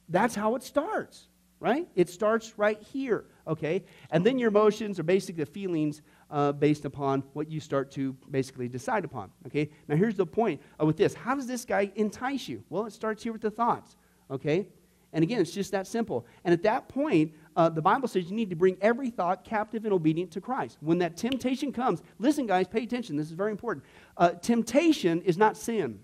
That's 0.09 0.35
how 0.35 0.55
it 0.55 0.63
starts, 0.63 1.29
right? 1.59 1.89
It 1.95 2.09
starts 2.09 2.59
right 2.59 2.81
here, 2.81 3.25
okay? 3.47 3.85
And 4.11 4.25
then 4.25 4.39
your 4.39 4.49
emotions 4.49 4.99
are 4.99 5.05
basically 5.05 5.45
the 5.45 5.51
feelings 5.51 6.03
uh, 6.31 6.53
based 6.53 6.85
upon 6.85 7.23
what 7.33 7.51
you 7.51 7.61
start 7.61 7.91
to 7.93 8.15
basically 8.31 8.69
decide 8.69 9.05
upon, 9.05 9.31
okay? 9.47 9.71
Now, 9.89 9.97
here's 9.97 10.17
the 10.17 10.27
point 10.27 10.61
uh, 10.81 10.87
with 10.87 10.97
this 10.97 11.15
how 11.15 11.35
does 11.35 11.47
this 11.47 11.65
guy 11.65 11.91
entice 11.97 12.49
you? 12.49 12.63
Well, 12.69 12.87
it 12.87 12.93
starts 12.93 13.23
here 13.23 13.33
with 13.33 13.43
the 13.43 13.51
thoughts, 13.51 13.97
okay? 14.31 14.67
And 15.13 15.23
again, 15.23 15.41
it's 15.41 15.53
just 15.53 15.73
that 15.73 15.87
simple. 15.87 16.27
And 16.45 16.53
at 16.53 16.63
that 16.63 16.89
point, 16.89 17.33
uh, 17.57 17.69
the 17.69 17.83
Bible 17.83 18.09
says 18.09 18.29
you 18.29 18.37
need 18.37 18.51
to 18.51 18.57
bring 18.57 18.77
every 18.81 19.11
thought 19.11 19.45
captive 19.45 19.85
and 19.85 19.93
obedient 19.93 20.31
to 20.33 20.41
Christ. 20.41 20.79
When 20.81 20.99
that 20.99 21.17
temptation 21.17 21.73
comes, 21.73 22.03
listen, 22.19 22.47
guys, 22.47 22.67
pay 22.69 22.83
attention. 22.83 23.17
This 23.17 23.27
is 23.27 23.33
very 23.33 23.51
important. 23.51 23.85
Uh, 24.17 24.31
temptation 24.31 25.23
is 25.23 25.37
not 25.37 25.57
sin. 25.57 26.01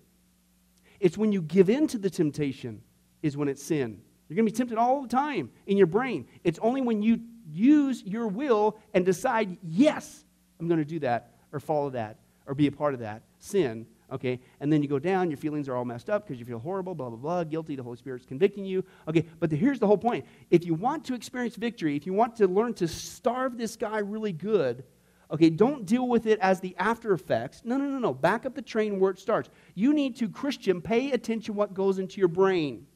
It's 1.01 1.17
when 1.17 1.33
you 1.33 1.43
give 1.43 1.71
in 1.71 1.87
to 1.89 1.99
the 1.99 2.11
temptation 2.11 2.83
is 3.23 3.37
when 3.37 3.49
it's 3.49 3.63
sin. 3.63 4.01
You're 4.29 4.37
going 4.37 4.47
to 4.47 4.53
be 4.53 4.57
tempted 4.57 4.79
all 4.79 5.03
the 5.03 5.09
time 5.09 5.51
in 5.67 5.77
your 5.77 5.87
brain. 5.87 6.27
It's 6.45 6.59
only 6.61 6.83
when 6.83 7.03
you 7.03 7.21
use 7.51 8.03
your 8.05 8.29
will 8.29 8.79
and 8.93 9.05
decide, 9.05 9.57
yes, 9.63 10.25
I'm 10.61 10.69
going 10.69 10.81
to 10.81 10.85
do 10.85 10.99
that 11.01 11.33
or 11.53 11.61
follow 11.61 11.91
that 11.91 12.19
or 12.47 12.55
be 12.55 12.67
a 12.67 12.73
part 12.73 12.95
of 12.95 13.01
that 13.01 13.23
sin 13.39 13.87
okay? 14.12 14.40
And 14.61 14.73
then 14.73 14.83
you 14.83 14.88
go 14.88 14.99
down, 14.99 15.31
your 15.31 15.37
feelings 15.37 15.68
are 15.68 15.77
all 15.77 15.85
messed 15.85 16.11
up 16.11 16.27
because 16.27 16.38
you 16.38 16.47
feel 16.47 16.59
horrible, 16.59 16.94
blah, 16.94 17.09
blah, 17.09 17.18
blah, 17.18 17.44
guilty, 17.44 17.77
the 17.77 17.83
Holy 17.83 17.97
Spirit's 17.97 18.27
convicting 18.27 18.64
you. 18.64 18.85
Okay, 19.07 19.25
but 19.40 19.51
the, 19.51 19.57
here's 19.57 19.79
the 19.79 19.87
whole 19.87 19.99
point. 19.99 20.25
If 20.51 20.64
you 20.64 20.75
want 20.75 21.05
to 21.07 21.14
experience 21.14 21.57
victory, 21.57 21.97
if 21.97 22.07
you 22.07 22.12
want 22.12 22.37
to 22.37 22.47
learn 22.47 22.75
to 22.75 22.88
starve 22.88 23.57
this 23.59 23.77
guy 23.77 23.99
really 23.99 24.33
good, 24.33 24.85
okay, 25.31 25.51
don't 25.51 25.85
deal 25.85 26.09
with 26.09 26.27
it 26.27 26.38
as 26.40 26.61
the 26.61 26.75
after 26.79 27.12
effects. 27.12 27.62
No, 27.64 27.77
no, 27.77 27.85
no, 27.85 27.99
no. 27.99 28.14
Back 28.14 28.47
up 28.47 28.55
the 28.55 28.62
train 28.62 28.99
where 28.99 29.11
it 29.11 29.18
starts. 29.18 29.51
You 29.75 29.92
need 29.92 30.16
to, 30.16 30.29
Christian, 30.29 30.81
pay 30.81 31.12
attention 31.12 31.55
what 31.55 31.75
goes 31.75 31.99
into 31.99 32.18
your 32.18 32.29
brain, 32.29 32.87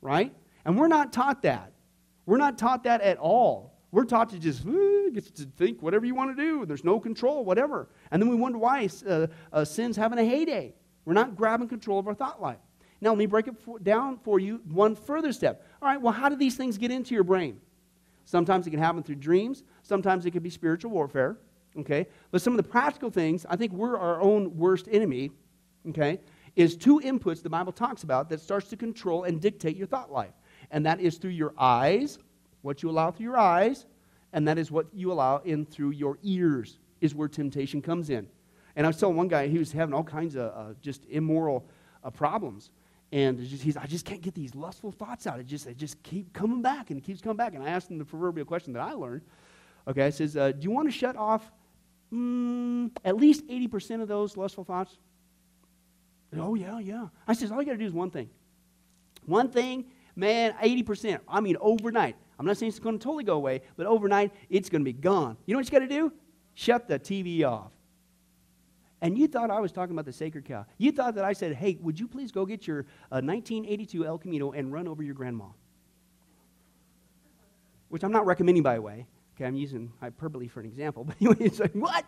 right? 0.00 0.34
And 0.64 0.78
we're 0.78 0.88
not 0.88 1.12
taught 1.12 1.42
that. 1.42 1.72
We're 2.26 2.38
not 2.38 2.58
taught 2.58 2.84
that 2.84 3.00
at 3.00 3.18
all. 3.18 3.71
We're 3.92 4.04
taught 4.04 4.30
to 4.30 4.38
just 4.38 4.64
get 4.64 5.34
to 5.36 5.44
think 5.44 5.82
whatever 5.82 6.04
you 6.06 6.14
want 6.14 6.36
to 6.36 6.42
do. 6.42 6.66
There's 6.66 6.82
no 6.82 6.98
control, 6.98 7.44
whatever. 7.44 7.88
And 8.10 8.20
then 8.20 8.28
we 8.28 8.36
wonder 8.36 8.58
why 8.58 8.88
uh, 9.06 9.26
uh, 9.52 9.64
sin's 9.64 9.96
having 9.96 10.18
a 10.18 10.24
heyday. 10.24 10.74
We're 11.04 11.12
not 11.12 11.36
grabbing 11.36 11.68
control 11.68 11.98
of 11.98 12.08
our 12.08 12.14
thought 12.14 12.40
life. 12.40 12.58
Now, 13.02 13.10
let 13.10 13.18
me 13.18 13.26
break 13.26 13.48
it 13.48 13.58
for, 13.58 13.78
down 13.78 14.18
for 14.24 14.38
you 14.40 14.60
one 14.70 14.94
further 14.94 15.32
step. 15.32 15.66
All 15.82 15.88
right, 15.88 16.00
well, 16.00 16.12
how 16.12 16.28
do 16.28 16.36
these 16.36 16.56
things 16.56 16.78
get 16.78 16.90
into 16.90 17.14
your 17.14 17.24
brain? 17.24 17.60
Sometimes 18.24 18.66
it 18.66 18.70
can 18.70 18.78
happen 18.78 19.02
through 19.02 19.16
dreams, 19.16 19.64
sometimes 19.82 20.24
it 20.24 20.30
can 20.30 20.42
be 20.42 20.50
spiritual 20.50 20.92
warfare, 20.92 21.36
okay? 21.76 22.06
But 22.30 22.40
some 22.40 22.52
of 22.52 22.56
the 22.58 22.62
practical 22.62 23.10
things, 23.10 23.44
I 23.48 23.56
think 23.56 23.72
we're 23.72 23.98
our 23.98 24.20
own 24.20 24.56
worst 24.56 24.86
enemy, 24.90 25.32
okay, 25.88 26.20
is 26.54 26.76
two 26.76 27.00
inputs 27.00 27.42
the 27.42 27.50
Bible 27.50 27.72
talks 27.72 28.04
about 28.04 28.28
that 28.28 28.40
starts 28.40 28.68
to 28.70 28.76
control 28.76 29.24
and 29.24 29.40
dictate 29.40 29.76
your 29.76 29.88
thought 29.88 30.12
life. 30.12 30.34
And 30.70 30.86
that 30.86 31.00
is 31.00 31.18
through 31.18 31.30
your 31.30 31.52
eyes, 31.58 32.18
what 32.62 32.82
you 32.82 32.90
allow 32.90 33.10
through 33.10 33.26
your 33.26 33.36
eyes, 33.36 33.86
and 34.32 34.48
that 34.48 34.58
is 34.58 34.70
what 34.70 34.86
you 34.92 35.12
allow 35.12 35.38
in 35.38 35.66
through 35.66 35.90
your 35.90 36.18
ears, 36.22 36.78
is 37.00 37.14
where 37.14 37.28
temptation 37.28 37.82
comes 37.82 38.10
in. 38.10 38.26
And 38.76 38.86
I 38.86 38.88
was 38.88 38.96
telling 38.96 39.16
one 39.16 39.28
guy 39.28 39.48
he 39.48 39.58
was 39.58 39.72
having 39.72 39.94
all 39.94 40.04
kinds 40.04 40.36
of 40.36 40.52
uh, 40.52 40.74
just 40.80 41.04
immoral 41.10 41.66
uh, 42.02 42.10
problems. 42.10 42.70
And 43.12 43.38
just, 43.46 43.62
he's, 43.62 43.76
I 43.76 43.84
just 43.84 44.06
can't 44.06 44.22
get 44.22 44.34
these 44.34 44.54
lustful 44.54 44.90
thoughts 44.90 45.26
out. 45.26 45.38
It 45.38 45.46
just, 45.46 45.66
they 45.66 45.74
just 45.74 46.02
keep 46.02 46.32
coming 46.32 46.62
back 46.62 46.88
and 46.88 46.98
it 46.98 47.04
keeps 47.04 47.20
coming 47.20 47.36
back. 47.36 47.54
And 47.54 47.62
I 47.62 47.68
asked 47.68 47.90
him 47.90 47.98
the 47.98 48.06
proverbial 48.06 48.46
question 48.46 48.72
that 48.72 48.80
I 48.80 48.92
learned. 48.92 49.20
Okay, 49.86 50.06
I 50.06 50.10
says, 50.10 50.36
uh, 50.36 50.52
do 50.52 50.62
you 50.62 50.70
want 50.70 50.88
to 50.88 50.92
shut 50.92 51.16
off 51.16 51.52
mm, 52.12 52.90
at 53.04 53.16
least 53.16 53.46
80% 53.48 54.00
of 54.00 54.08
those 54.08 54.36
lustful 54.36 54.64
thoughts? 54.64 54.96
oh, 56.38 56.54
yeah, 56.54 56.78
yeah. 56.78 57.08
I 57.28 57.34
says, 57.34 57.52
all 57.52 57.60
you 57.60 57.66
got 57.66 57.72
to 57.72 57.78
do 57.78 57.84
is 57.84 57.92
one 57.92 58.10
thing. 58.10 58.30
One 59.26 59.50
thing, 59.50 59.84
man, 60.16 60.54
80%. 60.62 61.18
I 61.28 61.40
mean, 61.40 61.58
overnight. 61.60 62.16
I'm 62.38 62.46
not 62.46 62.56
saying 62.56 62.70
it's 62.70 62.78
going 62.78 62.98
to 62.98 63.02
totally 63.02 63.24
go 63.24 63.34
away, 63.34 63.62
but 63.76 63.86
overnight, 63.86 64.32
it's 64.50 64.68
going 64.68 64.82
to 64.82 64.84
be 64.84 64.92
gone. 64.92 65.36
You 65.46 65.54
know 65.54 65.58
what 65.58 65.66
you 65.66 65.72
got 65.72 65.86
to 65.86 65.88
do? 65.88 66.12
Shut 66.54 66.88
the 66.88 66.98
TV 66.98 67.44
off. 67.44 67.72
And 69.00 69.18
you 69.18 69.26
thought 69.26 69.50
I 69.50 69.58
was 69.58 69.72
talking 69.72 69.94
about 69.94 70.04
the 70.04 70.12
sacred 70.12 70.44
cow. 70.44 70.64
You 70.78 70.92
thought 70.92 71.16
that 71.16 71.24
I 71.24 71.32
said, 71.32 71.54
hey, 71.54 71.76
would 71.80 71.98
you 71.98 72.06
please 72.06 72.30
go 72.30 72.46
get 72.46 72.66
your 72.66 72.80
uh, 73.10 73.20
1982 73.20 74.06
El 74.06 74.16
Camino 74.18 74.52
and 74.52 74.72
run 74.72 74.86
over 74.86 75.02
your 75.02 75.14
grandma? 75.14 75.46
Which 77.88 78.04
I'm 78.04 78.12
not 78.12 78.26
recommending, 78.26 78.62
by 78.62 78.76
the 78.76 78.82
way. 78.82 79.06
Okay, 79.34 79.44
I'm 79.44 79.56
using 79.56 79.92
hyperbole 80.00 80.46
for 80.46 80.60
an 80.60 80.66
example. 80.66 81.04
But 81.08 81.16
anyway, 81.20 81.36
it's 81.40 81.58
like, 81.58 81.72
what? 81.72 82.04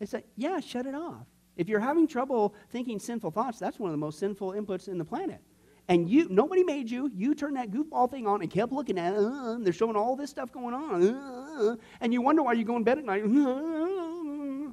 It's 0.00 0.12
like, 0.12 0.26
yeah, 0.36 0.60
shut 0.60 0.86
it 0.86 0.94
off. 0.94 1.26
If 1.56 1.68
you're 1.68 1.80
having 1.80 2.06
trouble 2.06 2.54
thinking 2.70 2.98
sinful 2.98 3.30
thoughts, 3.30 3.58
that's 3.58 3.78
one 3.78 3.88
of 3.88 3.92
the 3.92 3.98
most 3.98 4.18
sinful 4.18 4.52
inputs 4.52 4.86
in 4.86 4.98
the 4.98 5.04
planet. 5.04 5.40
And 5.88 6.08
you, 6.08 6.28
nobody 6.28 6.64
made 6.64 6.90
you. 6.90 7.10
You 7.14 7.34
turned 7.34 7.56
that 7.56 7.70
goofball 7.70 8.10
thing 8.10 8.26
on 8.26 8.42
and 8.42 8.50
kept 8.50 8.72
looking 8.72 8.98
at 8.98 9.14
it. 9.14 9.20
Uh, 9.20 9.56
they're 9.60 9.72
showing 9.72 9.96
all 9.96 10.16
this 10.16 10.28
stuff 10.28 10.52
going 10.52 10.74
on. 10.74 11.02
Uh, 11.02 11.76
and 12.00 12.12
you 12.12 12.20
wonder 12.20 12.42
why 12.42 12.52
you 12.52 12.64
go 12.64 12.76
in 12.76 12.84
bed 12.84 12.98
at 12.98 13.04
night. 13.04 13.24
Uh, 13.24 14.70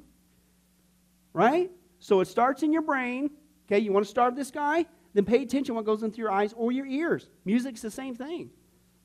right? 1.32 1.70
So 2.00 2.20
it 2.20 2.28
starts 2.28 2.62
in 2.62 2.72
your 2.72 2.82
brain. 2.82 3.30
Okay, 3.66 3.78
you 3.78 3.92
want 3.92 4.04
to 4.04 4.10
starve 4.10 4.36
this 4.36 4.50
guy? 4.50 4.84
Then 5.14 5.24
pay 5.24 5.42
attention 5.42 5.74
what 5.74 5.86
goes 5.86 6.02
into 6.02 6.18
your 6.18 6.30
eyes 6.30 6.52
or 6.54 6.70
your 6.70 6.86
ears. 6.86 7.28
Music's 7.46 7.80
the 7.80 7.90
same 7.90 8.14
thing, 8.14 8.50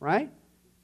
right? 0.02 0.30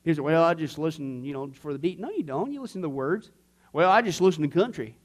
Here's 0.03 0.21
well, 0.21 0.43
I 0.43 0.53
just 0.53 0.79
listen, 0.79 1.25
you 1.25 1.33
know, 1.33 1.51
for 1.51 1.73
the 1.73 1.79
beat. 1.79 1.99
No, 1.99 2.09
you 2.09 2.23
don't. 2.23 2.53
You 2.53 2.61
listen 2.61 2.81
to 2.81 2.85
the 2.85 2.89
words. 2.89 3.31
Well, 3.73 3.91
I 3.91 4.01
just 4.01 4.21
listen 4.21 4.41
to 4.43 4.47
country. 4.47 4.97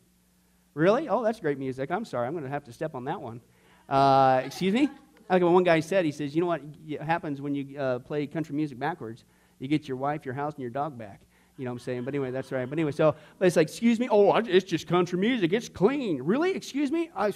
Really? 0.74 1.08
Oh, 1.08 1.24
that's 1.24 1.40
great 1.40 1.58
music. 1.58 1.90
I'm 1.90 2.04
sorry. 2.04 2.28
I'm 2.28 2.32
going 2.32 2.44
to 2.44 2.50
have 2.50 2.64
to 2.64 2.72
step 2.72 2.94
on 2.94 3.04
that 3.06 3.20
one. 3.20 3.40
Uh, 3.88 4.42
excuse 4.44 4.72
me? 4.72 4.88
Like 5.30 5.42
one 5.42 5.64
guy 5.64 5.80
said, 5.80 6.04
he 6.04 6.12
says, 6.12 6.34
you 6.34 6.40
know 6.40 6.46
what 6.46 6.62
happens 7.00 7.40
when 7.40 7.54
you 7.54 7.78
uh, 7.78 7.98
play 8.00 8.26
country 8.26 8.54
music 8.54 8.78
backwards? 8.78 9.24
You 9.58 9.68
get 9.68 9.88
your 9.88 9.96
wife, 9.96 10.24
your 10.24 10.34
house, 10.34 10.54
and 10.54 10.62
your 10.62 10.70
dog 10.70 10.98
back. 10.98 11.22
You 11.56 11.64
know 11.64 11.70
what 11.70 11.76
I'm 11.76 11.84
saying? 11.84 12.04
But 12.04 12.14
anyway, 12.14 12.30
that's 12.30 12.50
right. 12.50 12.68
But 12.68 12.78
anyway, 12.78 12.92
so 12.92 13.14
it's 13.40 13.56
like, 13.56 13.68
excuse 13.68 14.00
me? 14.00 14.08
Oh, 14.10 14.34
it's 14.34 14.64
just 14.64 14.86
country 14.86 15.18
music. 15.18 15.52
It's 15.52 15.68
clean. 15.68 16.22
Really? 16.22 16.54
Excuse 16.54 16.90
me? 16.90 17.10
I, 17.14 17.32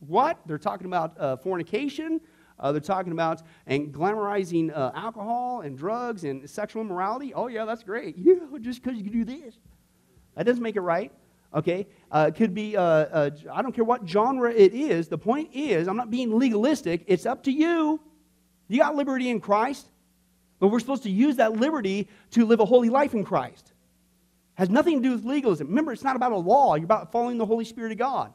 what? 0.00 0.38
They're 0.46 0.58
talking 0.58 0.86
about 0.86 1.18
uh, 1.20 1.36
fornication. 1.36 2.20
Uh, 2.58 2.72
they're 2.72 2.80
talking 2.80 3.12
about 3.12 3.42
and 3.66 3.92
glamorizing 3.92 4.76
uh, 4.76 4.92
alcohol 4.94 5.62
and 5.62 5.78
drugs 5.78 6.24
and 6.24 6.48
sexual 6.48 6.82
immorality. 6.82 7.32
Oh, 7.34 7.46
yeah, 7.46 7.64
that's 7.64 7.82
great. 7.82 8.16
Yeah, 8.30 8.34
just 8.60 8.82
because 8.82 8.98
you 8.98 9.04
can 9.04 9.12
do 9.12 9.24
this. 9.24 9.54
That 10.36 10.46
doesn't 10.46 10.62
make 10.62 10.76
it 10.76 10.80
right. 10.80 11.12
Okay? 11.54 11.86
Uh, 12.10 12.26
it 12.28 12.36
could 12.36 12.54
be, 12.54 12.76
uh, 12.76 12.82
uh, 12.82 13.30
I 13.52 13.62
don't 13.62 13.72
care 13.72 13.84
what 13.84 14.08
genre 14.08 14.52
it 14.52 14.72
is. 14.72 15.08
The 15.08 15.18
point 15.18 15.50
is, 15.52 15.88
I'm 15.88 15.96
not 15.96 16.10
being 16.10 16.38
legalistic. 16.38 17.04
It's 17.06 17.26
up 17.26 17.42
to 17.44 17.52
you. 17.52 18.00
You 18.68 18.78
got 18.78 18.94
liberty 18.94 19.28
in 19.28 19.40
Christ. 19.40 19.86
But 20.60 20.68
we're 20.68 20.80
supposed 20.80 21.02
to 21.04 21.10
use 21.10 21.36
that 21.36 21.52
liberty 21.54 22.08
to 22.32 22.44
live 22.44 22.60
a 22.60 22.64
holy 22.64 22.90
life 22.90 23.14
in 23.14 23.24
Christ. 23.24 23.72
Has 24.54 24.68
nothing 24.68 25.02
to 25.02 25.08
do 25.08 25.14
with 25.14 25.24
legalism. 25.24 25.68
Remember, 25.68 25.90
it's 25.92 26.04
not 26.04 26.16
about 26.16 26.32
a 26.32 26.36
law. 26.36 26.74
You're 26.74 26.84
about 26.84 27.10
following 27.10 27.38
the 27.38 27.46
Holy 27.46 27.64
Spirit 27.64 27.92
of 27.92 27.98
God. 27.98 28.32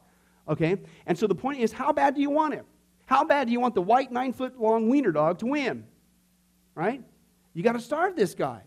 Okay? 0.48 0.78
And 1.06 1.18
so 1.18 1.28
the 1.28 1.36
point 1.36 1.60
is, 1.60 1.72
how 1.72 1.94
bad 1.94 2.16
do 2.16 2.22
you 2.22 2.32
want 2.32 2.56
it? 2.56 2.66
How 3.06 3.24
bad 3.24 3.46
do 3.46 3.54
you 3.54 3.60
want 3.60 3.76
the 3.76 3.82
white 3.82 4.12
nine 4.12 4.34
foot 4.34 4.60
long 4.60 4.90
wiener 4.90 5.12
dog 5.12 5.40
to 5.40 5.46
win? 5.46 5.86
Right? 6.74 7.02
You 7.54 7.64
got 7.64 7.74
to 7.74 7.80
starve 7.80 8.16
this 8.16 8.34
guy. 8.34 8.62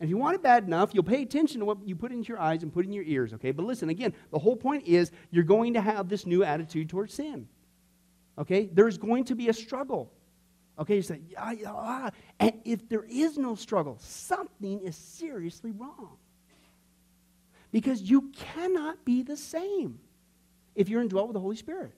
And 0.00 0.06
if 0.06 0.10
you 0.10 0.16
want 0.16 0.36
it 0.36 0.42
bad 0.42 0.64
enough, 0.64 0.90
you'll 0.92 1.02
pay 1.02 1.22
attention 1.22 1.60
to 1.60 1.66
what 1.66 1.78
you 1.86 1.96
put 1.96 2.12
into 2.12 2.28
your 2.28 2.38
eyes 2.38 2.62
and 2.62 2.72
put 2.72 2.84
in 2.84 2.92
your 2.92 3.04
ears, 3.04 3.34
okay? 3.34 3.50
But 3.50 3.66
listen, 3.66 3.88
again, 3.88 4.14
the 4.30 4.38
whole 4.38 4.56
point 4.56 4.86
is 4.86 5.10
you're 5.30 5.44
going 5.44 5.74
to 5.74 5.80
have 5.80 6.08
this 6.08 6.24
new 6.24 6.44
attitude 6.44 6.88
towards 6.88 7.14
sin. 7.14 7.48
Okay? 8.38 8.70
There's 8.72 8.96
going 8.96 9.24
to 9.24 9.34
be 9.34 9.48
a 9.48 9.52
struggle. 9.52 10.12
Okay, 10.78 10.96
you 10.96 11.02
say, 11.02 11.20
ah, 11.36 11.52
ah. 11.66 12.10
and 12.38 12.52
if 12.64 12.88
there 12.88 13.02
is 13.02 13.36
no 13.36 13.56
struggle, 13.56 13.98
something 14.00 14.80
is 14.80 14.94
seriously 14.94 15.72
wrong. 15.72 16.16
Because 17.72 18.00
you 18.00 18.30
cannot 18.54 19.04
be 19.04 19.22
the 19.22 19.36
same 19.36 19.98
if 20.76 20.88
you're 20.88 21.02
indwelt 21.02 21.26
with 21.26 21.34
the 21.34 21.40
Holy 21.40 21.56
Spirit. 21.56 21.92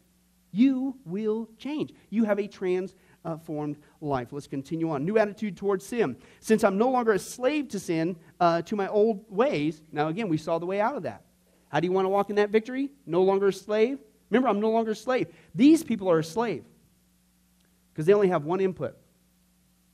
You 0.50 0.96
will 1.04 1.48
change. 1.58 1.92
You 2.08 2.24
have 2.24 2.40
a 2.40 2.48
trans 2.48 2.94
uh, 3.24 3.36
formed 3.36 3.76
life. 4.00 4.28
Let's 4.32 4.46
continue 4.46 4.90
on. 4.90 5.04
New 5.04 5.18
attitude 5.18 5.56
towards 5.56 5.84
sin. 5.84 6.16
Since 6.40 6.64
I'm 6.64 6.78
no 6.78 6.90
longer 6.90 7.12
a 7.12 7.18
slave 7.18 7.68
to 7.68 7.78
sin, 7.78 8.16
uh, 8.38 8.62
to 8.62 8.76
my 8.76 8.88
old 8.88 9.24
ways, 9.28 9.82
now 9.92 10.08
again, 10.08 10.28
we 10.28 10.36
saw 10.36 10.58
the 10.58 10.66
way 10.66 10.80
out 10.80 10.96
of 10.96 11.02
that. 11.04 11.24
How 11.68 11.80
do 11.80 11.86
you 11.86 11.92
want 11.92 12.06
to 12.06 12.10
walk 12.10 12.30
in 12.30 12.36
that 12.36 12.50
victory? 12.50 12.90
No 13.06 13.22
longer 13.22 13.48
a 13.48 13.52
slave? 13.52 13.98
Remember, 14.30 14.48
I'm 14.48 14.60
no 14.60 14.70
longer 14.70 14.92
a 14.92 14.96
slave. 14.96 15.28
These 15.54 15.82
people 15.82 16.10
are 16.10 16.18
a 16.18 16.24
slave 16.24 16.64
because 17.92 18.06
they 18.06 18.14
only 18.14 18.28
have 18.28 18.44
one 18.44 18.60
input 18.60 18.96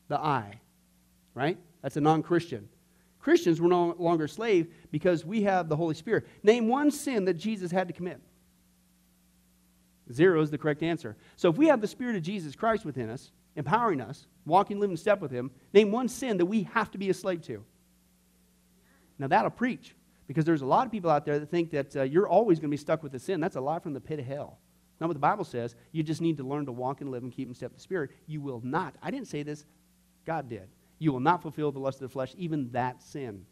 the 0.08 0.18
I, 0.18 0.60
right? 1.34 1.58
That's 1.82 1.96
a 1.96 2.00
non 2.00 2.22
Christian. 2.22 2.68
Christians 3.18 3.60
were 3.60 3.68
no 3.68 3.96
longer 3.98 4.28
slave 4.28 4.72
because 4.92 5.24
we 5.24 5.42
have 5.42 5.68
the 5.68 5.74
Holy 5.74 5.96
Spirit. 5.96 6.28
Name 6.44 6.68
one 6.68 6.92
sin 6.92 7.24
that 7.24 7.34
Jesus 7.34 7.72
had 7.72 7.88
to 7.88 7.94
commit. 7.94 8.20
Zero 10.12 10.40
is 10.40 10.50
the 10.50 10.58
correct 10.58 10.82
answer. 10.82 11.16
So 11.36 11.50
if 11.50 11.56
we 11.56 11.66
have 11.66 11.80
the 11.80 11.88
Spirit 11.88 12.16
of 12.16 12.22
Jesus 12.22 12.54
Christ 12.54 12.84
within 12.84 13.10
us, 13.10 13.32
empowering 13.56 14.00
us, 14.00 14.26
walking, 14.44 14.78
living 14.78 14.96
step 14.96 15.20
with 15.20 15.30
Him, 15.30 15.50
name 15.72 15.90
one 15.90 16.08
sin 16.08 16.36
that 16.36 16.46
we 16.46 16.64
have 16.74 16.90
to 16.92 16.98
be 16.98 17.10
a 17.10 17.14
slave 17.14 17.42
to. 17.42 17.64
Now 19.18 19.26
that'll 19.26 19.50
preach 19.50 19.94
because 20.28 20.44
there's 20.44 20.62
a 20.62 20.66
lot 20.66 20.86
of 20.86 20.92
people 20.92 21.10
out 21.10 21.24
there 21.24 21.38
that 21.38 21.50
think 21.50 21.70
that 21.70 21.96
uh, 21.96 22.02
you're 22.02 22.28
always 22.28 22.58
going 22.58 22.70
to 22.70 22.74
be 22.74 22.76
stuck 22.76 23.02
with 23.02 23.12
the 23.12 23.18
sin. 23.18 23.40
That's 23.40 23.56
a 23.56 23.60
lie 23.60 23.78
from 23.78 23.94
the 23.94 24.00
pit 24.00 24.20
of 24.20 24.26
hell. 24.26 24.58
Not 25.00 25.08
what 25.08 25.14
the 25.14 25.20
Bible 25.20 25.44
says. 25.44 25.74
You 25.92 26.02
just 26.02 26.20
need 26.20 26.36
to 26.38 26.44
learn 26.44 26.66
to 26.66 26.72
walk 26.72 27.00
and 27.00 27.10
live 27.10 27.22
and 27.22 27.32
keep 27.32 27.48
in 27.48 27.54
step 27.54 27.70
with 27.70 27.78
the 27.78 27.82
Spirit. 27.82 28.10
You 28.26 28.40
will 28.40 28.60
not. 28.64 28.94
I 29.02 29.10
didn't 29.10 29.28
say 29.28 29.42
this. 29.42 29.64
God 30.24 30.48
did. 30.48 30.68
You 30.98 31.12
will 31.12 31.20
not 31.20 31.42
fulfill 31.42 31.72
the 31.72 31.78
lust 31.78 31.98
of 31.98 32.08
the 32.08 32.12
flesh, 32.12 32.32
even 32.38 32.70
that 32.72 33.02
sin. 33.02 33.44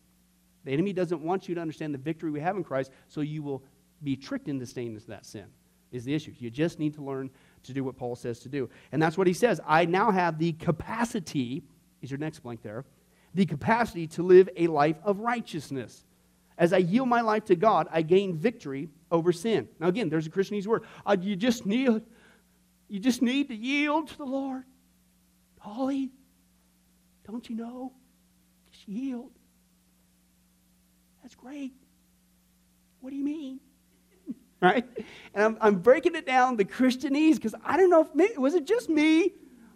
The 0.64 0.73
enemy 0.73 0.93
doesn't 0.93 1.21
want 1.21 1.49
you 1.49 1.55
to 1.57 1.61
understand 1.61 1.93
the 1.93 1.99
victory 1.99 2.31
we 2.31 2.40
have 2.40 2.57
in 2.57 2.64
Christ, 2.64 2.90
so 3.09 3.21
you 3.21 3.43
will 3.43 3.62
be 4.03 4.17
tricked 4.17 4.49
into 4.49 4.64
staying 4.67 4.95
into 4.95 5.07
that 5.09 5.27
sin 5.27 5.45
is 5.95 6.05
the 6.05 6.15
issue. 6.15 6.33
You 6.39 6.51
just 6.51 6.79
need 6.79 6.95
to 6.95 7.03
learn 7.03 7.31
to 7.65 7.73
do 7.73 7.85
what 7.85 7.97
Paul 7.97 8.17
says 8.17 8.41
to 8.41 8.49
do. 8.49 8.69
And 8.93 9.01
that's 9.01 9.17
what 9.17 9.27
he 9.27 9.33
says. 9.33 9.61
I 9.67 9.85
now 9.85 10.11
have 10.11 10.39
the 10.39 10.53
capacity, 10.53 11.63
is 12.03 12.11
your 12.11 12.19
next 12.19 12.41
blank 12.41 12.63
there, 12.63 12.85
the 13.35 13.47
capacity 13.47 14.07
to 14.09 14.23
live 14.23 14.49
a 14.57 14.67
life 14.67 14.97
of 15.05 15.21
righteousness. 15.21 16.05
As 16.57 16.73
I 16.73 16.79
yield 16.79 17.09
my 17.09 17.21
life 17.21 17.47
to 17.47 17.57
God, 17.57 17.88
I 17.90 18.03
gain 18.03 18.37
victory 18.37 18.88
over 19.11 19.33
sin. 19.33 19.69
Now 19.81 19.88
again, 19.88 20.09
there's 20.09 20.27
a 20.27 20.31
Christianese 20.31 20.67
word. 20.67 20.85
Uh, 21.05 21.17
you 21.21 21.37
just 21.37 21.67
need 21.67 22.03
you 22.88 23.01
just 23.01 23.23
need 23.23 23.49
to 23.49 23.55
yield 23.55 24.09
to 24.09 24.19
the 24.19 24.25
Lord. 24.25 24.63
Holly, 25.59 26.11
don't 27.27 27.49
you 27.49 27.57
know? 27.57 27.92
Just 28.71 28.87
yield. 28.87 29.31
That's 31.23 31.35
great. 31.35 31.73
What 33.01 33.11
do 33.11 33.17
you 33.17 33.25
mean? 33.25 33.61
Right? 34.65 34.85
And 35.35 35.44
I'm, 35.44 35.58
I'm 35.60 35.75
breaking 35.77 36.15
it 36.15 36.27
down 36.27 36.56
the 36.56 36.65
Christianese 36.65 37.37
because 37.37 37.54
I 37.65 37.77
don't 37.77 37.90
know 37.90 38.02
if 38.02 38.15
me, 38.15 38.31
was 38.37 38.54
it 38.54 38.67
just 38.67 38.88
me 38.88 39.33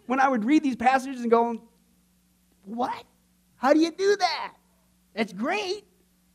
when 0.07 0.19
I 0.19 0.27
would 0.27 0.43
read 0.43 0.63
these 0.63 0.75
passages 0.75 1.21
and 1.21 1.29
go, 1.29 1.61
what? 2.63 3.03
How 3.55 3.73
do 3.73 3.79
you 3.79 3.91
do 3.91 4.15
that? 4.15 4.53
That's 5.13 5.33
great. 5.33 5.85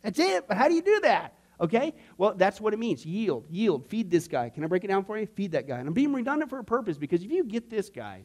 That's 0.02 0.18
it. 0.18 0.46
But 0.46 0.56
how 0.56 0.68
do 0.68 0.74
you 0.74 0.82
do 0.82 1.00
that? 1.00 1.34
Okay? 1.60 1.94
Well, 2.18 2.34
that's 2.34 2.60
what 2.60 2.74
it 2.74 2.78
means. 2.78 3.04
Yield, 3.04 3.46
yield, 3.50 3.86
feed 3.86 4.10
this 4.10 4.28
guy. 4.28 4.50
Can 4.50 4.64
I 4.64 4.66
break 4.66 4.84
it 4.84 4.88
down 4.88 5.04
for 5.04 5.18
you? 5.18 5.26
Feed 5.26 5.52
that 5.52 5.66
guy. 5.66 5.78
And 5.78 5.88
I'm 5.88 5.94
being 5.94 6.12
redundant 6.12 6.50
for 6.50 6.58
a 6.58 6.64
purpose 6.64 6.98
because 6.98 7.22
if 7.22 7.30
you 7.30 7.44
get 7.44 7.70
this, 7.70 7.88
guys, 7.88 8.24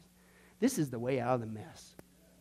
this 0.58 0.78
is 0.78 0.90
the 0.90 0.98
way 0.98 1.20
out 1.20 1.34
of 1.34 1.40
the 1.40 1.46
mess. 1.46 1.96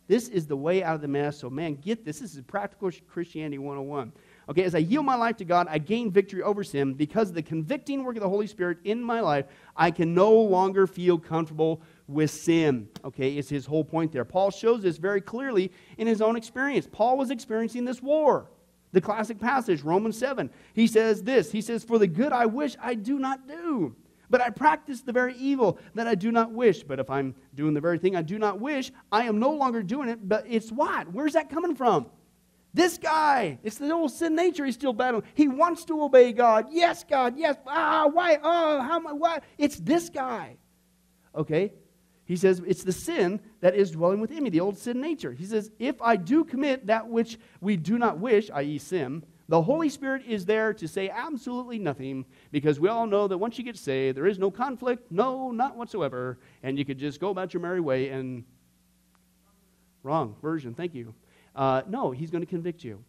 This 0.08 0.28
is 0.28 0.48
the 0.48 0.58
way 0.58 0.84
out 0.84 0.96
of 0.96 1.02
the 1.02 1.08
mess. 1.08 1.38
So, 1.38 1.50
man, 1.50 1.76
get 1.76 2.04
this. 2.04 2.20
This 2.20 2.36
is 2.36 2.42
practical 2.42 2.90
Christianity 3.08 3.60
101. 3.60 4.12
Okay, 4.50 4.64
as 4.64 4.74
I 4.74 4.80
yield 4.80 5.06
my 5.06 5.14
life 5.14 5.38
to 5.38 5.46
God, 5.46 5.68
I 5.70 5.78
gain 5.78 6.10
victory 6.12 6.42
over 6.42 6.64
sin. 6.64 6.96
Because 6.96 7.30
of 7.30 7.36
the 7.36 7.44
convicting 7.44 8.04
work 8.04 8.16
of 8.16 8.24
the 8.24 8.30
Holy 8.30 8.48
Spirit 8.48 8.80
in 8.84 9.04
my 9.04 9.20
life, 9.20 9.46
I 9.78 9.92
can 9.92 10.16
no 10.16 10.34
longer 10.34 10.88
feel 10.88 11.20
comfortable 11.20 11.84
with 12.08 12.32
sin. 12.32 12.90
Okay, 13.06 13.34
it's 13.34 13.50
his 13.50 13.68
whole 13.68 13.84
point 13.84 14.12
there. 14.12 14.26
Paul 14.26 14.50
shows 14.50 14.82
this 14.82 14.98
very 14.98 15.22
clearly 15.22 15.72
in 16.00 16.08
his 16.08 16.20
own 16.20 16.36
experience. 16.36 16.88
Paul 16.92 17.16
was 17.16 17.30
experiencing 17.30 17.86
this 17.86 18.02
war. 18.02 18.50
The 18.92 19.02
classic 19.02 19.40
passage, 19.40 19.84
Romans 19.84 20.18
7. 20.18 20.50
He 20.74 20.88
says 20.88 21.22
this 21.22 21.52
He 21.52 21.62
says, 21.62 21.84
For 21.84 22.00
the 22.00 22.08
good 22.08 22.34
I 22.34 22.48
wish 22.48 22.76
I 22.82 22.96
do 22.96 23.20
not 23.20 23.48
do. 23.48 23.96
But 24.32 24.42
I 24.42 24.50
practice 24.50 25.02
the 25.02 25.12
very 25.12 25.36
evil 25.36 25.80
that 25.94 26.08
I 26.08 26.16
do 26.16 26.32
not 26.32 26.52
wish. 26.52 26.84
But 26.84 27.00
if 27.00 27.10
I'm 27.12 27.36
doing 27.54 27.76
the 27.76 27.82
very 27.82 28.00
thing 28.00 28.16
I 28.16 28.24
do 28.24 28.40
not 28.40 28.60
wish, 28.60 28.92
I 29.12 29.24
am 29.24 29.40
no 29.40 29.52
longer 29.52 29.84
doing 29.84 30.10
it. 30.10 30.28
But 30.28 30.46
it's 30.48 30.72
what? 30.72 31.12
Where's 31.12 31.34
that 31.34 31.52
coming 31.52 31.76
from? 31.76 32.08
This 32.74 32.98
guy, 32.98 33.58
it's 33.64 33.78
the 33.78 33.92
old 33.92 34.12
sin 34.12 34.36
nature 34.36 34.64
he's 34.64 34.76
still 34.76 34.94
battling. 34.94 35.24
He 35.34 35.48
wants 35.48 35.86
to 35.86 36.04
obey 36.04 36.34
God. 36.34 36.68
Yes, 36.70 37.04
God, 37.04 37.36
yes. 37.36 37.56
Ah, 37.66 38.08
why? 38.12 38.38
Oh, 38.42 38.82
how, 38.82 39.00
why? 39.16 39.40
It's 39.58 39.78
this 39.78 40.10
guy. 40.10 40.58
Okay? 41.36 41.74
He 42.26 42.36
says, 42.36 42.62
It's 42.68 42.84
the 42.84 42.92
sin 42.92 43.40
that 43.62 43.76
is 43.76 43.92
dwelling 43.92 44.22
within 44.22 44.44
me, 44.44 44.52
the 44.52 44.60
old 44.60 44.78
sin 44.78 45.02
nature. 45.02 45.32
He 45.32 45.46
says, 45.46 45.72
If 45.80 46.00
I 46.00 46.16
do 46.16 46.44
commit 46.44 46.86
that 46.88 47.08
which 47.08 47.40
we 47.60 47.76
do 47.76 47.98
not 47.98 48.20
wish, 48.20 48.52
i.e., 48.52 48.78
sin, 48.78 49.24
the 49.48 49.64
Holy 49.64 49.90
Spirit 49.90 50.22
is 50.28 50.46
there 50.46 50.72
to 50.76 50.88
say 50.88 51.10
absolutely 51.10 51.80
nothing 51.80 52.24
because 52.52 52.80
we 52.80 52.88
all 52.88 53.08
know 53.08 53.28
that 53.28 53.40
once 53.40 53.58
you 53.58 53.64
get 53.64 53.78
saved, 53.78 54.16
there 54.16 54.28
is 54.28 54.38
no 54.38 54.52
conflict, 54.52 55.12
no, 55.12 55.50
not 55.50 55.76
whatsoever, 55.76 56.38
and 56.62 56.78
you 56.78 56.86
could 56.86 57.00
just 57.00 57.20
go 57.20 57.32
about 57.32 57.52
your 57.52 57.62
merry 57.62 57.82
way 57.82 58.10
and. 58.10 58.44
Wrong 60.02 60.36
version, 60.42 60.76
thank 60.76 60.94
you. 60.94 61.14
Uh, 61.56 61.82
no, 61.88 62.12
He's 62.12 62.30
going 62.30 62.42
to 62.42 62.50
convict 62.50 62.84
you. 62.84 63.04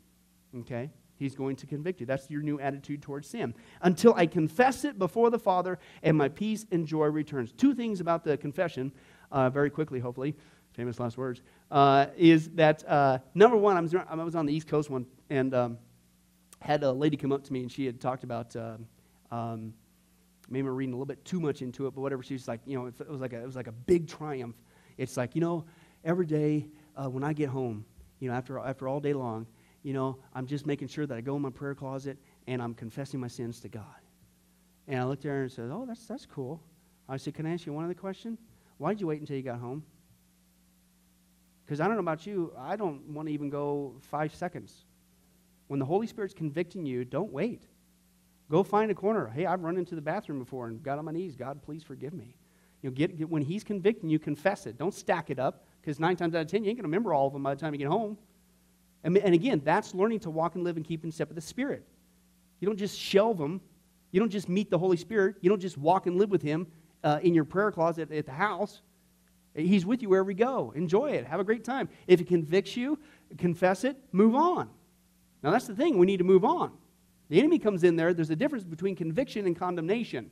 Okay? 0.60 0.90
He's 1.16 1.34
going 1.34 1.56
to 1.56 1.66
convict 1.66 2.00
you. 2.00 2.06
That's 2.06 2.30
your 2.30 2.42
new 2.42 2.58
attitude 2.60 3.02
towards 3.02 3.28
sin. 3.28 3.54
Until 3.82 4.14
I 4.14 4.26
confess 4.26 4.84
it 4.84 4.98
before 4.98 5.30
the 5.30 5.38
Father 5.38 5.78
and 6.02 6.16
my 6.16 6.28
peace 6.28 6.64
and 6.70 6.86
joy 6.86 7.06
returns. 7.06 7.52
Two 7.52 7.74
things 7.74 8.00
about 8.00 8.24
the 8.24 8.36
confession, 8.36 8.90
uh, 9.30 9.50
very 9.50 9.68
quickly, 9.68 10.00
hopefully, 10.00 10.34
famous 10.72 10.98
last 10.98 11.18
words, 11.18 11.42
uh, 11.70 12.06
is 12.16 12.48
that 12.50 12.88
uh, 12.88 13.18
number 13.34 13.56
one, 13.56 13.76
I 13.76 13.80
was, 13.80 13.94
I 13.94 14.14
was 14.14 14.34
on 14.34 14.46
the 14.46 14.54
East 14.54 14.66
Coast 14.66 14.88
one 14.88 15.04
and 15.28 15.54
um, 15.54 15.78
had 16.60 16.82
a 16.82 16.90
lady 16.90 17.18
come 17.18 17.32
up 17.32 17.44
to 17.44 17.52
me 17.52 17.60
and 17.60 17.70
she 17.70 17.84
had 17.84 18.00
talked 18.00 18.24
about. 18.24 18.56
Uh, 18.56 18.76
um, 19.30 19.74
maybe 20.50 20.68
reading 20.68 20.92
a 20.92 20.96
little 20.96 21.06
bit 21.06 21.24
too 21.24 21.40
much 21.40 21.62
into 21.62 21.86
it, 21.86 21.94
but 21.94 22.00
whatever. 22.00 22.22
She 22.22 22.34
was 22.34 22.48
like, 22.48 22.60
you 22.66 22.76
know, 22.76 22.86
it 22.86 23.08
was 23.08 23.20
like 23.20 23.32
a, 23.32 23.40
it 23.40 23.46
was 23.46 23.56
like 23.56 23.68
a 23.68 23.72
big 23.72 24.08
triumph. 24.08 24.56
It's 24.98 25.16
like, 25.16 25.34
you 25.34 25.40
know, 25.40 25.64
every 26.04 26.26
day 26.26 26.66
uh, 26.96 27.08
when 27.08 27.24
I 27.24 27.32
get 27.32 27.48
home, 27.48 27.84
you 28.20 28.28
know, 28.28 28.34
after, 28.34 28.58
after 28.58 28.86
all 28.86 29.00
day 29.00 29.12
long, 29.12 29.46
you 29.82 29.94
know, 29.94 30.18
I'm 30.34 30.46
just 30.46 30.66
making 30.66 30.88
sure 30.88 31.06
that 31.06 31.16
I 31.16 31.20
go 31.20 31.36
in 31.36 31.42
my 31.42 31.50
prayer 31.50 31.74
closet 31.74 32.18
and 32.46 32.62
I'm 32.62 32.74
confessing 32.74 33.18
my 33.18 33.28
sins 33.28 33.60
to 33.60 33.68
God. 33.68 33.84
And 34.86 35.00
I 35.00 35.04
looked 35.04 35.24
at 35.24 35.30
her 35.30 35.42
and 35.42 35.52
said, 35.52 35.70
Oh, 35.72 35.84
that's, 35.86 36.06
that's 36.06 36.26
cool. 36.26 36.62
I 37.08 37.16
said, 37.16 37.34
Can 37.34 37.46
I 37.46 37.54
ask 37.54 37.66
you 37.66 37.72
one 37.72 37.84
other 37.84 37.94
question? 37.94 38.38
Why 38.76 38.90
did 38.92 39.00
you 39.00 39.06
wait 39.06 39.20
until 39.20 39.36
you 39.36 39.42
got 39.42 39.58
home? 39.58 39.82
Because 41.64 41.80
I 41.80 41.86
don't 41.86 41.94
know 41.94 42.00
about 42.00 42.26
you, 42.26 42.52
I 42.58 42.76
don't 42.76 43.00
want 43.10 43.28
to 43.28 43.34
even 43.34 43.48
go 43.48 43.94
five 44.00 44.34
seconds. 44.34 44.84
When 45.68 45.78
the 45.78 45.86
Holy 45.86 46.06
Spirit's 46.06 46.34
convicting 46.34 46.84
you, 46.84 47.04
don't 47.04 47.32
wait. 47.32 47.62
Go 48.50 48.64
find 48.64 48.90
a 48.90 48.94
corner. 48.94 49.28
Hey, 49.28 49.46
I've 49.46 49.62
run 49.62 49.76
into 49.76 49.94
the 49.94 50.00
bathroom 50.00 50.40
before 50.40 50.66
and 50.66 50.82
got 50.82 50.98
on 50.98 51.04
my 51.04 51.12
knees. 51.12 51.36
God, 51.36 51.62
please 51.62 51.84
forgive 51.84 52.12
me. 52.12 52.34
You 52.82 52.90
know, 52.90 52.94
get, 52.94 53.16
get 53.16 53.30
when 53.30 53.42
He's 53.42 53.62
convicting 53.62 54.10
you, 54.10 54.18
confess 54.18 54.66
it. 54.66 54.76
Don't 54.76 54.92
stack 54.92 55.30
it 55.30 55.38
up 55.38 55.64
because 55.80 55.98
nine 55.98 56.16
times 56.16 56.34
out 56.34 56.42
of 56.42 56.46
ten, 56.48 56.64
you 56.64 56.70
ain't 56.70 56.78
going 56.78 56.84
to 56.84 56.88
remember 56.88 57.14
all 57.14 57.26
of 57.26 57.32
them 57.32 57.42
by 57.42 57.54
the 57.54 57.60
time 57.60 57.72
you 57.72 57.78
get 57.78 57.88
home. 57.88 58.16
And, 59.02 59.16
and 59.16 59.34
again, 59.34 59.62
that's 59.64 59.94
learning 59.94 60.20
to 60.20 60.30
walk 60.30 60.54
and 60.54 60.64
live 60.64 60.76
and 60.76 60.84
keep 60.84 61.04
in 61.04 61.12
step 61.12 61.28
with 61.28 61.36
the 61.36 61.42
Spirit. 61.42 61.84
You 62.60 62.66
don't 62.66 62.76
just 62.76 62.98
shelve 62.98 63.38
them. 63.38 63.60
You 64.12 64.20
don't 64.20 64.30
just 64.30 64.48
meet 64.48 64.70
the 64.70 64.78
Holy 64.78 64.96
Spirit. 64.96 65.36
You 65.40 65.48
don't 65.48 65.60
just 65.60 65.78
walk 65.78 66.06
and 66.06 66.16
live 66.16 66.30
with 66.30 66.42
Him 66.42 66.66
uh, 67.02 67.20
in 67.22 67.34
your 67.34 67.44
prayer 67.44 67.70
closet 67.70 68.12
at 68.12 68.26
the 68.26 68.32
house. 68.32 68.82
He's 69.54 69.84
with 69.86 70.02
you 70.02 70.08
wherever 70.08 70.30
you 70.30 70.36
go. 70.36 70.72
Enjoy 70.76 71.10
it. 71.10 71.26
Have 71.26 71.40
a 71.40 71.44
great 71.44 71.64
time. 71.64 71.88
If 72.06 72.20
it 72.20 72.28
convicts 72.28 72.76
you, 72.76 72.98
confess 73.38 73.84
it, 73.84 73.96
move 74.12 74.34
on. 74.34 74.68
Now, 75.42 75.50
that's 75.50 75.66
the 75.66 75.74
thing. 75.74 75.98
We 75.98 76.06
need 76.06 76.18
to 76.18 76.24
move 76.24 76.44
on. 76.44 76.72
The 77.30 77.38
enemy 77.38 77.58
comes 77.58 77.82
in 77.84 77.96
there. 77.96 78.12
There's 78.12 78.30
a 78.30 78.36
difference 78.36 78.64
between 78.64 78.94
conviction 78.94 79.46
and 79.46 79.56
condemnation. 79.56 80.30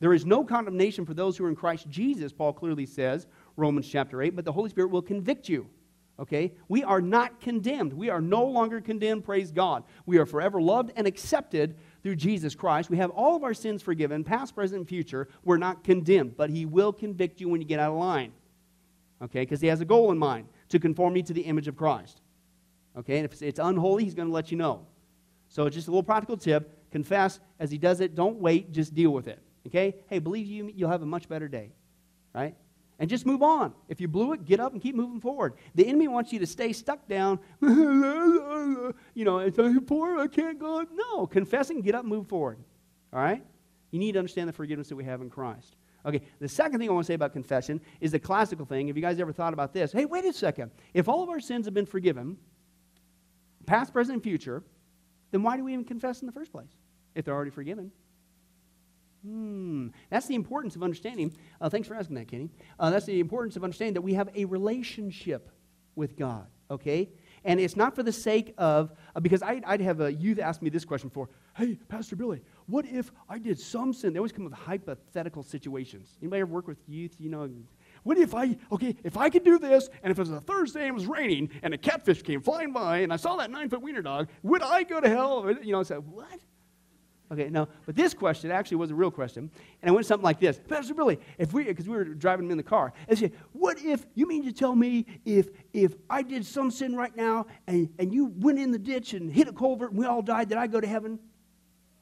There 0.00 0.12
is 0.12 0.26
no 0.26 0.44
condemnation 0.44 1.06
for 1.06 1.14
those 1.14 1.36
who 1.36 1.44
are 1.44 1.48
in 1.48 1.54
Christ 1.54 1.88
Jesus, 1.88 2.32
Paul 2.32 2.52
clearly 2.52 2.86
says, 2.86 3.26
Romans 3.56 3.88
chapter 3.88 4.22
8, 4.22 4.36
but 4.36 4.44
the 4.44 4.52
Holy 4.52 4.70
Spirit 4.70 4.90
will 4.90 5.02
convict 5.02 5.48
you. 5.48 5.68
Okay? 6.18 6.52
We 6.68 6.84
are 6.84 7.00
not 7.00 7.40
condemned. 7.40 7.92
We 7.92 8.10
are 8.10 8.20
no 8.20 8.44
longer 8.44 8.80
condemned, 8.80 9.24
praise 9.24 9.50
God. 9.50 9.84
We 10.06 10.18
are 10.18 10.26
forever 10.26 10.60
loved 10.60 10.92
and 10.96 11.06
accepted 11.06 11.76
through 12.02 12.16
Jesus 12.16 12.54
Christ. 12.54 12.90
We 12.90 12.98
have 12.98 13.10
all 13.10 13.34
of 13.34 13.44
our 13.44 13.54
sins 13.54 13.82
forgiven, 13.82 14.24
past, 14.24 14.54
present, 14.54 14.80
and 14.80 14.88
future. 14.88 15.28
We're 15.42 15.56
not 15.56 15.84
condemned, 15.84 16.36
but 16.36 16.50
He 16.50 16.66
will 16.66 16.92
convict 16.92 17.40
you 17.40 17.48
when 17.48 17.60
you 17.60 17.66
get 17.66 17.80
out 17.80 17.92
of 17.92 17.98
line. 17.98 18.32
Okay? 19.22 19.40
Because 19.40 19.60
He 19.60 19.68
has 19.68 19.80
a 19.80 19.84
goal 19.84 20.12
in 20.12 20.18
mind 20.18 20.48
to 20.68 20.78
conform 20.78 21.16
you 21.16 21.22
to 21.24 21.32
the 21.32 21.42
image 21.42 21.68
of 21.68 21.76
Christ. 21.76 22.20
Okay? 22.96 23.16
And 23.16 23.24
if 23.24 23.42
it's 23.42 23.58
unholy, 23.58 24.04
He's 24.04 24.14
going 24.14 24.28
to 24.28 24.34
let 24.34 24.50
you 24.50 24.56
know. 24.56 24.86
So, 25.48 25.68
just 25.68 25.88
a 25.88 25.90
little 25.90 26.02
practical 26.02 26.36
tip 26.36 26.90
confess 26.90 27.40
as 27.58 27.70
He 27.70 27.78
does 27.78 28.00
it. 28.00 28.14
Don't 28.14 28.38
wait, 28.38 28.72
just 28.72 28.94
deal 28.94 29.10
with 29.10 29.28
it. 29.28 29.38
Okay? 29.66 29.96
Hey, 30.08 30.18
believe 30.18 30.46
you, 30.46 30.70
you'll 30.74 30.90
have 30.90 31.02
a 31.02 31.06
much 31.06 31.28
better 31.28 31.48
day. 31.48 31.72
Right? 32.34 32.54
And 33.02 33.10
just 33.10 33.26
move 33.26 33.42
on. 33.42 33.74
If 33.88 34.00
you 34.00 34.06
blew 34.06 34.32
it, 34.32 34.44
get 34.44 34.60
up 34.60 34.74
and 34.74 34.80
keep 34.80 34.94
moving 34.94 35.20
forward. 35.20 35.54
The 35.74 35.84
enemy 35.88 36.06
wants 36.06 36.32
you 36.32 36.38
to 36.38 36.46
stay 36.46 36.72
stuck 36.72 37.08
down. 37.08 37.40
you 37.60 38.94
know, 39.16 39.40
it's 39.40 39.58
poor, 39.88 40.20
I 40.20 40.28
can't 40.28 40.56
go. 40.56 40.86
No, 40.94 41.26
confessing, 41.26 41.80
get 41.80 41.96
up 41.96 42.02
and 42.02 42.10
move 42.10 42.28
forward. 42.28 42.58
All 43.12 43.18
right? 43.18 43.44
You 43.90 43.98
need 43.98 44.12
to 44.12 44.20
understand 44.20 44.48
the 44.48 44.52
forgiveness 44.52 44.88
that 44.88 44.94
we 44.94 45.02
have 45.02 45.20
in 45.20 45.30
Christ. 45.30 45.74
Okay, 46.06 46.22
the 46.38 46.48
second 46.48 46.78
thing 46.78 46.88
I 46.88 46.92
want 46.92 47.04
to 47.04 47.08
say 47.08 47.14
about 47.14 47.32
confession 47.32 47.80
is 48.00 48.12
the 48.12 48.20
classical 48.20 48.64
thing. 48.64 48.86
Have 48.86 48.96
you 48.96 49.02
guys 49.02 49.18
ever 49.18 49.32
thought 49.32 49.52
about 49.52 49.72
this? 49.72 49.90
Hey, 49.90 50.04
wait 50.04 50.24
a 50.24 50.32
second. 50.32 50.70
If 50.94 51.08
all 51.08 51.24
of 51.24 51.28
our 51.28 51.40
sins 51.40 51.66
have 51.66 51.74
been 51.74 51.86
forgiven, 51.86 52.36
past, 53.66 53.92
present, 53.92 54.14
and 54.14 54.22
future, 54.22 54.62
then 55.32 55.42
why 55.42 55.56
do 55.56 55.64
we 55.64 55.72
even 55.72 55.84
confess 55.84 56.20
in 56.20 56.26
the 56.26 56.32
first 56.32 56.52
place 56.52 56.70
if 57.16 57.24
they're 57.24 57.34
already 57.34 57.50
forgiven? 57.50 57.90
Hmm. 59.24 59.88
That's 60.10 60.26
the 60.26 60.34
importance 60.34 60.74
of 60.74 60.82
understanding. 60.82 61.32
Uh, 61.60 61.68
thanks 61.68 61.86
for 61.86 61.94
asking 61.94 62.16
that, 62.16 62.28
Kenny. 62.28 62.50
Uh, 62.78 62.90
that's 62.90 63.06
the 63.06 63.20
importance 63.20 63.56
of 63.56 63.62
understanding 63.62 63.94
that 63.94 64.02
we 64.02 64.14
have 64.14 64.28
a 64.34 64.44
relationship 64.46 65.50
with 65.94 66.16
God, 66.16 66.46
okay? 66.70 67.10
And 67.44 67.60
it's 67.60 67.76
not 67.76 67.94
for 67.94 68.02
the 68.02 68.12
sake 68.12 68.54
of, 68.58 68.92
uh, 69.14 69.20
because 69.20 69.42
I, 69.42 69.62
would 69.68 69.80
have 69.80 70.00
a 70.00 70.12
youth 70.12 70.38
ask 70.38 70.62
me 70.62 70.70
this 70.70 70.84
question 70.84 71.10
for, 71.10 71.28
hey, 71.56 71.78
Pastor 71.88 72.16
Billy, 72.16 72.42
what 72.66 72.86
if 72.86 73.10
I 73.28 73.38
did 73.38 73.58
some 73.58 73.92
sin? 73.92 74.12
They 74.12 74.18
always 74.18 74.32
come 74.32 74.44
with 74.44 74.54
hypothetical 74.54 75.42
situations. 75.42 76.16
Anybody 76.20 76.42
ever 76.42 76.52
work 76.52 76.66
with 76.66 76.78
youth? 76.88 77.16
You 77.18 77.30
know, 77.30 77.50
what 78.04 78.18
if 78.18 78.34
I, 78.34 78.56
okay, 78.70 78.96
if 79.04 79.16
I 79.16 79.30
could 79.30 79.44
do 79.44 79.58
this, 79.58 79.88
and 80.02 80.10
if 80.10 80.18
it 80.18 80.22
was 80.22 80.30
a 80.30 80.40
Thursday 80.40 80.80
and 80.80 80.90
it 80.90 80.94
was 80.94 81.06
raining, 81.06 81.50
and 81.62 81.74
a 81.74 81.78
catfish 81.78 82.22
came 82.22 82.42
flying 82.42 82.72
by, 82.72 82.98
and 82.98 83.12
I 83.12 83.16
saw 83.16 83.36
that 83.36 83.50
nine 83.50 83.68
foot 83.68 83.82
wiener 83.82 84.02
dog, 84.02 84.28
would 84.42 84.62
I 84.62 84.82
go 84.82 85.00
to 85.00 85.08
hell? 85.08 85.52
You 85.62 85.72
know, 85.72 85.80
I 85.80 85.84
said, 85.84 85.98
what? 85.98 86.40
Okay, 87.32 87.48
no, 87.48 87.66
but 87.86 87.96
this 87.96 88.12
question 88.12 88.50
actually 88.50 88.76
was 88.76 88.90
a 88.90 88.94
real 88.94 89.10
question. 89.10 89.50
And 89.80 89.88
it 89.88 89.92
went 89.92 90.04
something 90.04 90.24
like 90.24 90.38
this 90.38 90.60
Pastor 90.68 90.92
Billy, 90.92 91.18
if 91.38 91.54
we, 91.54 91.64
because 91.64 91.88
we 91.88 91.96
were 91.96 92.04
driving 92.04 92.50
in 92.50 92.58
the 92.58 92.62
car, 92.62 92.92
I 93.10 93.14
said, 93.14 93.32
What 93.52 93.78
if, 93.80 94.04
you 94.14 94.26
mean 94.26 94.44
to 94.44 94.52
tell 94.52 94.74
me 94.74 95.06
if 95.24 95.48
if 95.72 95.94
I 96.10 96.22
did 96.22 96.44
some 96.44 96.70
sin 96.70 96.94
right 96.94 97.16
now 97.16 97.46
and, 97.66 97.88
and 97.98 98.12
you 98.12 98.26
went 98.36 98.58
in 98.58 98.70
the 98.70 98.78
ditch 98.78 99.14
and 99.14 99.32
hit 99.32 99.48
a 99.48 99.52
culvert 99.52 99.92
and 99.92 99.98
we 99.98 100.04
all 100.04 100.20
died, 100.20 100.50
did 100.50 100.58
I 100.58 100.66
go 100.66 100.78
to 100.78 100.86
heaven? 100.86 101.18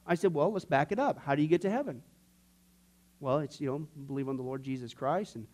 I 0.05 0.17
said, 0.17 0.35
Well, 0.35 0.53
let's 0.53 0.65
back 0.65 0.91
it 0.91 0.99
up. 0.99 1.21
How 1.25 1.37
do 1.37 1.43
you 1.43 1.49
get 1.49 1.61
to 1.63 1.71
heaven? 1.71 2.03
Well, 3.21 3.39
it's, 3.39 3.61
you 3.61 3.69
know, 3.69 3.87
believe 4.07 4.29
on 4.29 4.37
the 4.37 4.43
Lord 4.43 4.65
Jesus 4.65 4.93
Christ 4.93 5.37
and 5.37 5.47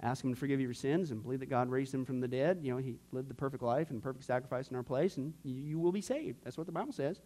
ask 0.00 0.22
Him 0.22 0.32
to 0.32 0.38
forgive 0.38 0.60
you 0.60 0.66
your 0.66 0.74
sins 0.74 1.10
and 1.10 1.20
believe 1.20 1.40
that 1.40 1.50
God 1.50 1.68
raised 1.70 1.92
Him 1.92 2.04
from 2.04 2.20
the 2.20 2.28
dead. 2.28 2.60
You 2.62 2.72
know, 2.72 2.78
He 2.78 2.98
lived 3.10 3.28
the 3.28 3.34
perfect 3.34 3.64
life 3.64 3.90
and 3.90 4.00
perfect 4.00 4.26
sacrifice 4.26 4.68
in 4.68 4.76
our 4.76 4.84
place, 4.84 5.16
and 5.16 5.34
you, 5.42 5.54
you 5.54 5.78
will 5.80 5.90
be 5.90 6.02
saved. 6.02 6.38
That's 6.44 6.56
what 6.56 6.66
the 6.66 6.72
Bible 6.72 6.92
says. 6.92 7.18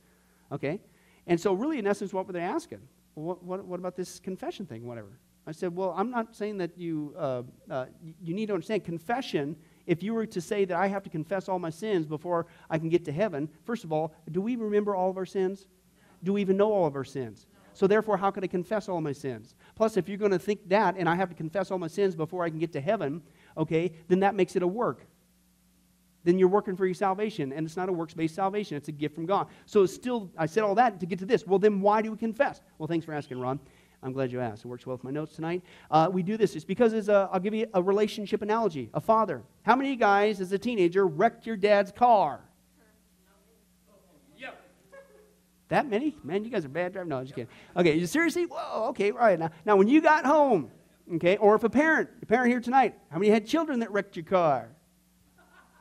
Okay? 0.50 0.80
And 1.28 1.38
so, 1.38 1.52
really, 1.52 1.78
in 1.78 1.86
essence, 1.86 2.12
what 2.12 2.26
were 2.26 2.32
they 2.32 2.40
asking? 2.40 2.80
What, 3.14 3.44
what, 3.44 3.64
what 3.64 3.78
about 3.78 3.96
this 3.96 4.18
confession 4.18 4.66
thing, 4.66 4.86
whatever? 4.86 5.18
I 5.46 5.52
said, 5.52 5.76
well, 5.76 5.94
I'm 5.96 6.10
not 6.10 6.34
saying 6.34 6.58
that 6.58 6.76
you, 6.76 7.14
uh, 7.16 7.42
uh, 7.70 7.86
you 8.22 8.34
need 8.34 8.46
to 8.46 8.54
understand 8.54 8.84
confession. 8.84 9.56
If 9.86 10.02
you 10.02 10.14
were 10.14 10.26
to 10.26 10.40
say 10.40 10.64
that 10.64 10.76
I 10.76 10.88
have 10.88 11.02
to 11.04 11.10
confess 11.10 11.48
all 11.48 11.58
my 11.58 11.70
sins 11.70 12.06
before 12.06 12.46
I 12.68 12.78
can 12.78 12.88
get 12.88 13.04
to 13.06 13.12
heaven, 13.12 13.48
first 13.64 13.84
of 13.84 13.92
all, 13.92 14.14
do 14.30 14.40
we 14.40 14.56
remember 14.56 14.94
all 14.94 15.10
of 15.10 15.16
our 15.16 15.26
sins? 15.26 15.66
Do 16.24 16.32
we 16.32 16.40
even 16.40 16.56
know 16.56 16.72
all 16.72 16.86
of 16.86 16.96
our 16.96 17.04
sins? 17.04 17.46
So, 17.74 17.86
therefore, 17.86 18.16
how 18.16 18.30
can 18.30 18.42
I 18.42 18.46
confess 18.46 18.88
all 18.88 19.00
my 19.00 19.12
sins? 19.12 19.54
Plus, 19.74 19.96
if 19.96 20.08
you're 20.08 20.18
going 20.18 20.32
to 20.32 20.38
think 20.38 20.68
that 20.68 20.96
and 20.98 21.08
I 21.08 21.14
have 21.14 21.28
to 21.28 21.34
confess 21.34 21.70
all 21.70 21.78
my 21.78 21.86
sins 21.86 22.16
before 22.16 22.42
I 22.42 22.50
can 22.50 22.58
get 22.58 22.72
to 22.72 22.80
heaven, 22.80 23.22
okay, 23.56 23.92
then 24.08 24.20
that 24.20 24.34
makes 24.34 24.56
it 24.56 24.62
a 24.62 24.66
work 24.66 25.06
then 26.24 26.38
you're 26.38 26.48
working 26.48 26.76
for 26.76 26.86
your 26.86 26.94
salvation. 26.94 27.52
And 27.52 27.66
it's 27.66 27.76
not 27.76 27.88
a 27.88 27.92
works 27.92 28.14
based 28.14 28.34
salvation, 28.34 28.76
it's 28.76 28.88
a 28.88 28.92
gift 28.92 29.14
from 29.14 29.26
God. 29.26 29.48
So 29.66 29.82
it's 29.82 29.94
still, 29.94 30.30
I 30.36 30.46
said 30.46 30.62
all 30.62 30.74
that 30.74 31.00
to 31.00 31.06
get 31.06 31.18
to 31.20 31.26
this. 31.26 31.46
Well, 31.46 31.58
then 31.58 31.80
why 31.80 32.02
do 32.02 32.10
we 32.10 32.16
confess? 32.16 32.60
Well, 32.78 32.86
thanks 32.86 33.06
for 33.06 33.14
asking, 33.14 33.40
Ron. 33.40 33.60
I'm 34.02 34.12
glad 34.12 34.30
you 34.30 34.40
asked. 34.40 34.64
It 34.64 34.68
works 34.68 34.86
well 34.86 34.96
with 34.96 35.04
my 35.04 35.10
notes 35.10 35.34
tonight. 35.34 35.62
Uh, 35.90 36.08
we 36.12 36.22
do 36.22 36.36
this. 36.36 36.54
It's 36.54 36.64
because 36.64 36.92
it's 36.92 37.08
a, 37.08 37.28
I'll 37.32 37.40
give 37.40 37.54
you 37.54 37.66
a 37.74 37.82
relationship 37.82 38.42
analogy. 38.42 38.90
A 38.94 39.00
father. 39.00 39.42
How 39.62 39.74
many 39.74 39.96
guys, 39.96 40.40
as 40.40 40.52
a 40.52 40.58
teenager, 40.58 41.06
wrecked 41.06 41.46
your 41.46 41.56
dad's 41.56 41.90
car? 41.90 42.40
Yep. 44.36 44.60
That 45.68 45.88
many? 45.88 46.16
Man, 46.22 46.44
you 46.44 46.50
guys 46.50 46.64
are 46.64 46.68
bad 46.68 46.92
drivers. 46.92 47.08
No, 47.08 47.18
I'm 47.18 47.24
just 47.24 47.34
kidding. 47.34 47.50
Okay, 47.76 48.06
seriously? 48.06 48.46
Whoa, 48.46 48.90
okay, 48.90 49.10
right. 49.10 49.38
Now, 49.38 49.50
now, 49.64 49.74
when 49.74 49.88
you 49.88 50.00
got 50.00 50.24
home, 50.24 50.70
okay, 51.16 51.36
or 51.38 51.56
if 51.56 51.64
a 51.64 51.70
parent, 51.70 52.08
a 52.22 52.26
parent 52.26 52.50
here 52.50 52.60
tonight, 52.60 52.94
how 53.10 53.18
many 53.18 53.32
had 53.32 53.46
children 53.46 53.80
that 53.80 53.90
wrecked 53.90 54.14
your 54.14 54.24
car? 54.24 54.70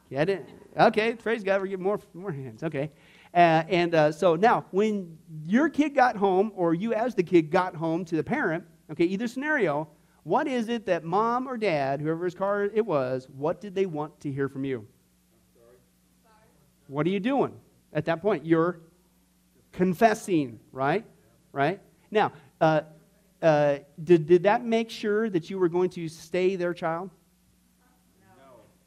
Yeah, 0.10 0.22
I 0.22 0.26
didn't. 0.26 0.49
Okay, 0.78 1.14
praise 1.14 1.43
God, 1.43 1.62
we're 1.62 1.68
getting 1.68 1.84
more, 1.84 1.99
more 2.14 2.32
hands. 2.32 2.64
Okay. 2.64 2.91
Uh, 3.34 3.64
and 3.70 3.93
uh, 3.93 4.12
so 4.12 4.36
now, 4.36 4.66
when 4.72 5.18
your 5.45 5.70
kid 5.70 5.93
got 5.93 6.16
home, 6.16 6.51
or 6.55 6.74
you 6.74 6.93
as 6.93 7.14
the 7.14 7.24
kid 7.24 7.51
got 7.51 7.76
home 7.76 8.05
to 8.05 8.16
the 8.16 8.24
parent, 8.24 8.64
okay, 8.91 9.03
either 9.05 9.28
scenario, 9.28 9.88
what 10.24 10.47
is 10.47 10.70
it 10.70 10.86
that 10.86 11.03
mom 11.03 11.47
or 11.47 11.58
dad, 11.58 12.01
whoever's 12.01 12.36
car 12.36 12.64
it 12.64 12.86
was, 12.86 13.28
what 13.36 13.62
did 13.62 13.76
they 13.76 13.86
want 13.86 14.20
to 14.22 14.32
hear 14.32 14.49
from 14.49 14.66
you? 14.66 14.86
What 16.88 17.05
are 17.05 17.10
you 17.10 17.20
doing 17.20 17.53
at 17.93 18.05
that 18.05 18.22
point? 18.22 18.45
You're 18.45 18.80
confessing, 19.74 20.60
right? 20.72 21.05
Right? 21.51 21.82
Now, 22.12 22.32
uh, 22.62 22.82
uh, 23.41 23.80
did, 24.03 24.26
did 24.26 24.43
that 24.43 24.64
make 24.64 24.89
sure 24.89 25.30
that 25.30 25.49
you 25.49 25.60
were 25.60 25.70
going 25.70 25.89
to 25.91 26.08
stay 26.08 26.55
their 26.55 26.74
child? 26.74 27.10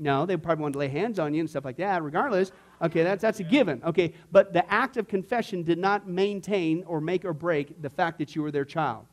No, 0.00 0.24
they 0.24 0.38
probably 0.38 0.62
want 0.62 0.72
to 0.72 0.78
lay 0.78 0.88
hands 0.88 1.18
on 1.18 1.34
you 1.34 1.40
and 1.40 1.50
stuff 1.50 1.66
like 1.66 1.76
that. 1.76 2.02
Regardless, 2.02 2.52
okay, 2.80 3.02
that's, 3.02 3.20
that's 3.20 3.38
a 3.38 3.44
given. 3.44 3.82
Okay, 3.84 4.14
but 4.32 4.54
the 4.54 4.68
act 4.72 4.96
of 4.96 5.06
confession 5.06 5.62
did 5.62 5.78
not 5.78 6.08
maintain 6.08 6.82
or 6.86 7.02
make 7.02 7.26
or 7.26 7.34
break 7.34 7.80
the 7.82 7.90
fact 7.90 8.18
that 8.18 8.34
you 8.34 8.42
were 8.42 8.50
their 8.50 8.64
child. 8.64 9.04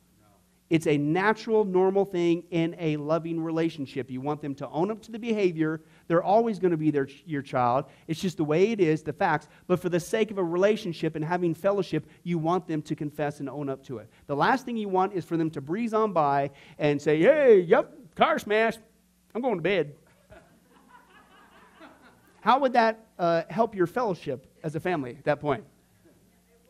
It's 0.69 0.88
a 0.88 0.97
natural, 0.97 1.65
normal 1.65 2.05
thing 2.05 2.43
in 2.51 2.75
a 2.79 2.97
loving 2.97 3.41
relationship. 3.41 4.09
You 4.09 4.21
want 4.21 4.41
them 4.41 4.55
to 4.55 4.69
own 4.69 4.89
up 4.89 5.01
to 5.03 5.11
the 5.11 5.19
behavior. 5.19 5.81
They're 6.07 6.23
always 6.23 6.57
going 6.57 6.71
to 6.71 6.77
be 6.77 6.89
their, 6.89 7.07
your 7.25 7.41
child. 7.41 7.85
It's 8.07 8.19
just 8.19 8.38
the 8.38 8.43
way 8.43 8.71
it 8.71 8.79
is, 8.79 9.01
the 9.03 9.13
facts. 9.13 9.47
But 9.67 9.81
for 9.81 9.89
the 9.89 9.99
sake 9.99 10.31
of 10.31 10.38
a 10.38 10.43
relationship 10.43 11.15
and 11.15 11.23
having 11.23 11.53
fellowship, 11.53 12.05
you 12.23 12.38
want 12.38 12.67
them 12.67 12.81
to 12.83 12.95
confess 12.95 13.39
and 13.39 13.49
own 13.49 13.69
up 13.69 13.83
to 13.85 13.97
it. 13.99 14.09
The 14.27 14.35
last 14.35 14.65
thing 14.65 14.75
you 14.75 14.89
want 14.89 15.13
is 15.13 15.23
for 15.23 15.38
them 15.38 15.49
to 15.51 15.61
breeze 15.61 15.93
on 15.93 16.11
by 16.11 16.51
and 16.79 17.01
say, 17.01 17.19
hey, 17.19 17.59
yep, 17.59 17.93
car 18.15 18.39
smashed. 18.39 18.79
I'm 19.35 19.41
going 19.41 19.57
to 19.57 19.61
bed. 19.61 19.93
How 22.48 22.60
would 22.60 22.72
that 22.72 23.08
uh, 23.20 23.41
help 23.50 23.76
your 23.76 23.88
fellowship 23.88 24.48
as 24.64 24.74
a 24.78 24.80
family 24.80 25.18
at 25.18 25.26
that 25.26 25.41
point? 25.41 25.66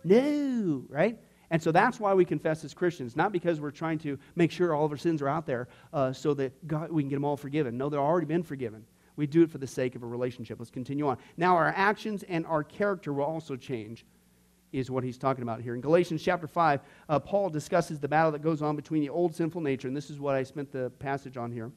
No, 0.04 0.84
right? 0.90 1.20
And 1.52 1.62
so 1.62 1.72
that's 1.72 2.00
why 2.00 2.16
we 2.16 2.26
confess 2.26 2.66
as 2.66 2.74
Christians, 2.74 3.16
not 3.16 3.32
because 3.32 3.62
we're 3.62 3.70
trying 3.70 4.00
to 4.00 4.18
make 4.36 4.50
sure 4.50 4.74
all 4.74 4.86
of 4.86 4.92
our 4.92 4.98
sins 4.98 5.22
are 5.22 5.30
out 5.30 5.46
there 5.46 5.68
uh, 5.94 6.12
so 6.14 6.34
that 6.34 6.68
God, 6.68 6.92
we 6.92 7.04
can 7.04 7.10
get 7.10 7.18
them 7.18 7.26
all 7.26 7.38
forgiven. 7.38 7.78
No, 7.78 7.90
they've 7.90 8.00
already 8.00 8.26
been 8.26 8.42
forgiven. 8.42 8.88
We 9.18 9.28
do 9.28 9.44
it 9.44 9.52
for 9.52 9.60
the 9.60 9.68
sake 9.68 9.94
of 9.94 10.02
a 10.02 10.08
relationship. 10.08 10.58
Let's 10.58 10.72
continue 10.72 11.08
on. 11.08 11.20
Now, 11.38 11.56
our 11.56 11.68
actions 11.68 12.24
and 12.24 12.44
our 12.48 12.64
character 12.64 13.14
will 13.14 13.26
also 13.26 13.56
change, 13.56 14.04
is 14.72 14.90
what 14.90 15.04
he's 15.04 15.20
talking 15.20 15.44
about 15.44 15.62
here. 15.62 15.76
In 15.76 15.82
Galatians 15.82 16.24
chapter 16.24 16.48
5, 16.48 16.82
uh, 17.08 17.20
Paul 17.20 17.52
discusses 17.52 18.00
the 18.00 18.08
battle 18.08 18.32
that 18.32 18.42
goes 18.42 18.64
on 18.64 18.76
between 18.76 19.04
the 19.04 19.10
old 19.10 19.36
sinful 19.36 19.62
nature, 19.62 19.88
and 19.88 19.96
this 19.96 20.10
is 20.10 20.20
what 20.20 20.34
I 20.34 20.42
spent 20.42 20.72
the 20.72 20.90
passage 20.98 21.38
on 21.38 21.52
here, 21.52 21.72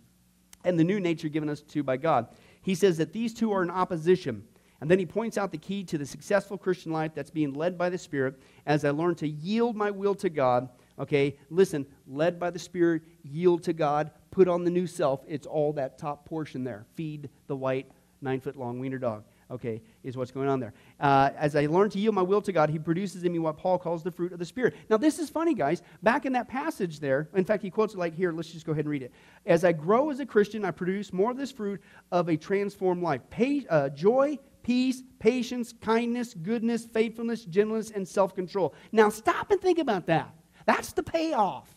and 0.65 0.79
the 0.79 0.85
new 0.85 1.01
nature 1.01 1.29
given 1.29 1.51
us 1.51 1.61
to 1.61 1.83
by 1.83 1.99
God. 1.99 2.29
He 2.63 2.75
says 2.75 2.99
that 2.99 3.13
these 3.13 3.33
two 3.33 3.53
are 3.53 3.63
in 3.63 3.71
opposition 3.71 4.45
and 4.81 4.91
then 4.91 4.99
he 4.99 5.07
points 5.07 5.37
out 5.37 5.53
the 5.53 5.59
key 5.59 5.85
to 5.85 5.99
the 5.99 6.07
successful 6.07 6.57
Christian 6.57 6.91
life 6.93 7.13
that's 7.15 7.31
being 7.31 7.53
led 7.53 7.77
by 7.77 7.91
the 7.91 7.99
Spirit 7.99 8.41
as 8.65 8.85
I 8.85 8.91
learn 8.91 9.15
to 9.17 9.29
yield 9.29 9.77
my 9.77 9.91
will 9.91 10.15
to 10.17 10.31
God. 10.31 10.71
Okay, 10.99 11.37
listen, 11.51 11.87
led 12.07 12.39
by 12.39 12.51
the 12.51 12.59
Spirit, 12.59 13.03
yield 13.23 13.63
to 13.65 13.73
God, 13.73 14.11
put 14.31 14.49
on 14.49 14.65
the 14.65 14.71
new 14.71 14.87
self. 14.87 15.21
It's 15.29 15.47
all 15.47 15.75
that 15.75 15.99
top 15.99 16.25
portion 16.27 16.65
there. 16.65 16.87
Feed 16.95 17.29
the 17.47 17.57
white, 17.57 17.91
nine 18.23 18.41
foot 18.41 18.57
long 18.57 18.79
wiener 18.81 18.99
dog. 18.99 19.25
Okay, 19.51 19.83
is 20.05 20.17
what's 20.17 20.31
going 20.31 20.49
on 20.49 20.61
there. 20.61 20.73
Uh, 21.01 21.31
as 21.37 21.57
I 21.57 21.67
learn 21.67 21.91
to 21.91 21.99
yield 21.99 22.15
my 22.15 22.23
will 22.23 22.41
to 22.41 22.53
God, 22.53 22.71
He 22.71 22.79
produces 22.79 23.25
in 23.25 23.33
me 23.33 23.41
what 23.41 23.57
Paul 23.57 23.79
calls 23.79 24.05
the 24.05 24.11
fruit 24.13 24.33
of 24.33 24.39
the 24.39 24.45
Spirit. 24.45 24.75
Now, 24.89 24.97
this 24.97 25.19
is 25.19 25.29
funny, 25.29 25.55
guys. 25.55 25.83
Back 26.05 26.25
in 26.25 26.33
that 26.35 26.47
passage 26.47 27.01
there, 27.01 27.29
in 27.35 27.45
fact, 27.45 27.65
he 27.65 27.71
quotes 27.71 27.95
it 27.95 27.99
like 27.99 28.15
here. 28.15 28.31
Let's 28.31 28.53
just 28.53 28.65
go 28.65 28.71
ahead 28.71 28.85
and 28.85 28.91
read 28.91 29.03
it. 29.03 29.13
As 29.47 29.65
I 29.65 29.73
grow 29.73 30.11
as 30.11 30.21
a 30.21 30.27
Christian, 30.27 30.65
I 30.65 30.71
produce 30.71 31.13
more 31.13 31.33
of 31.33 31.37
this 31.37 31.51
fruit 31.51 31.81
of 32.13 32.29
a 32.29 32.37
transformed 32.37 33.03
life 33.03 33.23
Pay, 33.29 33.67
uh, 33.69 33.89
joy, 33.89 34.39
peace, 34.63 35.03
patience, 35.19 35.75
kindness, 35.81 36.35
goodness, 36.35 36.87
faithfulness, 36.87 37.45
gentleness, 37.45 37.91
and 37.91 38.07
self 38.07 38.37
control. 38.37 38.73
Now, 38.93 39.09
stop 39.09 39.51
and 39.51 39.61
think 39.61 39.81
about 39.81 40.07
that. 40.07 40.33
That's 40.67 40.93
the 40.93 41.03
payoff. 41.03 41.69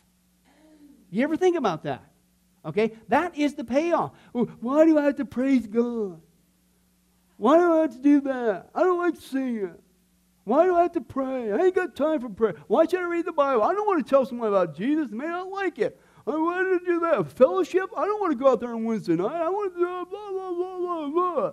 You 1.10 1.24
ever 1.24 1.38
think 1.38 1.58
about 1.58 1.84
that? 1.84 2.04
Okay? 2.66 2.94
That 3.08 3.36
is 3.36 3.56
the 3.56 3.64
payoff. 3.64 4.12
Why 4.32 4.86
do 4.86 5.00
I 5.00 5.06
have 5.06 5.16
to 5.16 5.26
praise 5.26 5.66
God? 5.66 6.22
Why 7.44 7.58
do 7.58 7.74
I 7.74 7.82
have 7.82 7.92
to 7.92 8.02
do 8.02 8.22
that? 8.22 8.70
I 8.74 8.84
don't 8.84 8.98
like 9.00 9.16
to 9.16 9.22
sing 9.22 9.58
it. 9.58 9.78
Why 10.46 10.64
do 10.64 10.78
I 10.78 10.84
have 10.84 10.94
to 10.94 11.02
pray? 11.02 11.52
I 11.52 11.58
ain't 11.58 11.76
got 11.76 11.94
time 11.94 12.22
for 12.22 12.30
prayer. 12.30 12.56
Why 12.68 12.86
should 12.86 13.02
I 13.02 13.04
read 13.04 13.26
the 13.26 13.34
Bible? 13.34 13.64
I 13.64 13.74
don't 13.74 13.86
want 13.86 14.02
to 14.02 14.10
tell 14.10 14.26
someone 14.26 14.48
about 14.48 14.78
Jesus. 14.78 15.12
May 15.12 15.26
not 15.26 15.50
like 15.50 15.78
it. 15.78 16.00
I 16.26 16.30
want 16.30 16.82
to 16.82 16.86
do 16.86 17.02
that. 17.02 17.30
Fellowship? 17.34 17.90
I 17.98 18.06
don't 18.06 18.22
want 18.22 18.32
to 18.32 18.42
go 18.42 18.50
out 18.50 18.62
there 18.62 18.74
on 18.74 18.86
Wednesday 18.86 19.18
night. 19.18 19.42
I 19.42 19.50
want 19.50 19.74
to 19.74 19.78
do 19.78 19.86
blah, 19.86 20.32
blah, 20.32 20.54
blah, 20.54 20.78
blah, 20.78 21.10
blah. 21.10 21.52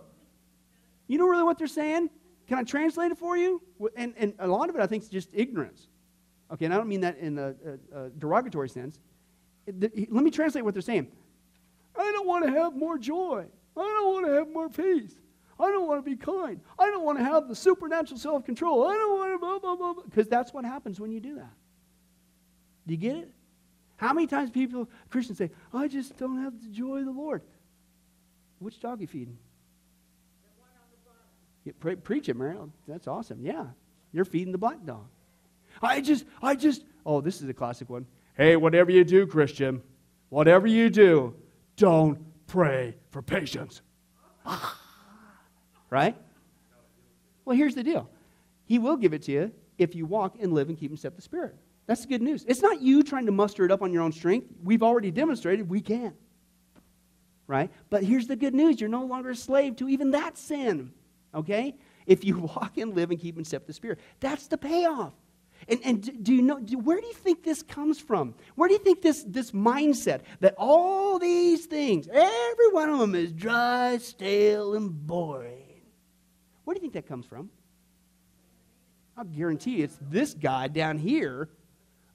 You 1.08 1.18
know 1.18 1.26
really 1.26 1.42
what 1.42 1.58
they're 1.58 1.66
saying? 1.66 2.08
Can 2.46 2.58
I 2.58 2.62
translate 2.62 3.10
it 3.10 3.18
for 3.18 3.36
you? 3.36 3.60
And, 3.96 4.14
and 4.16 4.34
a 4.38 4.46
lot 4.46 4.68
of 4.68 4.76
it, 4.76 4.82
I 4.82 4.86
think, 4.86 5.02
is 5.02 5.08
just 5.08 5.30
ignorance. 5.32 5.88
Okay, 6.52 6.66
and 6.66 6.72
I 6.72 6.76
don't 6.76 6.88
mean 6.88 7.00
that 7.00 7.18
in 7.18 7.36
a, 7.36 7.56
a, 7.92 8.04
a 8.04 8.10
derogatory 8.10 8.68
sense. 8.68 9.00
Let 9.66 9.92
me 10.08 10.30
translate 10.30 10.64
what 10.64 10.72
they're 10.72 10.82
saying. 10.82 11.08
I 11.98 12.12
don't 12.12 12.28
want 12.28 12.44
to 12.44 12.52
have 12.52 12.76
more 12.76 12.96
joy. 12.96 13.46
I 13.76 13.80
don't 13.80 14.12
want 14.12 14.26
to 14.26 14.32
have 14.34 14.52
more 14.52 14.68
peace. 14.68 15.16
I 15.60 15.70
don't 15.70 15.86
want 15.86 16.04
to 16.04 16.10
be 16.10 16.16
kind. 16.16 16.60
I 16.78 16.86
don't 16.86 17.04
want 17.04 17.18
to 17.18 17.24
have 17.24 17.48
the 17.48 17.54
supernatural 17.54 18.18
self 18.18 18.44
control. 18.44 18.86
I 18.86 18.94
don't 18.94 19.18
want 19.18 19.34
to 19.34 19.38
blah, 19.38 19.58
blah, 19.58 19.76
blah, 19.76 20.02
Because 20.04 20.26
that's 20.26 20.52
what 20.52 20.64
happens 20.64 20.98
when 20.98 21.12
you 21.12 21.20
do 21.20 21.36
that. 21.36 21.52
Do 22.86 22.94
you 22.94 22.98
get 22.98 23.16
it? 23.16 23.30
How 23.96 24.14
many 24.14 24.26
times 24.26 24.50
people, 24.50 24.88
Christians 25.10 25.38
say, 25.38 25.50
I 25.74 25.86
just 25.86 26.16
don't 26.16 26.42
have 26.42 26.60
the 26.62 26.68
joy 26.68 27.00
of 27.00 27.04
the 27.04 27.12
Lord? 27.12 27.42
Which 28.58 28.80
dog 28.80 28.98
are 28.98 29.02
you 29.02 29.06
feeding? 29.06 29.36
Get 30.42 30.52
one 30.58 30.68
on 30.70 30.88
the 30.90 31.72
side. 31.72 31.80
Pre- 31.80 31.96
preach 31.96 32.28
it, 32.30 32.36
Mariel. 32.36 32.72
That's 32.88 33.06
awesome. 33.06 33.40
Yeah. 33.42 33.66
You're 34.12 34.24
feeding 34.24 34.52
the 34.52 34.58
black 34.58 34.84
dog. 34.84 35.06
I 35.82 36.00
just, 36.00 36.24
I 36.42 36.54
just, 36.56 36.82
oh, 37.04 37.20
this 37.20 37.42
is 37.42 37.48
a 37.48 37.54
classic 37.54 37.90
one. 37.90 38.06
Hey, 38.34 38.56
whatever 38.56 38.90
you 38.90 39.04
do, 39.04 39.26
Christian, 39.26 39.82
whatever 40.30 40.66
you 40.66 40.88
do, 40.88 41.34
don't 41.76 42.18
pray 42.46 42.96
for 43.10 43.20
patience. 43.20 43.82
right? 45.90 46.16
Well, 47.44 47.56
here's 47.56 47.74
the 47.74 47.82
deal 47.82 48.08
He 48.64 48.78
will 48.78 48.96
give 48.96 49.12
it 49.12 49.22
to 49.22 49.32
you 49.32 49.52
if 49.78 49.94
you 49.94 50.06
walk 50.06 50.36
and 50.40 50.52
live 50.52 50.68
and 50.68 50.78
keep 50.78 50.90
and 50.90 50.98
step 50.98 51.16
the 51.16 51.22
Spirit. 51.22 51.56
That's 51.86 52.02
the 52.02 52.08
good 52.08 52.22
news. 52.22 52.44
It's 52.46 52.62
not 52.62 52.80
you 52.80 53.02
trying 53.02 53.26
to 53.26 53.32
muster 53.32 53.64
it 53.64 53.72
up 53.72 53.82
on 53.82 53.92
your 53.92 54.02
own 54.02 54.12
strength. 54.12 54.46
We've 54.62 54.82
already 54.82 55.10
demonstrated 55.10 55.68
we 55.68 55.80
can. 55.80 56.14
Right? 57.48 57.70
But 57.88 58.04
here's 58.04 58.28
the 58.28 58.36
good 58.36 58.54
news 58.54 58.80
you're 58.80 58.88
no 58.88 59.04
longer 59.04 59.30
a 59.30 59.36
slave 59.36 59.76
to 59.76 59.88
even 59.88 60.12
that 60.12 60.38
sin 60.38 60.92
okay? 61.34 61.74
If 62.06 62.24
you 62.24 62.38
walk 62.56 62.78
and 62.78 62.94
live 62.94 63.10
and 63.10 63.20
keep 63.20 63.38
in 63.38 63.44
step 63.44 63.66
the 63.66 63.72
Spirit. 63.72 63.98
That's 64.20 64.46
the 64.46 64.58
payoff. 64.58 65.12
And, 65.68 65.78
and 65.84 66.24
do 66.24 66.32
you 66.32 66.40
know, 66.40 66.58
do, 66.58 66.78
where 66.78 66.98
do 66.98 67.06
you 67.06 67.12
think 67.12 67.42
this 67.44 67.62
comes 67.62 68.00
from? 68.00 68.34
Where 68.54 68.66
do 68.66 68.72
you 68.72 68.80
think 68.80 69.02
this, 69.02 69.24
this 69.26 69.50
mindset 69.50 70.22
that 70.40 70.54
all 70.56 71.18
these 71.18 71.66
things, 71.66 72.08
every 72.10 72.68
one 72.70 72.88
of 72.88 72.98
them 72.98 73.14
is 73.14 73.30
dry, 73.30 73.98
stale, 73.98 74.74
and 74.74 74.90
boring? 75.06 75.59
Where 76.64 76.74
do 76.74 76.78
you 76.78 76.82
think 76.82 76.94
that 76.94 77.06
comes 77.06 77.26
from? 77.26 77.50
I'll 79.16 79.24
guarantee 79.24 79.76
you 79.76 79.84
it's 79.84 79.98
this 80.00 80.34
guy 80.34 80.68
down 80.68 80.98
here, 80.98 81.48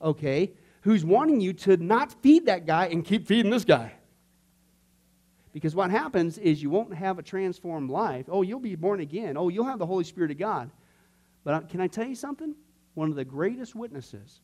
okay, 0.01 0.51
who's 0.81 1.03
wanting 1.03 1.41
you 1.41 1.53
to 1.53 1.77
not 1.77 2.13
feed 2.21 2.45
that 2.45 2.65
guy 2.65 2.87
and 2.87 3.03
keep 3.03 3.27
feeding 3.27 3.51
this 3.51 3.65
guy. 3.65 3.93
Because 5.51 5.73
what 5.73 5.89
happens 5.89 6.37
is 6.37 6.61
you 6.61 6.69
won't 6.69 6.93
have 6.93 7.17
a 7.17 7.23
transformed 7.23 7.89
life. 7.89 8.25
Oh, 8.27 8.41
you'll 8.41 8.59
be 8.59 8.75
born 8.75 8.99
again. 8.99 9.37
Oh, 9.37 9.49
you'll 9.49 9.65
have 9.65 9.79
the 9.79 9.85
Holy 9.85 10.03
Spirit 10.03 10.31
of 10.31 10.37
God. 10.37 10.69
But 11.43 11.69
can 11.69 11.79
I 11.79 11.87
tell 11.87 12.05
you 12.05 12.15
something? 12.15 12.55
One 12.93 13.09
of 13.09 13.15
the 13.15 13.25
greatest 13.25 13.75
witnesses 13.75 14.41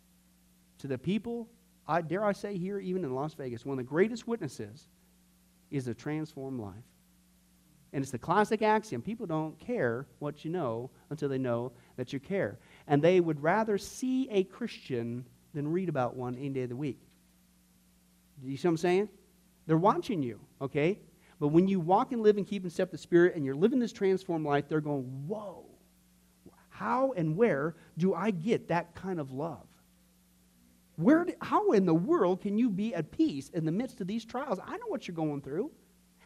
to 0.79 0.87
the 0.87 0.97
people, 0.97 1.49
I 1.87 2.01
dare 2.01 2.23
I 2.23 2.31
say 2.31 2.57
here, 2.57 2.79
even 2.79 3.03
in 3.03 3.13
Las 3.13 3.33
Vegas, 3.33 3.65
one 3.65 3.77
of 3.77 3.85
the 3.85 3.89
greatest 3.89 4.27
witnesses 4.27 4.87
is 5.69 5.87
a 5.87 5.93
transformed 5.93 6.59
life. 6.59 6.75
And 7.93 8.01
it's 8.01 8.11
the 8.11 8.17
classic 8.17 8.61
axiom 8.61 9.01
people 9.01 9.25
don't 9.25 9.59
care 9.59 10.05
what 10.19 10.45
you 10.45 10.51
know 10.51 10.89
until 11.09 11.27
they 11.27 11.37
know 11.37 11.73
that 11.97 12.13
you 12.13 12.19
care. 12.19 12.57
And 12.87 13.01
they 13.01 13.19
would 13.19 13.41
rather 13.43 13.77
see 13.77 14.29
a 14.29 14.43
Christian 14.45 15.25
than 15.53 15.67
read 15.67 15.89
about 15.89 16.15
one 16.15 16.35
any 16.35 16.49
day 16.49 16.63
of 16.63 16.69
the 16.69 16.75
week. 16.75 16.99
Do 18.41 18.49
you 18.49 18.57
see 18.57 18.67
what 18.67 18.71
I'm 18.71 18.77
saying? 18.77 19.09
They're 19.67 19.77
watching 19.77 20.23
you, 20.23 20.39
okay? 20.61 20.99
But 21.39 21.49
when 21.49 21.67
you 21.67 21.79
walk 21.79 22.11
and 22.11 22.21
live 22.21 22.37
and 22.37 22.47
keep 22.47 22.63
in 22.63 22.69
step 22.69 22.91
the 22.91 22.97
Spirit 22.97 23.35
and 23.35 23.45
you're 23.45 23.55
living 23.55 23.79
this 23.79 23.91
transformed 23.91 24.45
life, 24.45 24.67
they're 24.67 24.81
going, 24.81 25.03
whoa, 25.27 25.65
how 26.69 27.13
and 27.15 27.35
where 27.35 27.75
do 27.97 28.13
I 28.13 28.31
get 28.31 28.69
that 28.69 28.95
kind 28.95 29.19
of 29.19 29.31
love? 29.31 29.67
Where, 30.95 31.25
do, 31.25 31.33
how 31.41 31.71
in 31.71 31.85
the 31.85 31.93
world 31.93 32.41
can 32.41 32.57
you 32.57 32.69
be 32.69 32.93
at 32.93 33.11
peace 33.11 33.49
in 33.49 33.65
the 33.65 33.71
midst 33.71 34.01
of 34.01 34.07
these 34.07 34.23
trials? 34.23 34.59
I 34.63 34.77
know 34.77 34.87
what 34.87 35.07
you're 35.07 35.15
going 35.15 35.41
through. 35.41 35.71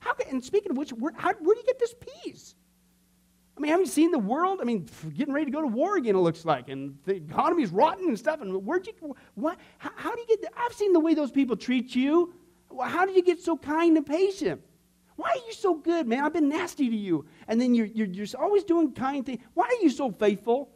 How 0.06 0.14
can, 0.14 0.28
and 0.30 0.44
speaking 0.44 0.72
of 0.72 0.78
which, 0.78 0.92
where, 0.92 1.12
how, 1.16 1.34
where 1.34 1.56
do 1.56 1.60
you 1.60 1.66
get 1.66 1.80
this 1.80 1.96
peace? 2.24 2.54
I 3.58 3.60
mean, 3.60 3.72
haven't 3.72 3.88
you 3.88 3.92
seen 3.92 4.12
the 4.12 4.20
world? 4.20 4.60
I 4.62 4.64
mean, 4.64 4.88
getting 5.18 5.34
ready 5.34 5.46
to 5.46 5.52
go 5.52 5.62
to 5.62 5.68
war 5.68 5.98
again, 5.98 6.16
it 6.16 6.20
looks 6.20 6.46
like, 6.46 6.70
and 6.70 6.98
the 7.06 7.16
economy's 7.16 7.72
rotten 7.72 8.10
and 8.10 8.20
stuff. 8.20 8.40
And 8.42 8.66
where'd 8.66 8.86
you, 8.86 8.94
what, 9.34 9.58
how, 9.80 9.90
how 9.96 10.14
do 10.14 10.22
you 10.22 10.28
get, 10.28 10.54
I've 10.56 10.74
seen 10.74 10.94
the 10.94 11.00
way 11.00 11.16
those 11.16 11.32
people 11.32 11.56
treat 11.56 11.96
you. 11.96 12.36
How 12.80 13.06
did 13.06 13.16
you 13.16 13.24
get 13.24 13.42
so 13.42 13.58
kind 13.58 13.98
and 13.98 14.06
patient? 14.06 14.62
Why 15.16 15.30
are 15.30 15.48
you 15.48 15.54
so 15.54 15.74
good, 15.74 16.06
man? 16.08 16.24
I've 16.24 16.34
been 16.34 16.50
nasty 16.50 16.88
to 16.88 16.96
you. 16.96 17.26
And 17.48 17.60
then 17.60 17.74
you're, 17.74 17.88
you're, 17.88 18.08
you're 18.08 18.28
always 18.38 18.64
doing 18.64 18.92
kind 18.92 19.26
things. 19.26 19.42
Why 19.56 19.66
are 19.66 19.82
you 19.82 19.90
so 19.90 20.12
faithful? 20.12 20.70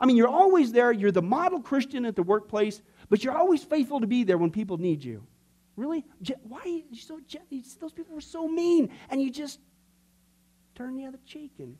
I 0.00 0.06
mean, 0.06 0.16
you're 0.16 0.26
always 0.26 0.72
there. 0.72 0.90
You're 0.90 1.12
the 1.12 1.22
model 1.22 1.60
Christian 1.60 2.04
at 2.04 2.16
the 2.16 2.24
workplace, 2.24 2.82
but 3.08 3.22
you're 3.22 3.36
always 3.36 3.62
faithful 3.62 4.00
to 4.00 4.08
be 4.08 4.24
there 4.24 4.38
when 4.38 4.50
people 4.50 4.76
need 4.78 5.04
you. 5.04 5.24
Really? 5.76 6.04
Why 6.42 6.60
are 6.60 6.68
you 6.68 6.84
so 6.96 7.20
Those 7.80 7.92
people 7.92 8.14
were 8.14 8.20
so 8.20 8.46
mean. 8.46 8.90
And 9.10 9.22
you 9.22 9.30
just 9.30 9.58
turn 10.74 10.96
the 10.96 11.06
other 11.06 11.18
cheek. 11.26 11.52
And 11.58 11.76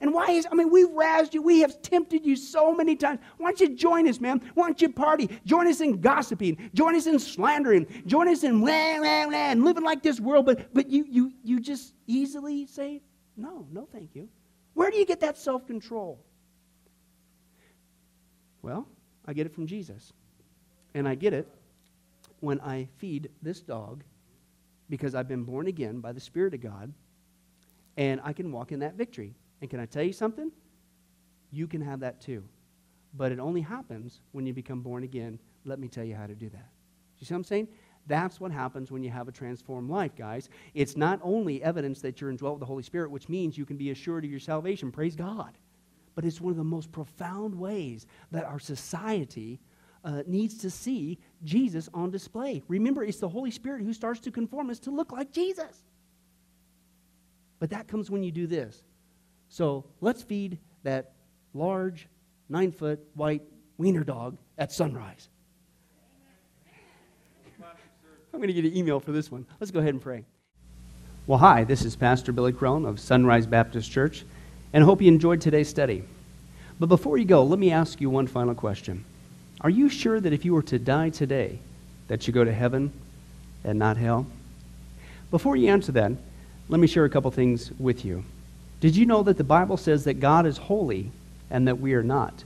And 0.00 0.12
why 0.12 0.30
is, 0.30 0.46
I 0.50 0.54
mean, 0.54 0.70
we've 0.70 0.88
razzed 0.88 1.34
you. 1.34 1.42
We 1.42 1.60
have 1.60 1.80
tempted 1.80 2.26
you 2.26 2.36
so 2.36 2.74
many 2.74 2.96
times. 2.96 3.20
Why 3.38 3.50
don't 3.50 3.60
you 3.60 3.76
join 3.76 4.08
us, 4.08 4.20
man? 4.20 4.40
Why 4.54 4.66
don't 4.66 4.80
you 4.82 4.88
party? 4.88 5.30
Join 5.44 5.66
us 5.66 5.80
in 5.80 6.00
gossiping. 6.00 6.70
Join 6.74 6.94
us 6.94 7.06
in 7.06 7.18
slandering. 7.18 7.86
Join 8.06 8.28
us 8.28 8.44
in 8.44 8.66
and 8.68 9.64
living 9.64 9.84
like 9.84 10.02
this 10.02 10.20
world. 10.20 10.46
But, 10.46 10.74
but 10.74 10.90
you, 10.90 11.06
you, 11.08 11.32
you 11.42 11.60
just 11.60 11.94
easily 12.06 12.66
say, 12.66 13.02
no, 13.36 13.66
no, 13.72 13.88
thank 13.92 14.14
you. 14.14 14.28
Where 14.74 14.90
do 14.90 14.96
you 14.96 15.06
get 15.06 15.20
that 15.20 15.38
self 15.38 15.66
control? 15.66 16.20
Well, 18.62 18.86
I 19.26 19.32
get 19.32 19.46
it 19.46 19.54
from 19.54 19.66
Jesus. 19.66 20.12
And 20.94 21.08
I 21.08 21.14
get 21.14 21.32
it 21.32 21.48
when 22.44 22.60
I 22.60 22.88
feed 22.98 23.30
this 23.42 23.60
dog 23.60 24.04
because 24.90 25.14
I've 25.14 25.28
been 25.28 25.44
born 25.44 25.66
again 25.66 26.00
by 26.00 26.12
the 26.12 26.20
Spirit 26.20 26.54
of 26.54 26.60
God 26.60 26.92
and 27.96 28.20
I 28.22 28.32
can 28.32 28.52
walk 28.52 28.70
in 28.70 28.80
that 28.80 28.94
victory. 28.94 29.34
And 29.60 29.70
can 29.70 29.80
I 29.80 29.86
tell 29.86 30.02
you 30.02 30.12
something? 30.12 30.52
You 31.50 31.66
can 31.66 31.80
have 31.80 32.00
that 32.00 32.20
too. 32.20 32.44
But 33.14 33.32
it 33.32 33.38
only 33.38 33.60
happens 33.60 34.20
when 34.32 34.44
you 34.46 34.52
become 34.52 34.80
born 34.80 35.04
again. 35.04 35.38
Let 35.64 35.78
me 35.78 35.88
tell 35.88 36.04
you 36.04 36.14
how 36.14 36.26
to 36.26 36.34
do 36.34 36.50
that. 36.50 36.68
You 37.18 37.26
see 37.26 37.32
what 37.32 37.38
I'm 37.38 37.44
saying? 37.44 37.68
That's 38.06 38.38
what 38.38 38.52
happens 38.52 38.90
when 38.90 39.02
you 39.02 39.10
have 39.10 39.28
a 39.28 39.32
transformed 39.32 39.88
life, 39.88 40.14
guys. 40.14 40.50
It's 40.74 40.96
not 40.96 41.20
only 41.22 41.62
evidence 41.62 42.02
that 42.02 42.20
you're 42.20 42.30
indwelt 42.30 42.54
with 42.54 42.60
the 42.60 42.66
Holy 42.66 42.82
Spirit, 42.82 43.10
which 43.10 43.30
means 43.30 43.56
you 43.56 43.64
can 43.64 43.78
be 43.78 43.90
assured 43.90 44.24
of 44.24 44.30
your 44.30 44.40
salvation. 44.40 44.92
Praise 44.92 45.16
God. 45.16 45.56
But 46.14 46.24
it's 46.24 46.40
one 46.40 46.50
of 46.50 46.58
the 46.58 46.64
most 46.64 46.92
profound 46.92 47.54
ways 47.54 48.06
that 48.30 48.44
our 48.44 48.58
society 48.58 49.60
uh, 50.04 50.22
needs 50.26 50.58
to 50.58 50.70
see 50.70 51.18
Jesus 51.44 51.88
on 51.94 52.10
display. 52.10 52.62
Remember, 52.68 53.04
it's 53.04 53.18
the 53.18 53.28
Holy 53.28 53.50
Spirit 53.50 53.82
who 53.82 53.92
starts 53.92 54.20
to 54.20 54.30
conform 54.30 54.70
us 54.70 54.78
to 54.80 54.90
look 54.90 55.12
like 55.12 55.32
Jesus. 55.32 55.84
But 57.58 57.70
that 57.70 57.86
comes 57.88 58.10
when 58.10 58.22
you 58.22 58.32
do 58.32 58.46
this 58.46 58.82
so 59.54 59.84
let's 60.00 60.20
feed 60.20 60.58
that 60.82 61.12
large, 61.52 62.08
nine 62.48 62.72
foot 62.72 62.98
white 63.14 63.42
wiener 63.78 64.02
dog 64.02 64.36
at 64.58 64.72
sunrise. 64.72 65.28
I'm 68.32 68.40
going 68.40 68.48
to 68.48 68.52
get 68.52 68.64
an 68.64 68.76
email 68.76 68.98
for 68.98 69.12
this 69.12 69.30
one. 69.30 69.46
Let's 69.60 69.70
go 69.70 69.78
ahead 69.78 69.94
and 69.94 70.02
pray. 70.02 70.24
Well, 71.28 71.38
hi, 71.38 71.62
this 71.62 71.84
is 71.84 71.94
Pastor 71.94 72.32
Billy 72.32 72.52
Crone 72.52 72.84
of 72.84 72.98
Sunrise 72.98 73.46
Baptist 73.46 73.92
Church, 73.92 74.24
and 74.72 74.82
I 74.82 74.86
hope 74.86 75.00
you 75.00 75.06
enjoyed 75.06 75.40
today's 75.40 75.68
study. 75.68 76.02
But 76.80 76.86
before 76.86 77.16
you 77.16 77.24
go, 77.24 77.44
let 77.44 77.60
me 77.60 77.70
ask 77.70 78.00
you 78.00 78.10
one 78.10 78.26
final 78.26 78.56
question. 78.56 79.04
Are 79.64 79.70
you 79.70 79.88
sure 79.88 80.20
that 80.20 80.34
if 80.34 80.44
you 80.44 80.52
were 80.52 80.62
to 80.64 80.78
die 80.78 81.08
today, 81.08 81.58
that 82.08 82.26
you 82.26 82.34
go 82.34 82.44
to 82.44 82.52
heaven 82.52 82.92
and 83.64 83.78
not 83.78 83.96
hell? 83.96 84.26
Before 85.30 85.56
you 85.56 85.68
answer 85.68 85.90
that, 85.92 86.12
let 86.68 86.78
me 86.78 86.86
share 86.86 87.06
a 87.06 87.10
couple 87.10 87.30
things 87.30 87.72
with 87.78 88.04
you. 88.04 88.24
Did 88.80 88.94
you 88.94 89.06
know 89.06 89.22
that 89.22 89.38
the 89.38 89.42
Bible 89.42 89.78
says 89.78 90.04
that 90.04 90.20
God 90.20 90.44
is 90.44 90.58
holy 90.58 91.10
and 91.50 91.66
that 91.66 91.80
we 91.80 91.94
are 91.94 92.02
not? 92.02 92.44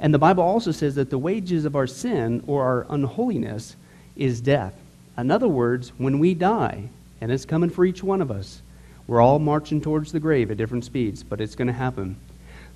And 0.00 0.12
the 0.12 0.18
Bible 0.18 0.42
also 0.42 0.72
says 0.72 0.96
that 0.96 1.08
the 1.08 1.18
wages 1.18 1.64
of 1.64 1.76
our 1.76 1.86
sin 1.86 2.42
or 2.48 2.64
our 2.64 2.86
unholiness 2.90 3.76
is 4.16 4.40
death. 4.40 4.74
In 5.16 5.30
other 5.30 5.46
words, 5.46 5.92
when 5.98 6.18
we 6.18 6.34
die, 6.34 6.88
and 7.20 7.30
it's 7.30 7.44
coming 7.44 7.70
for 7.70 7.84
each 7.84 8.02
one 8.02 8.20
of 8.20 8.32
us, 8.32 8.60
we're 9.06 9.20
all 9.20 9.38
marching 9.38 9.80
towards 9.80 10.10
the 10.10 10.18
grave 10.18 10.50
at 10.50 10.56
different 10.56 10.84
speeds, 10.84 11.22
but 11.22 11.40
it's 11.40 11.54
going 11.54 11.68
to 11.68 11.72
happen. 11.72 12.16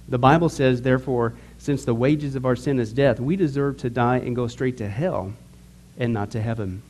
The 0.08 0.18
Bible 0.18 0.48
says, 0.48 0.82
therefore, 0.82 1.34
since 1.64 1.86
the 1.86 1.94
wages 1.94 2.36
of 2.36 2.44
our 2.44 2.56
sin 2.56 2.78
is 2.78 2.92
death, 2.92 3.18
we 3.18 3.36
deserve 3.36 3.78
to 3.78 3.88
die 3.88 4.18
and 4.18 4.36
go 4.36 4.46
straight 4.46 4.76
to 4.76 4.86
hell 4.86 5.32
and 5.96 6.12
not 6.12 6.30
to 6.32 6.42
heaven. 6.42 6.82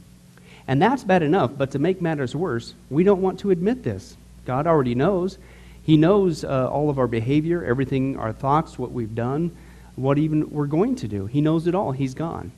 And 0.67 0.83
that's 0.83 1.05
bad 1.05 1.23
enough, 1.23 1.53
but 1.57 1.71
to 1.71 1.79
make 1.79 2.03
matters 2.03 2.35
worse, 2.35 2.75
we 2.91 3.05
don't 3.05 3.23
want 3.23 3.39
to 3.41 3.53
admit 3.53 3.85
this. 3.85 4.17
God 4.45 4.67
already 4.67 4.97
knows. 4.97 5.39
He 5.85 5.97
knows 5.97 6.43
uh, 6.43 6.69
all 6.69 6.91
of 6.91 6.99
our 6.99 7.07
behavior, 7.07 7.63
everything, 7.65 8.19
our 8.19 8.33
thoughts, 8.33 8.77
what 8.77 8.91
we've 8.91 9.15
done, 9.15 9.57
what 9.95 10.19
even 10.19 10.51
we're 10.51 10.67
going 10.67 10.97
to 10.97 11.07
do. 11.07 11.27
He 11.27 11.41
knows 11.41 11.69
it 11.69 11.77
all. 11.77 11.93
He's 11.93 12.15
gone. 12.15 12.51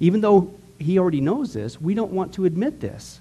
Even 0.00 0.20
though 0.20 0.52
He 0.78 0.98
already 0.98 1.22
knows 1.22 1.54
this, 1.54 1.80
we 1.80 1.94
don't 1.94 2.12
want 2.12 2.34
to 2.34 2.44
admit 2.44 2.80
this. 2.80 3.20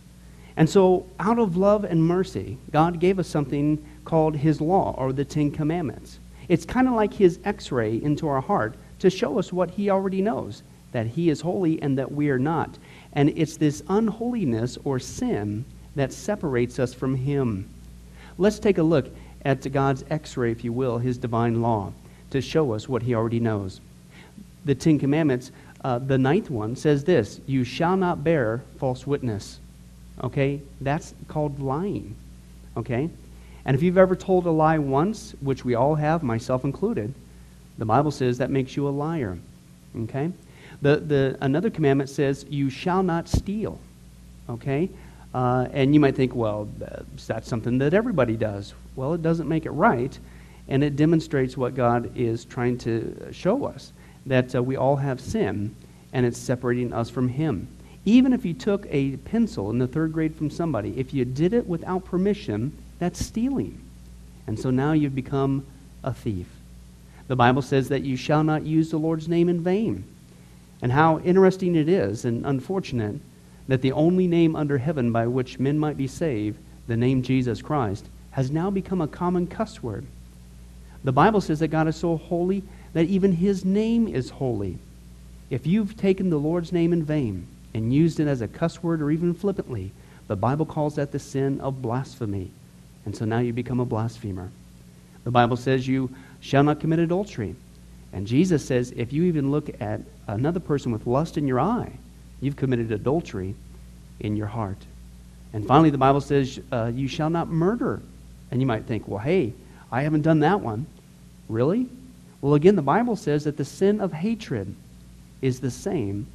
And 0.58 0.70
so, 0.70 1.06
out 1.18 1.40
of 1.40 1.56
love 1.56 1.86
and 1.86 2.06
mercy, 2.06 2.58
God 2.72 3.00
gave 3.00 3.20
us 3.20 3.28
something 3.30 3.82
called 4.04 4.36
His 4.36 4.60
law 4.60 4.96
or 4.98 5.14
the 5.14 5.24
Ten 5.24 5.50
Commandments. 5.50 6.20
It's 6.54 6.66
kind 6.66 6.88
of 6.88 6.94
like 6.94 7.16
His 7.16 7.40
x 7.46 7.72
ray 7.72 8.00
into 8.00 8.28
our 8.28 8.40
heart 8.40 8.76
to 9.00 9.10
show 9.10 9.40
us 9.40 9.52
what 9.52 9.72
He 9.72 9.90
already 9.90 10.22
knows 10.22 10.62
that 10.92 11.08
He 11.08 11.32
is 11.32 11.42
holy 11.42 11.82
and 11.82 11.98
that 11.98 12.12
we 12.12 12.30
are 12.30 12.38
not. 12.38 12.78
And 13.14 13.30
it's 13.30 13.58
this 13.58 13.82
unholiness 13.90 14.78
or 14.84 15.00
sin 15.00 15.66
that 15.96 16.14
separates 16.14 16.78
us 16.78 16.94
from 16.94 17.16
Him. 17.16 17.68
Let's 18.38 18.60
take 18.60 18.78
a 18.78 18.84
look 18.84 19.10
at 19.44 19.72
God's 19.72 20.06
x 20.12 20.38
ray, 20.38 20.52
if 20.52 20.64
you 20.64 20.72
will, 20.72 21.00
his 21.00 21.18
divine 21.18 21.60
law, 21.64 21.92
to 22.30 22.40
show 22.40 22.74
us 22.74 22.88
what 22.88 23.02
he 23.02 23.16
already 23.16 23.40
knows. 23.40 23.82
The 24.66 24.76
Ten 24.76 25.00
Commandments, 25.00 25.52
uh, 25.84 25.98
the 25.98 26.20
ninth 26.20 26.52
one 26.52 26.76
says 26.76 27.04
this 27.04 27.42
You 27.48 27.64
shall 27.64 27.98
not 27.98 28.24
bear 28.24 28.62
false 28.78 29.08
witness. 29.08 29.60
Okay? 30.24 30.62
That's 30.82 31.16
called 31.28 31.60
lying. 31.60 32.16
Okay? 32.78 33.10
And 33.66 33.76
if 33.76 33.84
you've 33.84 33.98
ever 33.98 34.16
told 34.16 34.46
a 34.46 34.52
lie 34.52 34.78
once, 34.78 35.34
which 35.42 35.64
we 35.64 35.76
all 35.76 35.96
have, 35.96 36.24
myself 36.24 36.66
included, 36.66 37.14
the 37.78 37.86
Bible 37.86 38.12
says 38.12 38.38
that 38.38 38.50
makes 38.50 38.76
you 38.76 38.88
a 38.88 38.92
liar. 38.92 39.38
Okay? 39.96 40.32
The, 40.82 40.98
the, 40.98 41.38
another 41.42 41.70
commandment 41.70 42.10
says, 42.10 42.46
You 42.50 42.70
shall 42.70 43.04
not 43.04 43.30
steal. 43.30 43.80
Okay? 44.50 44.90
Uh, 45.34 45.68
and 45.72 45.94
you 45.94 46.00
might 46.00 46.16
think, 46.16 46.36
well, 46.36 46.68
that's 47.28 47.48
something 47.48 47.78
that 47.80 47.94
everybody 47.94 48.36
does. 48.36 48.74
Well, 48.96 49.14
it 49.14 49.24
doesn't 49.24 49.48
make 49.48 49.66
it 49.66 49.72
right, 49.72 50.18
and 50.68 50.84
it 50.84 50.96
demonstrates 50.96 51.58
what 51.58 51.74
God 51.74 52.12
is 52.16 52.46
trying 52.46 52.78
to 52.80 53.30
show 53.32 53.66
us 53.66 53.94
that 54.26 54.56
uh, 54.56 54.62
we 54.64 54.76
all 54.76 54.96
have 54.96 55.20
sin, 55.20 55.76
and 56.14 56.26
it's 56.26 56.38
separating 56.38 56.94
us 56.94 57.10
from 57.10 57.28
Him. 57.28 57.68
Even 58.06 58.34
if 58.34 58.46
you 58.46 58.54
took 58.54 58.86
a 58.90 59.18
pencil 59.18 59.70
in 59.70 59.80
the 59.80 59.88
third 59.88 60.14
grade 60.14 60.36
from 60.36 60.50
somebody, 60.50 60.94
if 60.98 61.14
you 61.14 61.26
did 61.26 61.54
it 61.54 61.66
without 61.66 62.06
permission, 62.06 62.72
that's 63.04 63.24
stealing. 63.24 63.82
And 64.48 64.58
so 64.58 64.70
now 64.70 64.94
you've 64.94 65.16
become 65.16 65.66
a 66.04 66.14
thief. 66.14 66.48
The 67.28 67.36
Bible 67.36 67.62
says 67.62 67.90
that 67.90 68.04
you 68.04 68.16
shall 68.16 68.44
not 68.44 68.66
use 68.66 68.90
the 68.90 68.98
Lord's 68.98 69.28
name 69.28 69.50
in 69.50 69.62
vain. 69.62 70.06
And 70.82 70.92
how 70.92 71.20
interesting 71.20 71.76
it 71.76 71.90
is 71.90 72.24
and 72.24 72.46
unfortunate 72.46 73.20
that 73.68 73.82
the 73.82 73.92
only 73.92 74.28
name 74.28 74.56
under 74.56 74.78
heaven 74.78 75.12
by 75.12 75.28
which 75.28 75.60
men 75.60 75.80
might 75.80 75.98
be 75.98 76.08
saved, 76.08 76.58
the 76.88 76.98
name 76.98 77.24
Jesus 77.24 77.62
Christ, 77.62 78.06
has 78.32 78.52
now 78.52 78.70
become 78.70 79.02
a 79.02 79.08
common 79.08 79.48
cuss 79.48 79.84
word. 79.84 80.06
The 81.04 81.12
Bible 81.12 81.42
says 81.42 81.60
that 81.60 81.68
God 81.68 81.88
is 81.88 81.96
so 81.96 82.18
holy 82.18 82.64
that 82.94 83.06
even 83.06 83.34
his 83.34 83.66
name 83.66 84.08
is 84.08 84.30
holy. 84.30 84.78
If 85.50 85.68
you've 85.68 85.98
taken 85.98 86.30
the 86.30 86.38
Lord's 86.38 86.72
name 86.72 86.94
in 86.94 87.04
vain 87.04 87.48
and 87.74 87.94
used 87.94 88.20
it 88.20 88.28
as 88.28 88.42
a 88.42 88.48
cuss 88.48 88.82
word 88.82 89.02
or 89.02 89.12
even 89.12 89.34
flippantly, 89.34 89.92
the 90.28 90.36
Bible 90.38 90.66
calls 90.66 90.96
that 90.96 91.12
the 91.12 91.20
sin 91.20 91.60
of 91.60 91.82
blasphemy. 91.82 92.52
And 93.06 93.16
so 93.16 93.26
now 93.26 93.40
you 93.40 93.54
become 93.54 93.80
a 93.80 93.86
blasphemer. 93.86 94.50
The 95.24 95.32
Bible 95.32 95.58
says 95.58 95.88
you 95.88 96.10
shall 96.40 96.64
not 96.64 96.80
commit 96.80 97.00
adultery. 97.00 97.56
And 98.12 98.28
Jesus 98.28 98.66
says 98.66 98.94
if 98.96 99.12
you 99.12 99.24
even 99.24 99.52
look 99.52 99.70
at 99.82 100.02
another 100.28 100.60
person 100.60 100.92
with 100.92 101.08
lust 101.08 101.38
in 101.38 101.48
your 101.48 101.60
eye, 101.60 101.92
you've 102.42 102.56
committed 102.56 102.92
adultery 102.92 103.56
in 104.20 104.36
your 104.36 104.48
heart. 104.48 104.78
And 105.54 105.68
finally, 105.68 105.92
the 105.92 105.98
Bible 105.98 106.22
says, 106.22 106.60
uh, 106.72 106.92
You 106.94 107.08
shall 107.08 107.30
not 107.30 107.48
murder. 107.48 108.02
And 108.52 108.60
you 108.60 108.68
might 108.68 108.86
think, 108.86 109.08
Well, 109.08 109.20
hey, 109.20 109.54
I 109.92 110.02
haven't 110.02 110.22
done 110.22 110.40
that 110.40 110.62
one. 110.62 110.86
Really? 111.48 111.88
Well, 112.42 112.56
again, 112.56 112.76
the 112.76 112.82
Bible 112.82 113.16
says 113.16 113.44
that 113.46 113.58
the 113.58 113.66
sin 113.66 114.02
of 114.02 114.12
hatred 114.12 114.76
is 115.42 115.60
the 115.60 115.72
same 115.72 116.28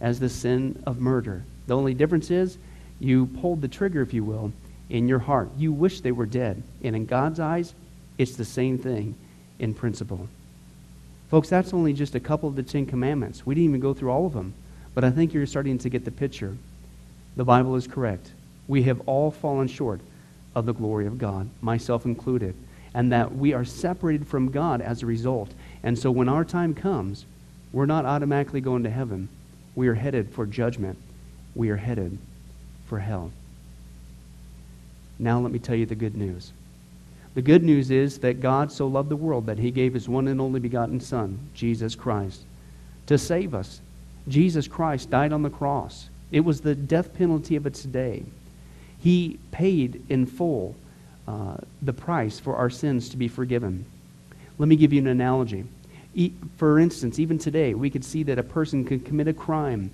as 0.00 0.20
the 0.20 0.28
sin 0.28 0.82
of 0.86 1.00
murder. 1.00 1.44
The 1.66 1.76
only 1.76 1.94
difference 1.94 2.30
is 2.30 2.58
you 2.98 3.26
pulled 3.26 3.62
the 3.62 3.68
trigger, 3.68 4.02
if 4.02 4.12
you 4.12 4.24
will, 4.24 4.52
in 4.90 5.08
your 5.08 5.18
heart. 5.18 5.50
You 5.56 5.72
wish 5.72 6.00
they 6.00 6.12
were 6.12 6.26
dead. 6.26 6.62
And 6.82 6.94
in 6.94 7.06
God's 7.06 7.40
eyes, 7.40 7.74
it's 8.18 8.36
the 8.36 8.44
same 8.44 8.78
thing 8.78 9.14
in 9.58 9.74
principle. 9.74 10.28
Folks, 11.30 11.48
that's 11.48 11.74
only 11.74 11.92
just 11.92 12.14
a 12.14 12.20
couple 12.20 12.48
of 12.48 12.56
the 12.56 12.62
Ten 12.62 12.86
Commandments. 12.86 13.44
We 13.44 13.54
didn't 13.54 13.70
even 13.70 13.80
go 13.80 13.94
through 13.94 14.10
all 14.10 14.26
of 14.26 14.32
them. 14.32 14.54
But 14.94 15.04
I 15.04 15.10
think 15.10 15.34
you're 15.34 15.46
starting 15.46 15.78
to 15.78 15.88
get 15.88 16.04
the 16.04 16.10
picture. 16.10 16.56
The 17.36 17.44
Bible 17.44 17.74
is 17.74 17.86
correct. 17.86 18.30
We 18.68 18.84
have 18.84 19.00
all 19.06 19.30
fallen 19.30 19.66
short 19.66 20.00
of 20.54 20.66
the 20.66 20.72
glory 20.72 21.06
of 21.06 21.18
God, 21.18 21.48
myself 21.60 22.04
included, 22.04 22.54
and 22.94 23.10
that 23.12 23.34
we 23.34 23.52
are 23.52 23.64
separated 23.64 24.26
from 24.26 24.52
God 24.52 24.80
as 24.80 25.02
a 25.02 25.06
result. 25.06 25.50
And 25.82 25.98
so 25.98 26.10
when 26.10 26.28
our 26.28 26.44
time 26.44 26.74
comes, 26.74 27.26
we're 27.72 27.86
not 27.86 28.04
automatically 28.04 28.60
going 28.60 28.84
to 28.84 28.90
heaven. 28.90 29.28
We 29.74 29.88
are 29.88 29.94
headed 29.94 30.30
for 30.30 30.46
judgment. 30.46 30.96
We 31.56 31.70
are 31.70 31.76
headed 31.76 32.16
for 32.86 33.00
hell. 33.00 33.32
Now 35.24 35.40
let 35.40 35.50
me 35.50 35.58
tell 35.58 35.74
you 35.74 35.86
the 35.86 35.94
good 35.94 36.16
news. 36.16 36.52
The 37.34 37.42
good 37.42 37.64
news 37.64 37.90
is 37.90 38.18
that 38.20 38.40
God 38.40 38.70
so 38.70 38.86
loved 38.86 39.08
the 39.08 39.16
world 39.16 39.46
that 39.46 39.58
he 39.58 39.72
gave 39.72 39.94
his 39.94 40.08
one 40.08 40.28
and 40.28 40.40
only 40.40 40.60
begotten 40.60 41.00
Son, 41.00 41.38
Jesus 41.52 41.96
Christ, 41.96 42.42
to 43.06 43.18
save 43.18 43.54
us 43.54 43.80
Jesus 44.28 44.66
Christ 44.66 45.10
died 45.10 45.32
on 45.32 45.42
the 45.42 45.50
cross. 45.50 46.08
It 46.30 46.40
was 46.40 46.60
the 46.60 46.74
death 46.74 47.14
penalty 47.14 47.56
of 47.56 47.66
its 47.66 47.82
day. 47.82 48.24
He 48.98 49.38
paid 49.50 50.04
in 50.08 50.26
full 50.26 50.74
uh, 51.28 51.58
the 51.82 51.92
price 51.92 52.40
for 52.40 52.56
our 52.56 52.70
sins 52.70 53.08
to 53.10 53.16
be 53.16 53.28
forgiven. 53.28 53.84
Let 54.58 54.68
me 54.68 54.76
give 54.76 54.92
you 54.92 55.00
an 55.00 55.06
analogy. 55.08 55.64
E- 56.14 56.32
for 56.56 56.78
instance, 56.78 57.18
even 57.18 57.38
today, 57.38 57.74
we 57.74 57.90
could 57.90 58.04
see 58.04 58.22
that 58.24 58.38
a 58.38 58.42
person 58.42 58.84
could 58.84 59.04
commit 59.04 59.28
a 59.28 59.32
crime. 59.32 59.90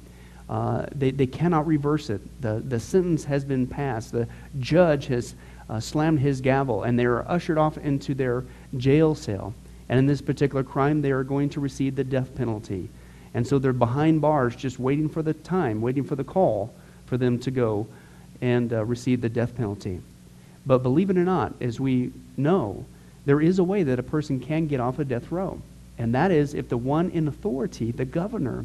Uh, 0.50 0.84
they, 0.92 1.12
they 1.12 1.28
cannot 1.28 1.64
reverse 1.64 2.10
it. 2.10 2.20
The, 2.42 2.60
the 2.66 2.80
sentence 2.80 3.22
has 3.24 3.44
been 3.44 3.68
passed. 3.68 4.10
The 4.10 4.26
judge 4.58 5.06
has 5.06 5.36
uh, 5.68 5.78
slammed 5.78 6.18
his 6.18 6.40
gavel, 6.40 6.82
and 6.82 6.98
they 6.98 7.04
are 7.04 7.24
ushered 7.30 7.56
off 7.56 7.78
into 7.78 8.14
their 8.14 8.44
jail 8.76 9.14
cell. 9.14 9.54
And 9.88 10.00
in 10.00 10.06
this 10.06 10.20
particular 10.20 10.64
crime, 10.64 11.02
they 11.02 11.12
are 11.12 11.22
going 11.22 11.50
to 11.50 11.60
receive 11.60 11.94
the 11.94 12.02
death 12.02 12.34
penalty. 12.34 12.88
And 13.32 13.46
so 13.46 13.60
they're 13.60 13.72
behind 13.72 14.20
bars 14.20 14.56
just 14.56 14.80
waiting 14.80 15.08
for 15.08 15.22
the 15.22 15.34
time, 15.34 15.80
waiting 15.80 16.02
for 16.02 16.16
the 16.16 16.24
call 16.24 16.74
for 17.06 17.16
them 17.16 17.38
to 17.40 17.52
go 17.52 17.86
and 18.40 18.72
uh, 18.72 18.84
receive 18.84 19.20
the 19.20 19.28
death 19.28 19.54
penalty. 19.56 20.00
But 20.66 20.82
believe 20.82 21.10
it 21.10 21.16
or 21.16 21.24
not, 21.24 21.54
as 21.60 21.78
we 21.78 22.10
know, 22.36 22.84
there 23.24 23.40
is 23.40 23.60
a 23.60 23.64
way 23.64 23.84
that 23.84 24.00
a 24.00 24.02
person 24.02 24.40
can 24.40 24.66
get 24.66 24.80
off 24.80 24.98
a 24.98 25.04
death 25.04 25.30
row. 25.30 25.62
And 25.96 26.14
that 26.14 26.32
is 26.32 26.54
if 26.54 26.68
the 26.68 26.76
one 26.76 27.10
in 27.10 27.28
authority, 27.28 27.92
the 27.92 28.04
governor, 28.04 28.64